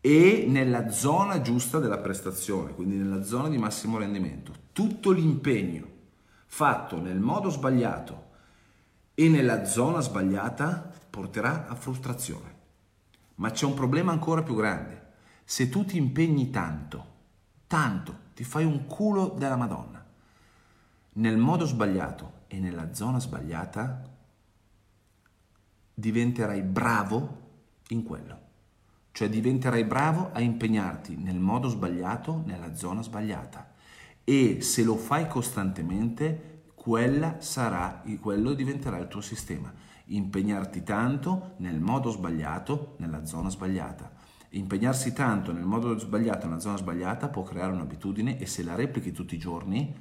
e 0.00 0.44
nella 0.48 0.90
zona 0.90 1.40
giusta 1.40 1.78
della 1.78 1.98
prestazione, 1.98 2.74
quindi 2.74 2.96
nella 2.96 3.22
zona 3.22 3.48
di 3.48 3.58
massimo 3.58 3.98
rendimento. 3.98 4.54
Tutto 4.72 5.12
l'impegno 5.12 5.86
fatto 6.46 7.00
nel 7.00 7.20
modo 7.20 7.48
sbagliato 7.48 8.23
e 9.14 9.28
nella 9.28 9.64
zona 9.64 10.00
sbagliata 10.00 10.92
porterà 11.08 11.68
a 11.68 11.74
frustrazione. 11.74 12.52
Ma 13.36 13.50
c'è 13.50 13.64
un 13.64 13.74
problema 13.74 14.12
ancora 14.12 14.42
più 14.42 14.54
grande. 14.54 15.12
Se 15.44 15.68
tu 15.68 15.84
ti 15.84 15.96
impegni 15.96 16.50
tanto, 16.50 17.12
tanto, 17.66 18.18
ti 18.34 18.44
fai 18.44 18.64
un 18.64 18.86
culo 18.86 19.28
della 19.28 19.56
Madonna, 19.56 20.04
nel 21.14 21.36
modo 21.36 21.64
sbagliato 21.64 22.42
e 22.48 22.58
nella 22.58 22.92
zona 22.92 23.20
sbagliata, 23.20 24.02
diventerai 25.94 26.62
bravo 26.62 27.42
in 27.88 28.02
quello. 28.02 28.42
Cioè 29.12 29.28
diventerai 29.28 29.84
bravo 29.84 30.30
a 30.32 30.40
impegnarti 30.40 31.16
nel 31.16 31.38
modo 31.38 31.68
sbagliato, 31.68 32.42
nella 32.46 32.74
zona 32.74 33.02
sbagliata. 33.02 33.72
E 34.24 34.60
se 34.60 34.82
lo 34.82 34.96
fai 34.96 35.28
costantemente, 35.28 36.53
quella 36.84 37.40
sarà, 37.40 38.02
quello 38.20 38.52
diventerà 38.52 38.98
il 38.98 39.08
tuo 39.08 39.22
sistema. 39.22 39.72
Impegnarti 40.08 40.82
tanto 40.82 41.54
nel 41.56 41.80
modo 41.80 42.10
sbagliato, 42.10 42.96
nella 42.98 43.24
zona 43.24 43.48
sbagliata. 43.48 44.12
Impegnarsi 44.50 45.14
tanto 45.14 45.50
nel 45.50 45.64
modo 45.64 45.98
sbagliato, 45.98 46.46
nella 46.46 46.60
zona 46.60 46.76
sbagliata, 46.76 47.30
può 47.30 47.42
creare 47.42 47.72
un'abitudine 47.72 48.38
e 48.38 48.44
se 48.44 48.62
la 48.62 48.74
replichi 48.74 49.12
tutti 49.12 49.34
i 49.34 49.38
giorni, 49.38 49.96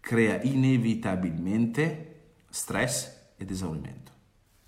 crea 0.00 0.40
inevitabilmente 0.40 2.36
stress 2.48 3.32
ed 3.36 3.50
esaurimento. 3.50 4.12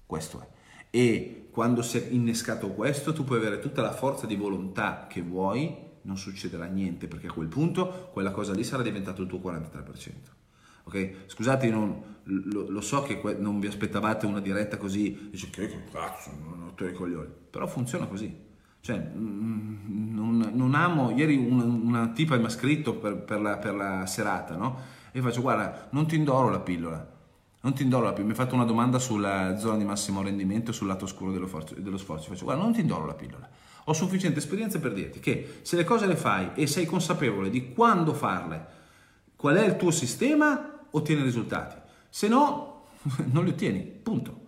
Questo 0.05 0.43
è. 0.43 0.49
E 0.91 1.49
quando 1.51 1.81
si 1.81 1.97
è 1.97 2.07
innescato 2.11 2.73
questo, 2.73 3.15
tu 3.15 3.25
puoi 3.25 3.39
avere 3.39 3.61
tutta 3.61 3.81
la 3.81 3.95
forza 3.95 4.27
di 4.27 4.37
volontà 4.37 5.07
che 5.09 5.23
vuoi, 5.23 5.75
non 6.03 6.19
succederà 6.19 6.67
niente, 6.67 7.09
perché 7.09 7.29
a 7.29 7.33
quel 7.33 7.49
punto 7.49 8.11
quella 8.13 8.31
cosa 8.31 8.53
lì 8.53 8.63
sarà 8.63 8.83
diventato 8.83 9.23
il 9.23 9.29
tuo 9.29 9.39
43%. 9.39 10.37
Okay? 10.89 11.15
Scusate, 11.27 11.71
non, 11.71 12.03
lo, 12.25 12.69
lo, 12.69 12.81
so 12.81 13.03
che 13.03 13.21
non 13.39 13.61
vi 13.61 13.67
aspettavate 13.67 14.27
una 14.27 14.41
diretta 14.41 14.77
così, 14.77 15.29
dice 15.31 15.51
che 15.51 15.85
cazzo, 15.93 16.31
non 16.43 16.73
ho 16.77 16.85
i 16.85 16.93
coglioni, 16.93 17.29
però 17.51 17.67
funziona 17.67 18.07
così. 18.07 18.47
Cioè, 18.81 18.97
mm, 18.97 20.15
non, 20.15 20.51
non 20.55 20.75
amo, 20.75 21.11
ieri 21.11 21.37
una, 21.37 21.65
una, 21.65 22.09
tipa 22.09 22.37
mi 22.37 22.45
ha 22.45 22.49
scritto 22.49 22.95
per, 22.95 23.17
per, 23.17 23.41
la, 23.41 23.59
per, 23.59 23.75
la, 23.75 24.07
serata, 24.07 24.57
no? 24.57 24.81
E 25.13 25.21
faccio, 25.21 25.41
guarda, 25.41 25.89
non 25.91 26.07
ti 26.07 26.17
indoro 26.17 26.49
la 26.49 26.61
pillola, 26.61 27.17
non 27.61 27.75
ti 27.75 27.83
indoro 27.83 28.05
la 28.05 28.13
pillola, 28.13 28.33
mi 28.33 28.39
ha 28.39 28.43
fatto 28.43 28.55
una 28.55 28.65
domanda 28.65 28.99
sulla 28.99 29.57
zona 29.59 29.77
di 29.77 29.85
massimo 29.85 30.23
rendimento, 30.23 30.73
sul 30.73 30.87
lato 30.87 31.05
oscuro 31.05 31.33
dello, 31.33 31.47
forzo, 31.47 31.75
dello 31.77 31.99
sforzo, 31.99 32.29
faccio, 32.29 32.45
guarda, 32.45 32.63
non 32.63 32.73
ti 32.73 32.81
indoro 32.81 33.05
la 33.05 33.15
pillola, 33.15 33.49
ho 33.85 33.93
sufficiente 33.93 34.39
esperienza 34.39 34.79
per 34.79 34.93
dirti 34.93 35.19
che 35.19 35.61
se 35.63 35.77
le 35.77 35.85
cose 35.85 36.07
le 36.07 36.17
fai 36.17 36.51
e 36.55 36.67
sei 36.67 36.87
consapevole 36.87 37.51
di 37.51 37.73
quando 37.73 38.15
farle, 38.15 38.77
qual 39.35 39.57
è 39.57 39.65
il 39.65 39.77
tuo 39.77 39.91
sistema, 39.91 40.78
ottiene 40.91 41.23
risultati, 41.23 41.77
se 42.09 42.29
no 42.29 42.85
non 43.33 43.45
li 43.45 43.51
ottieni, 43.51 43.81
punto. 43.81 44.47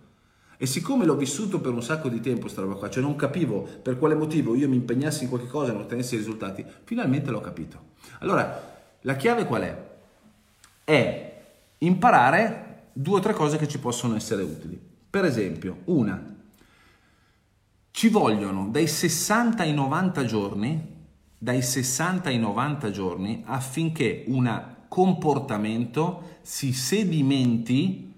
E 0.57 0.67
siccome 0.67 1.05
l'ho 1.05 1.15
vissuto 1.15 1.59
per 1.59 1.73
un 1.73 1.81
sacco 1.81 2.07
di 2.07 2.19
tempo 2.19 2.47
sta 2.47 2.61
roba 2.61 2.75
qua, 2.75 2.89
cioè 2.89 3.01
non 3.01 3.15
capivo 3.15 3.67
per 3.81 3.97
quale 3.97 4.13
motivo 4.13 4.53
io 4.53 4.69
mi 4.69 4.75
impegnassi 4.75 5.23
in 5.23 5.29
qualche 5.29 5.47
cosa 5.47 5.71
e 5.71 5.73
non 5.73 5.81
ottenessi 5.81 6.15
risultati, 6.15 6.63
finalmente 6.83 7.31
l'ho 7.31 7.41
capito. 7.41 7.89
Allora, 8.19 8.69
la 9.01 9.15
chiave 9.15 9.45
qual 9.45 9.63
è? 9.63 9.89
È 10.83 11.43
imparare 11.79 12.89
due 12.93 13.17
o 13.17 13.21
tre 13.21 13.33
cose 13.33 13.57
che 13.57 13.67
ci 13.67 13.79
possono 13.79 14.15
essere 14.15 14.43
utili. 14.43 14.79
Per 15.09 15.25
esempio, 15.25 15.79
una, 15.85 16.35
ci 17.89 18.09
vogliono 18.09 18.67
dai 18.69 18.87
60 18.87 19.63
ai 19.63 19.73
90 19.73 20.25
giorni, 20.25 20.99
dai 21.37 21.61
60 21.61 22.29
ai 22.29 22.37
90 22.37 22.91
giorni 22.91 23.43
affinché 23.47 24.25
una 24.27 24.75
comportamento 24.91 26.39
si 26.41 26.73
sedimenti 26.73 28.13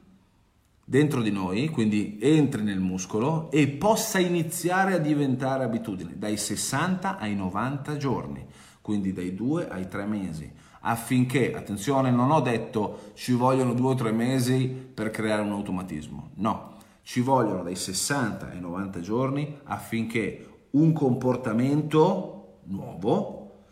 dentro 0.83 1.21
di 1.21 1.29
noi, 1.29 1.69
quindi 1.69 2.17
entri 2.19 2.63
nel 2.63 2.79
muscolo 2.79 3.51
e 3.51 3.67
possa 3.67 4.17
iniziare 4.17 4.95
a 4.95 4.97
diventare 4.97 5.65
abitudine 5.65 6.13
dai 6.17 6.35
60 6.35 7.19
ai 7.19 7.35
90 7.35 7.97
giorni, 7.97 8.43
quindi 8.81 9.13
dai 9.13 9.35
2 9.35 9.69
ai 9.69 9.87
3 9.87 10.05
mesi, 10.07 10.51
affinché, 10.81 11.53
attenzione, 11.53 12.09
non 12.09 12.31
ho 12.31 12.41
detto 12.41 13.11
ci 13.13 13.33
vogliono 13.33 13.75
2 13.75 13.91
o 13.91 13.93
3 13.93 14.11
mesi 14.11 14.65
per 14.67 15.11
creare 15.11 15.43
un 15.43 15.51
automatismo, 15.51 16.31
no, 16.37 16.77
ci 17.03 17.19
vogliono 17.19 17.61
dai 17.61 17.75
60 17.75 18.49
ai 18.49 18.59
90 18.59 18.99
giorni 18.99 19.59
affinché 19.65 20.47
un 20.71 20.91
comportamento 20.91 22.61
nuovo, 22.63 23.65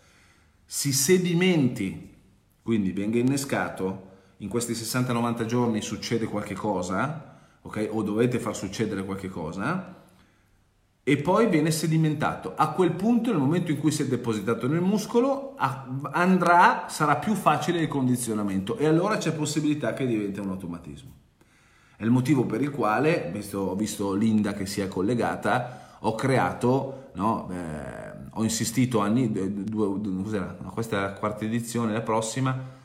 si 0.65 0.93
sedimenti, 0.93 2.10
quindi 2.61 2.91
venga 2.91 3.17
innescato, 3.17 4.09
in 4.37 4.49
questi 4.49 4.73
60-90 4.73 5.45
giorni 5.45 5.81
succede 5.81 6.25
qualche 6.25 6.55
cosa, 6.55 7.39
ok? 7.61 7.89
O 7.91 8.01
dovete 8.01 8.39
far 8.39 8.55
succedere 8.55 9.05
qualche 9.05 9.29
cosa, 9.29 9.99
e 11.03 11.17
poi 11.17 11.47
viene 11.47 11.71
sedimentato. 11.71 12.53
A 12.55 12.69
quel 12.71 12.91
punto, 12.91 13.31
nel 13.31 13.39
momento 13.39 13.71
in 13.71 13.79
cui 13.79 13.91
si 13.91 14.03
è 14.03 14.07
depositato 14.07 14.67
nel 14.67 14.81
muscolo, 14.81 15.55
andrà, 15.57 16.85
sarà 16.89 17.15
più 17.15 17.33
facile 17.33 17.79
il 17.79 17.87
condizionamento 17.87 18.77
e 18.77 18.85
allora 18.85 19.17
c'è 19.17 19.33
possibilità 19.33 19.93
che 19.93 20.05
diventi 20.05 20.39
un 20.39 20.49
automatismo. 20.49 21.11
È 21.95 22.03
il 22.03 22.11
motivo 22.11 22.45
per 22.45 22.61
il 22.61 22.71
quale, 22.71 23.29
visto, 23.33 23.59
ho 23.59 23.75
visto 23.75 24.13
Linda 24.13 24.53
che 24.53 24.65
si 24.65 24.81
è 24.81 24.87
collegata, 24.87 25.97
ho 25.99 26.15
creato, 26.15 27.09
no, 27.13 27.49
eh, 27.51 28.10
ho 28.33 28.43
insistito 28.43 28.99
anni, 28.99 29.31
due, 29.31 29.99
due, 29.99 30.55
questa 30.73 30.97
è 30.97 31.01
la 31.01 31.13
quarta 31.13 31.43
edizione, 31.45 31.91
la 31.91 32.01
prossima, 32.01 32.79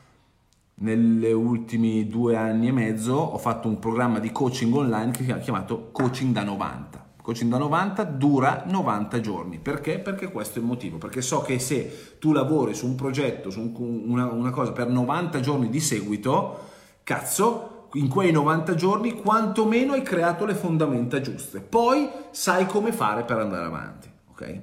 negli 0.79 1.31
ultimi 1.31 2.07
due 2.07 2.35
anni 2.35 2.67
e 2.67 2.71
mezzo 2.71 3.13
ho 3.13 3.37
fatto 3.37 3.67
un 3.67 3.79
programma 3.79 4.19
di 4.19 4.31
coaching 4.31 4.73
online 4.75 5.11
che 5.11 5.23
si 5.23 5.31
è 5.31 5.39
chiamato 5.39 5.89
Coaching 5.91 6.33
da 6.33 6.43
90. 6.43 7.05
Coaching 7.21 7.49
da 7.49 7.57
90 7.57 8.03
dura 8.03 8.63
90 8.67 9.19
giorni. 9.19 9.57
Perché? 9.57 9.99
Perché 9.99 10.31
questo 10.31 10.59
è 10.59 10.61
il 10.61 10.67
motivo. 10.67 10.97
Perché 10.97 11.21
so 11.21 11.41
che 11.41 11.59
se 11.59 12.17
tu 12.19 12.31
lavori 12.31 12.73
su 12.73 12.85
un 12.85 12.95
progetto, 12.95 13.49
su 13.49 13.59
un, 13.59 14.03
una, 14.05 14.31
una 14.31 14.51
cosa 14.51 14.71
per 14.71 14.87
90 14.87 15.39
giorni 15.39 15.69
di 15.69 15.79
seguito, 15.79 16.59
cazzo, 17.03 17.87
in 17.93 18.07
quei 18.07 18.31
90 18.31 18.75
giorni 18.75 19.13
quantomeno 19.13 19.93
hai 19.93 20.03
creato 20.03 20.45
le 20.45 20.55
fondamenta 20.55 21.19
giuste. 21.19 21.59
Poi 21.59 22.07
sai 22.31 22.65
come 22.65 22.93
fare 22.93 23.23
per 23.23 23.39
andare 23.39 23.65
avanti. 23.65 24.09
Ok? 24.29 24.61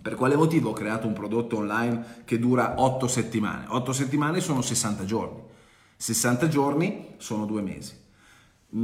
Per 0.00 0.14
quale 0.14 0.36
motivo 0.36 0.70
ho 0.70 0.72
creato 0.72 1.06
un 1.06 1.12
prodotto 1.12 1.58
online 1.58 2.22
che 2.24 2.38
dura 2.38 2.74
8 2.78 3.06
settimane? 3.06 3.66
8 3.68 3.92
settimane 3.92 4.40
sono 4.40 4.62
60 4.62 5.04
giorni. 5.04 5.42
60 5.96 6.48
giorni 6.48 7.14
sono 7.18 7.44
due 7.44 7.60
mesi. 7.60 7.94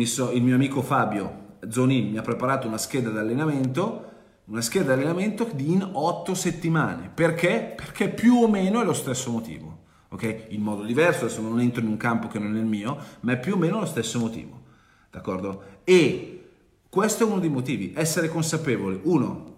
So, 0.04 0.30
il 0.32 0.42
mio 0.42 0.54
amico 0.54 0.82
Fabio 0.82 1.44
Zonin 1.68 2.10
mi 2.10 2.18
ha 2.18 2.22
preparato 2.22 2.66
una 2.66 2.76
scheda 2.76 3.10
di 3.10 3.16
allenamento, 3.16 4.04
una 4.46 4.60
scheda 4.60 4.94
di 4.94 5.00
allenamento 5.00 5.48
in 5.56 5.88
8 5.90 6.34
settimane. 6.34 7.10
Perché? 7.12 7.72
Perché 7.74 8.10
più 8.10 8.34
o 8.42 8.48
meno 8.48 8.82
è 8.82 8.84
lo 8.84 8.92
stesso 8.92 9.30
motivo. 9.30 9.84
Ok? 10.08 10.46
In 10.48 10.60
modo 10.60 10.82
diverso, 10.82 11.24
adesso 11.24 11.40
non 11.40 11.60
entro 11.60 11.80
in 11.80 11.88
un 11.88 11.96
campo 11.96 12.28
che 12.28 12.38
non 12.38 12.54
è 12.54 12.58
il 12.58 12.66
mio, 12.66 12.98
ma 13.20 13.32
è 13.32 13.40
più 13.40 13.54
o 13.54 13.56
meno 13.56 13.80
lo 13.80 13.86
stesso 13.86 14.18
motivo. 14.18 14.64
D'accordo? 15.10 15.62
E 15.84 16.50
questo 16.88 17.24
è 17.24 17.26
uno 17.26 17.40
dei 17.40 17.48
motivi, 17.48 17.92
essere 17.96 18.28
consapevoli. 18.28 19.00
Uno, 19.04 19.55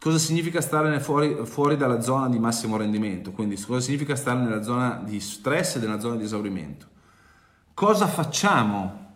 Cosa 0.00 0.18
significa 0.18 0.60
stare 0.60 1.00
fuori, 1.00 1.44
fuori, 1.44 1.76
dalla 1.76 2.00
zona 2.00 2.28
di 2.28 2.38
massimo 2.38 2.76
rendimento? 2.76 3.32
Quindi 3.32 3.60
cosa 3.60 3.80
significa 3.80 4.14
stare 4.14 4.38
nella 4.38 4.62
zona 4.62 5.02
di 5.04 5.18
stress 5.18 5.74
e 5.74 5.80
nella 5.80 5.98
zona 5.98 6.14
di 6.14 6.22
esaurimento? 6.22 6.86
Cosa 7.74 8.06
facciamo 8.06 9.06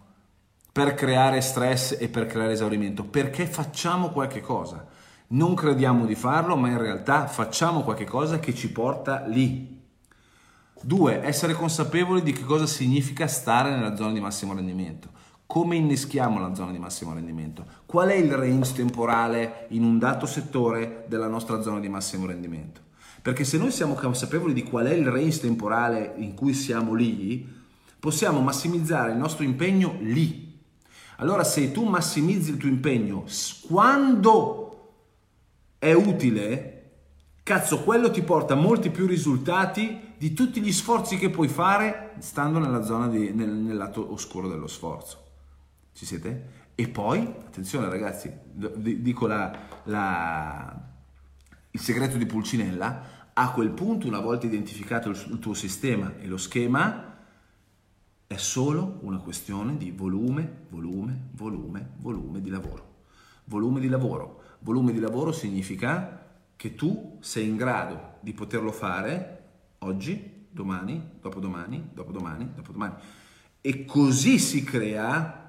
per 0.73 0.95
creare 0.95 1.41
stress 1.41 1.97
e 2.01 2.09
per 2.09 2.27
creare 2.27 2.53
esaurimento? 2.53 3.05
Perché 3.05 3.47
facciamo 3.47 4.11
qualche 4.11 4.41
cosa. 4.41 4.85
Non 5.29 5.55
crediamo 5.55 6.05
di 6.05 6.17
farlo, 6.17 6.57
ma 6.57 6.69
in 6.69 6.79
realtà 6.79 7.29
facciamo 7.29 7.83
qualche 7.83 8.05
cosa 8.05 8.41
che 8.41 8.53
ci 8.53 8.73
porta 8.73 9.25
lì. 9.27 9.81
Due, 10.83 11.23
essere 11.23 11.55
consapevoli 11.55 12.23
di 12.23 12.33
che 12.33 12.43
cosa 12.43 12.67
significa 12.67 13.29
stare 13.29 13.71
nella 13.71 13.95
zona 13.95 14.13
di 14.13 14.21
massimo 14.21 14.53
rendimento. 14.53 15.11
Come 15.53 15.77
inneschiamo 15.77 16.41
la 16.41 16.55
zona 16.55 16.73
di 16.73 16.79
massimo 16.79 17.13
rendimento? 17.13 17.67
Qual 17.85 18.09
è 18.09 18.15
il 18.15 18.33
range 18.33 18.73
temporale 18.73 19.67
in 19.73 19.85
un 19.85 19.99
dato 19.99 20.25
settore 20.25 21.05
della 21.09 21.27
nostra 21.27 21.61
zona 21.61 21.79
di 21.79 21.91
massimo 21.91 22.25
rendimento? 22.25 22.81
Perché 23.21 23.45
se 23.45 23.59
noi 23.59 23.71
siamo 23.71 23.93
consapevoli 23.93 24.55
di 24.55 24.63
qual 24.63 24.87
è 24.87 24.95
il 24.95 25.07
range 25.11 25.41
temporale 25.41 26.15
in 26.17 26.33
cui 26.33 26.55
siamo 26.55 26.95
lì, 26.95 27.47
possiamo 28.01 28.41
massimizzare 28.41 29.11
il 29.11 29.19
nostro 29.19 29.45
impegno 29.45 29.99
lì. 30.01 30.59
Allora 31.17 31.45
se 31.45 31.71
tu 31.71 31.85
massimizzi 31.85 32.53
il 32.53 32.57
tuo 32.57 32.71
impegno 32.71 33.27
quando 33.69 34.95
è 35.79 35.93
utile, 35.93 36.93
cazzo, 37.43 37.83
quello 37.83 38.11
ti 38.11 38.23
porta 38.23 38.55
molti 38.55 38.89
più 38.89 39.07
risultati 39.07 40.15
di 40.17 40.33
tutti 40.33 40.63
gli 40.63 40.73
sforzi 40.73 41.19
che 41.19 41.29
puoi 41.29 41.49
fare 41.49 42.15
stando 42.21 42.59
nella 42.59 42.83
zona 42.83 43.07
di, 43.07 43.35
nel, 43.35 43.51
nel 43.51 43.77
lato 43.77 44.15
oscuro 44.15 44.49
dello 44.49 44.67
sforzo. 44.67 45.22
Ci 45.93 46.07
siete? 46.07 46.61
E 46.75 46.89
poi, 46.89 47.21
attenzione 47.21 47.89
ragazzi, 47.89 48.33
dico 48.53 49.27
la, 49.27 49.57
la, 49.85 50.89
il 51.71 51.81
segreto 51.81 52.17
di 52.17 52.27
Pulcinella, 52.27 53.21
a 53.35 53.51
quel 53.51 53.71
punto, 53.71 54.07
una 54.07 54.21
volta 54.21 54.47
identificato 54.47 55.11
il, 55.11 55.39
tuo 55.39 55.55
sistema 55.55 56.15
e 56.19 56.27
lo 56.27 56.37
schema, 56.37 57.17
è 58.27 58.37
solo 58.37 58.99
una 59.03 59.19
questione 59.19 59.77
di 59.77 59.91
volume, 59.91 60.65
volume, 60.71 61.29
volume, 61.33 61.91
volume 61.99 62.41
di 62.41 62.51
lavoro. 62.51 62.91
Volume 63.45 63.81
di 63.81 63.89
lavoro. 63.89 64.43
Volume 64.61 64.93
di 64.93 65.01
lavoro 65.01 65.33
significa 65.33 66.27
che 66.57 66.75
tu 66.75 67.19
sei 67.21 67.49
in 67.49 67.57
grado 67.57 68.15
di 68.21 68.33
poterlo 68.33 68.71
fare 68.71 69.43
oggi, 69.79 70.47
domani, 70.51 71.11
dopodomani, 71.21 71.91
dopodomani, 71.93 72.51
dopodomani. 72.55 72.95
E 73.61 73.85
così 73.85 74.39
si 74.39 74.63
crea 74.63 75.42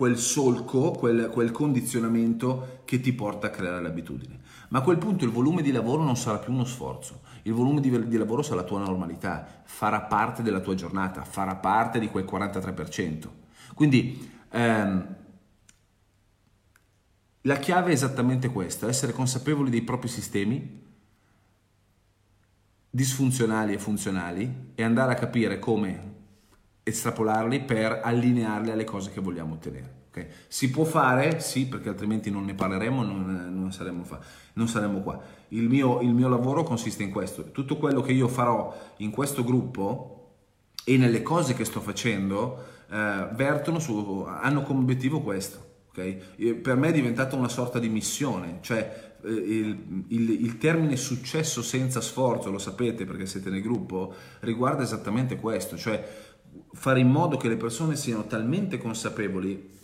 quel 0.00 0.16
solco, 0.16 0.92
quel, 0.92 1.28
quel, 1.28 1.50
condizionamento 1.50 2.80
che 2.86 3.00
ti 3.02 3.12
porta 3.12 3.48
a 3.48 3.50
creare 3.50 3.82
l'abitudine. 3.82 4.40
Ma 4.68 4.78
a 4.78 4.80
quel 4.80 4.96
punto 4.96 5.26
il 5.26 5.30
volume 5.30 5.60
di 5.60 5.72
lavoro 5.72 6.02
non 6.02 6.16
sarà 6.16 6.38
più 6.38 6.54
uno 6.54 6.64
sforzo, 6.64 7.20
il 7.42 7.52
volume 7.52 7.82
di, 7.82 8.08
di 8.08 8.16
lavoro 8.16 8.40
sarà 8.40 8.62
la 8.62 8.66
tua 8.66 8.78
normalità, 8.78 9.62
farà 9.62 10.00
parte 10.00 10.42
della 10.42 10.60
tua 10.60 10.74
giornata, 10.74 11.22
farà 11.24 11.54
parte 11.56 11.98
di 11.98 12.08
quel 12.08 12.24
43%. 12.24 13.28
Quindi 13.74 14.26
ehm, 14.48 15.16
la 17.42 17.56
chiave 17.58 17.90
è 17.90 17.92
esattamente 17.92 18.48
questa, 18.48 18.88
essere 18.88 19.12
consapevoli 19.12 19.68
dei 19.68 19.82
propri 19.82 20.08
sistemi 20.08 20.82
disfunzionali 22.88 23.74
e 23.74 23.78
funzionali 23.78 24.70
e 24.74 24.82
andare 24.82 25.12
a 25.12 25.16
capire 25.16 25.58
come 25.58 26.19
estrapolarli 26.82 27.60
per 27.60 28.00
allinearli 28.02 28.70
alle 28.70 28.84
cose 28.84 29.10
che 29.10 29.20
vogliamo 29.20 29.54
ottenere. 29.54 29.98
Okay? 30.10 30.26
Si 30.48 30.70
può 30.70 30.84
fare? 30.84 31.40
Sì, 31.40 31.66
perché 31.66 31.88
altrimenti 31.88 32.30
non 32.30 32.44
ne 32.44 32.54
parleremo, 32.54 33.02
non, 33.02 33.50
non, 33.52 33.72
saremo, 33.72 34.04
fa, 34.04 34.18
non 34.54 34.68
saremo, 34.68 35.00
qua. 35.00 35.20
Il 35.48 35.68
mio, 35.68 36.00
il 36.00 36.12
mio 36.12 36.28
lavoro 36.28 36.62
consiste 36.62 37.02
in 37.02 37.10
questo. 37.10 37.50
Tutto 37.52 37.76
quello 37.76 38.02
che 38.02 38.12
io 38.12 38.28
farò 38.28 38.76
in 38.98 39.10
questo 39.10 39.44
gruppo 39.44 40.16
e 40.84 40.96
nelle 40.96 41.22
cose 41.22 41.54
che 41.54 41.64
sto 41.64 41.80
facendo 41.80 42.64
eh, 42.90 43.28
vertono 43.32 43.78
su, 43.78 44.24
hanno 44.26 44.62
come 44.62 44.80
obiettivo 44.80 45.20
questo. 45.20 45.68
Okay? 45.90 46.56
Per 46.60 46.76
me 46.76 46.88
è 46.88 46.92
diventata 46.92 47.36
una 47.36 47.48
sorta 47.48 47.78
di 47.78 47.88
missione, 47.88 48.58
cioè 48.62 49.16
eh, 49.22 49.28
il, 49.28 50.04
il, 50.08 50.30
il, 50.30 50.58
termine 50.58 50.96
successo 50.96 51.62
senza 51.62 52.00
sforzo, 52.00 52.50
lo 52.50 52.58
sapete 52.58 53.04
perché 53.04 53.26
siete 53.26 53.50
nel 53.50 53.60
gruppo, 53.60 54.14
riguarda 54.40 54.82
esattamente 54.82 55.36
questo, 55.36 55.76
cioè 55.76 56.29
fare 56.72 57.00
in 57.00 57.08
modo 57.08 57.36
che 57.36 57.48
le 57.48 57.56
persone 57.56 57.96
siano 57.96 58.26
talmente 58.26 58.78
consapevoli 58.78 59.78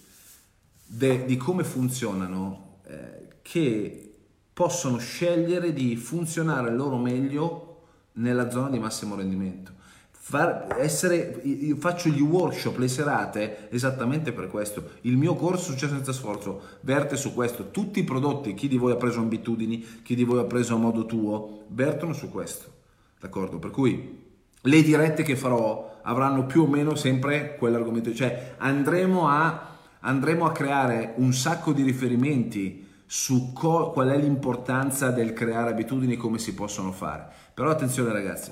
de, 0.86 1.24
di 1.24 1.36
come 1.36 1.64
funzionano 1.64 2.78
eh, 2.86 3.28
che 3.42 4.14
possono 4.52 4.98
scegliere 4.98 5.72
di 5.72 5.96
funzionare 5.96 6.70
loro 6.72 6.96
meglio 6.96 7.82
nella 8.12 8.50
zona 8.50 8.70
di 8.70 8.78
massimo 8.78 9.14
rendimento. 9.14 9.72
Far, 10.10 10.76
essere, 10.80 11.40
io 11.44 11.76
faccio 11.76 12.08
gli 12.08 12.20
workshop, 12.20 12.78
le 12.78 12.88
serate 12.88 13.68
esattamente 13.70 14.32
per 14.32 14.48
questo. 14.48 14.92
Il 15.02 15.16
mio 15.16 15.34
corso 15.36 15.70
Successo 15.70 15.94
senza 15.94 16.12
sforzo 16.12 16.62
verte 16.80 17.16
su 17.16 17.32
questo. 17.32 17.70
Tutti 17.70 18.00
i 18.00 18.04
prodotti, 18.04 18.54
chi 18.54 18.66
di 18.66 18.76
voi 18.76 18.92
ha 18.92 18.96
preso 18.96 19.20
abitudini, 19.20 19.84
chi 20.02 20.16
di 20.16 20.24
voi 20.24 20.40
ha 20.40 20.44
preso 20.44 20.74
a 20.74 20.78
modo 20.78 21.06
tuo, 21.06 21.66
vertono 21.68 22.12
su 22.12 22.28
questo. 22.30 22.72
D'accordo? 23.20 23.58
Per 23.58 23.70
cui 23.70 24.25
le 24.62 24.82
dirette 24.82 25.22
che 25.22 25.36
farò 25.36 25.98
avranno 26.02 26.46
più 26.46 26.62
o 26.62 26.66
meno 26.66 26.94
sempre 26.94 27.56
quell'argomento, 27.56 28.14
cioè 28.14 28.54
andremo 28.58 29.28
a, 29.28 29.76
andremo 30.00 30.44
a 30.44 30.52
creare 30.52 31.14
un 31.16 31.32
sacco 31.32 31.72
di 31.72 31.82
riferimenti 31.82 32.84
su 33.06 33.52
co- 33.52 33.90
qual 33.90 34.08
è 34.08 34.18
l'importanza 34.18 35.10
del 35.10 35.32
creare 35.32 35.70
abitudini 35.70 36.16
come 36.16 36.38
si 36.38 36.54
possono 36.54 36.92
fare. 36.92 37.28
Però 37.54 37.70
attenzione 37.70 38.12
ragazzi, 38.12 38.50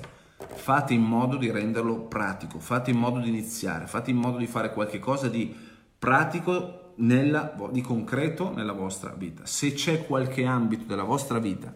fate 0.55 0.93
in 0.93 1.01
modo 1.01 1.37
di 1.37 1.51
renderlo 1.51 2.01
pratico, 2.01 2.59
fate 2.59 2.91
in 2.91 2.97
modo 2.97 3.19
di 3.19 3.29
iniziare, 3.29 3.87
fate 3.87 4.11
in 4.11 4.17
modo 4.17 4.37
di 4.37 4.47
fare 4.47 4.71
qualche 4.73 4.99
cosa 4.99 5.27
di 5.27 5.53
pratico, 5.97 6.83
nella, 6.97 7.55
di 7.71 7.81
concreto 7.81 8.53
nella 8.53 8.73
vostra 8.73 9.13
vita. 9.17 9.45
Se 9.45 9.73
c'è 9.73 10.05
qualche 10.05 10.45
ambito 10.45 10.85
della 10.85 11.03
vostra 11.03 11.39
vita 11.39 11.73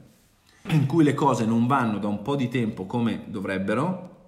in 0.68 0.86
cui 0.86 1.04
le 1.04 1.14
cose 1.14 1.46
non 1.46 1.68
vanno 1.68 1.98
da 1.98 2.08
un 2.08 2.22
po' 2.22 2.36
di 2.36 2.48
tempo 2.48 2.86
come 2.86 3.24
dovrebbero, 3.28 4.19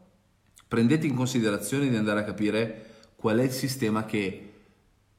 prendete 0.72 1.06
in 1.06 1.16
considerazione 1.16 1.90
di 1.90 1.98
andare 1.98 2.22
a 2.22 2.24
capire 2.24 2.86
qual 3.18 3.40
è 3.40 3.44
il 3.44 3.52
sistema 3.52 4.06
che 4.06 4.54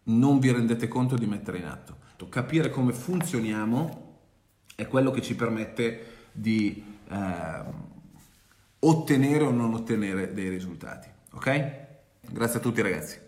non 0.04 0.38
vi 0.38 0.50
rendete 0.50 0.88
conto 0.88 1.14
di 1.14 1.26
mettere 1.26 1.58
in 1.58 1.66
atto. 1.66 1.98
Capire 2.30 2.70
come 2.70 2.94
funzioniamo 2.94 4.16
è 4.74 4.86
quello 4.88 5.10
che 5.10 5.20
ci 5.20 5.36
permette 5.36 6.30
di 6.32 6.82
eh, 7.06 7.64
ottenere 8.78 9.44
o 9.44 9.50
non 9.50 9.74
ottenere 9.74 10.32
dei 10.32 10.48
risultati. 10.48 11.08
Ok? 11.32 11.72
Grazie 12.30 12.58
a 12.58 12.62
tutti 12.62 12.80
ragazzi. 12.80 13.18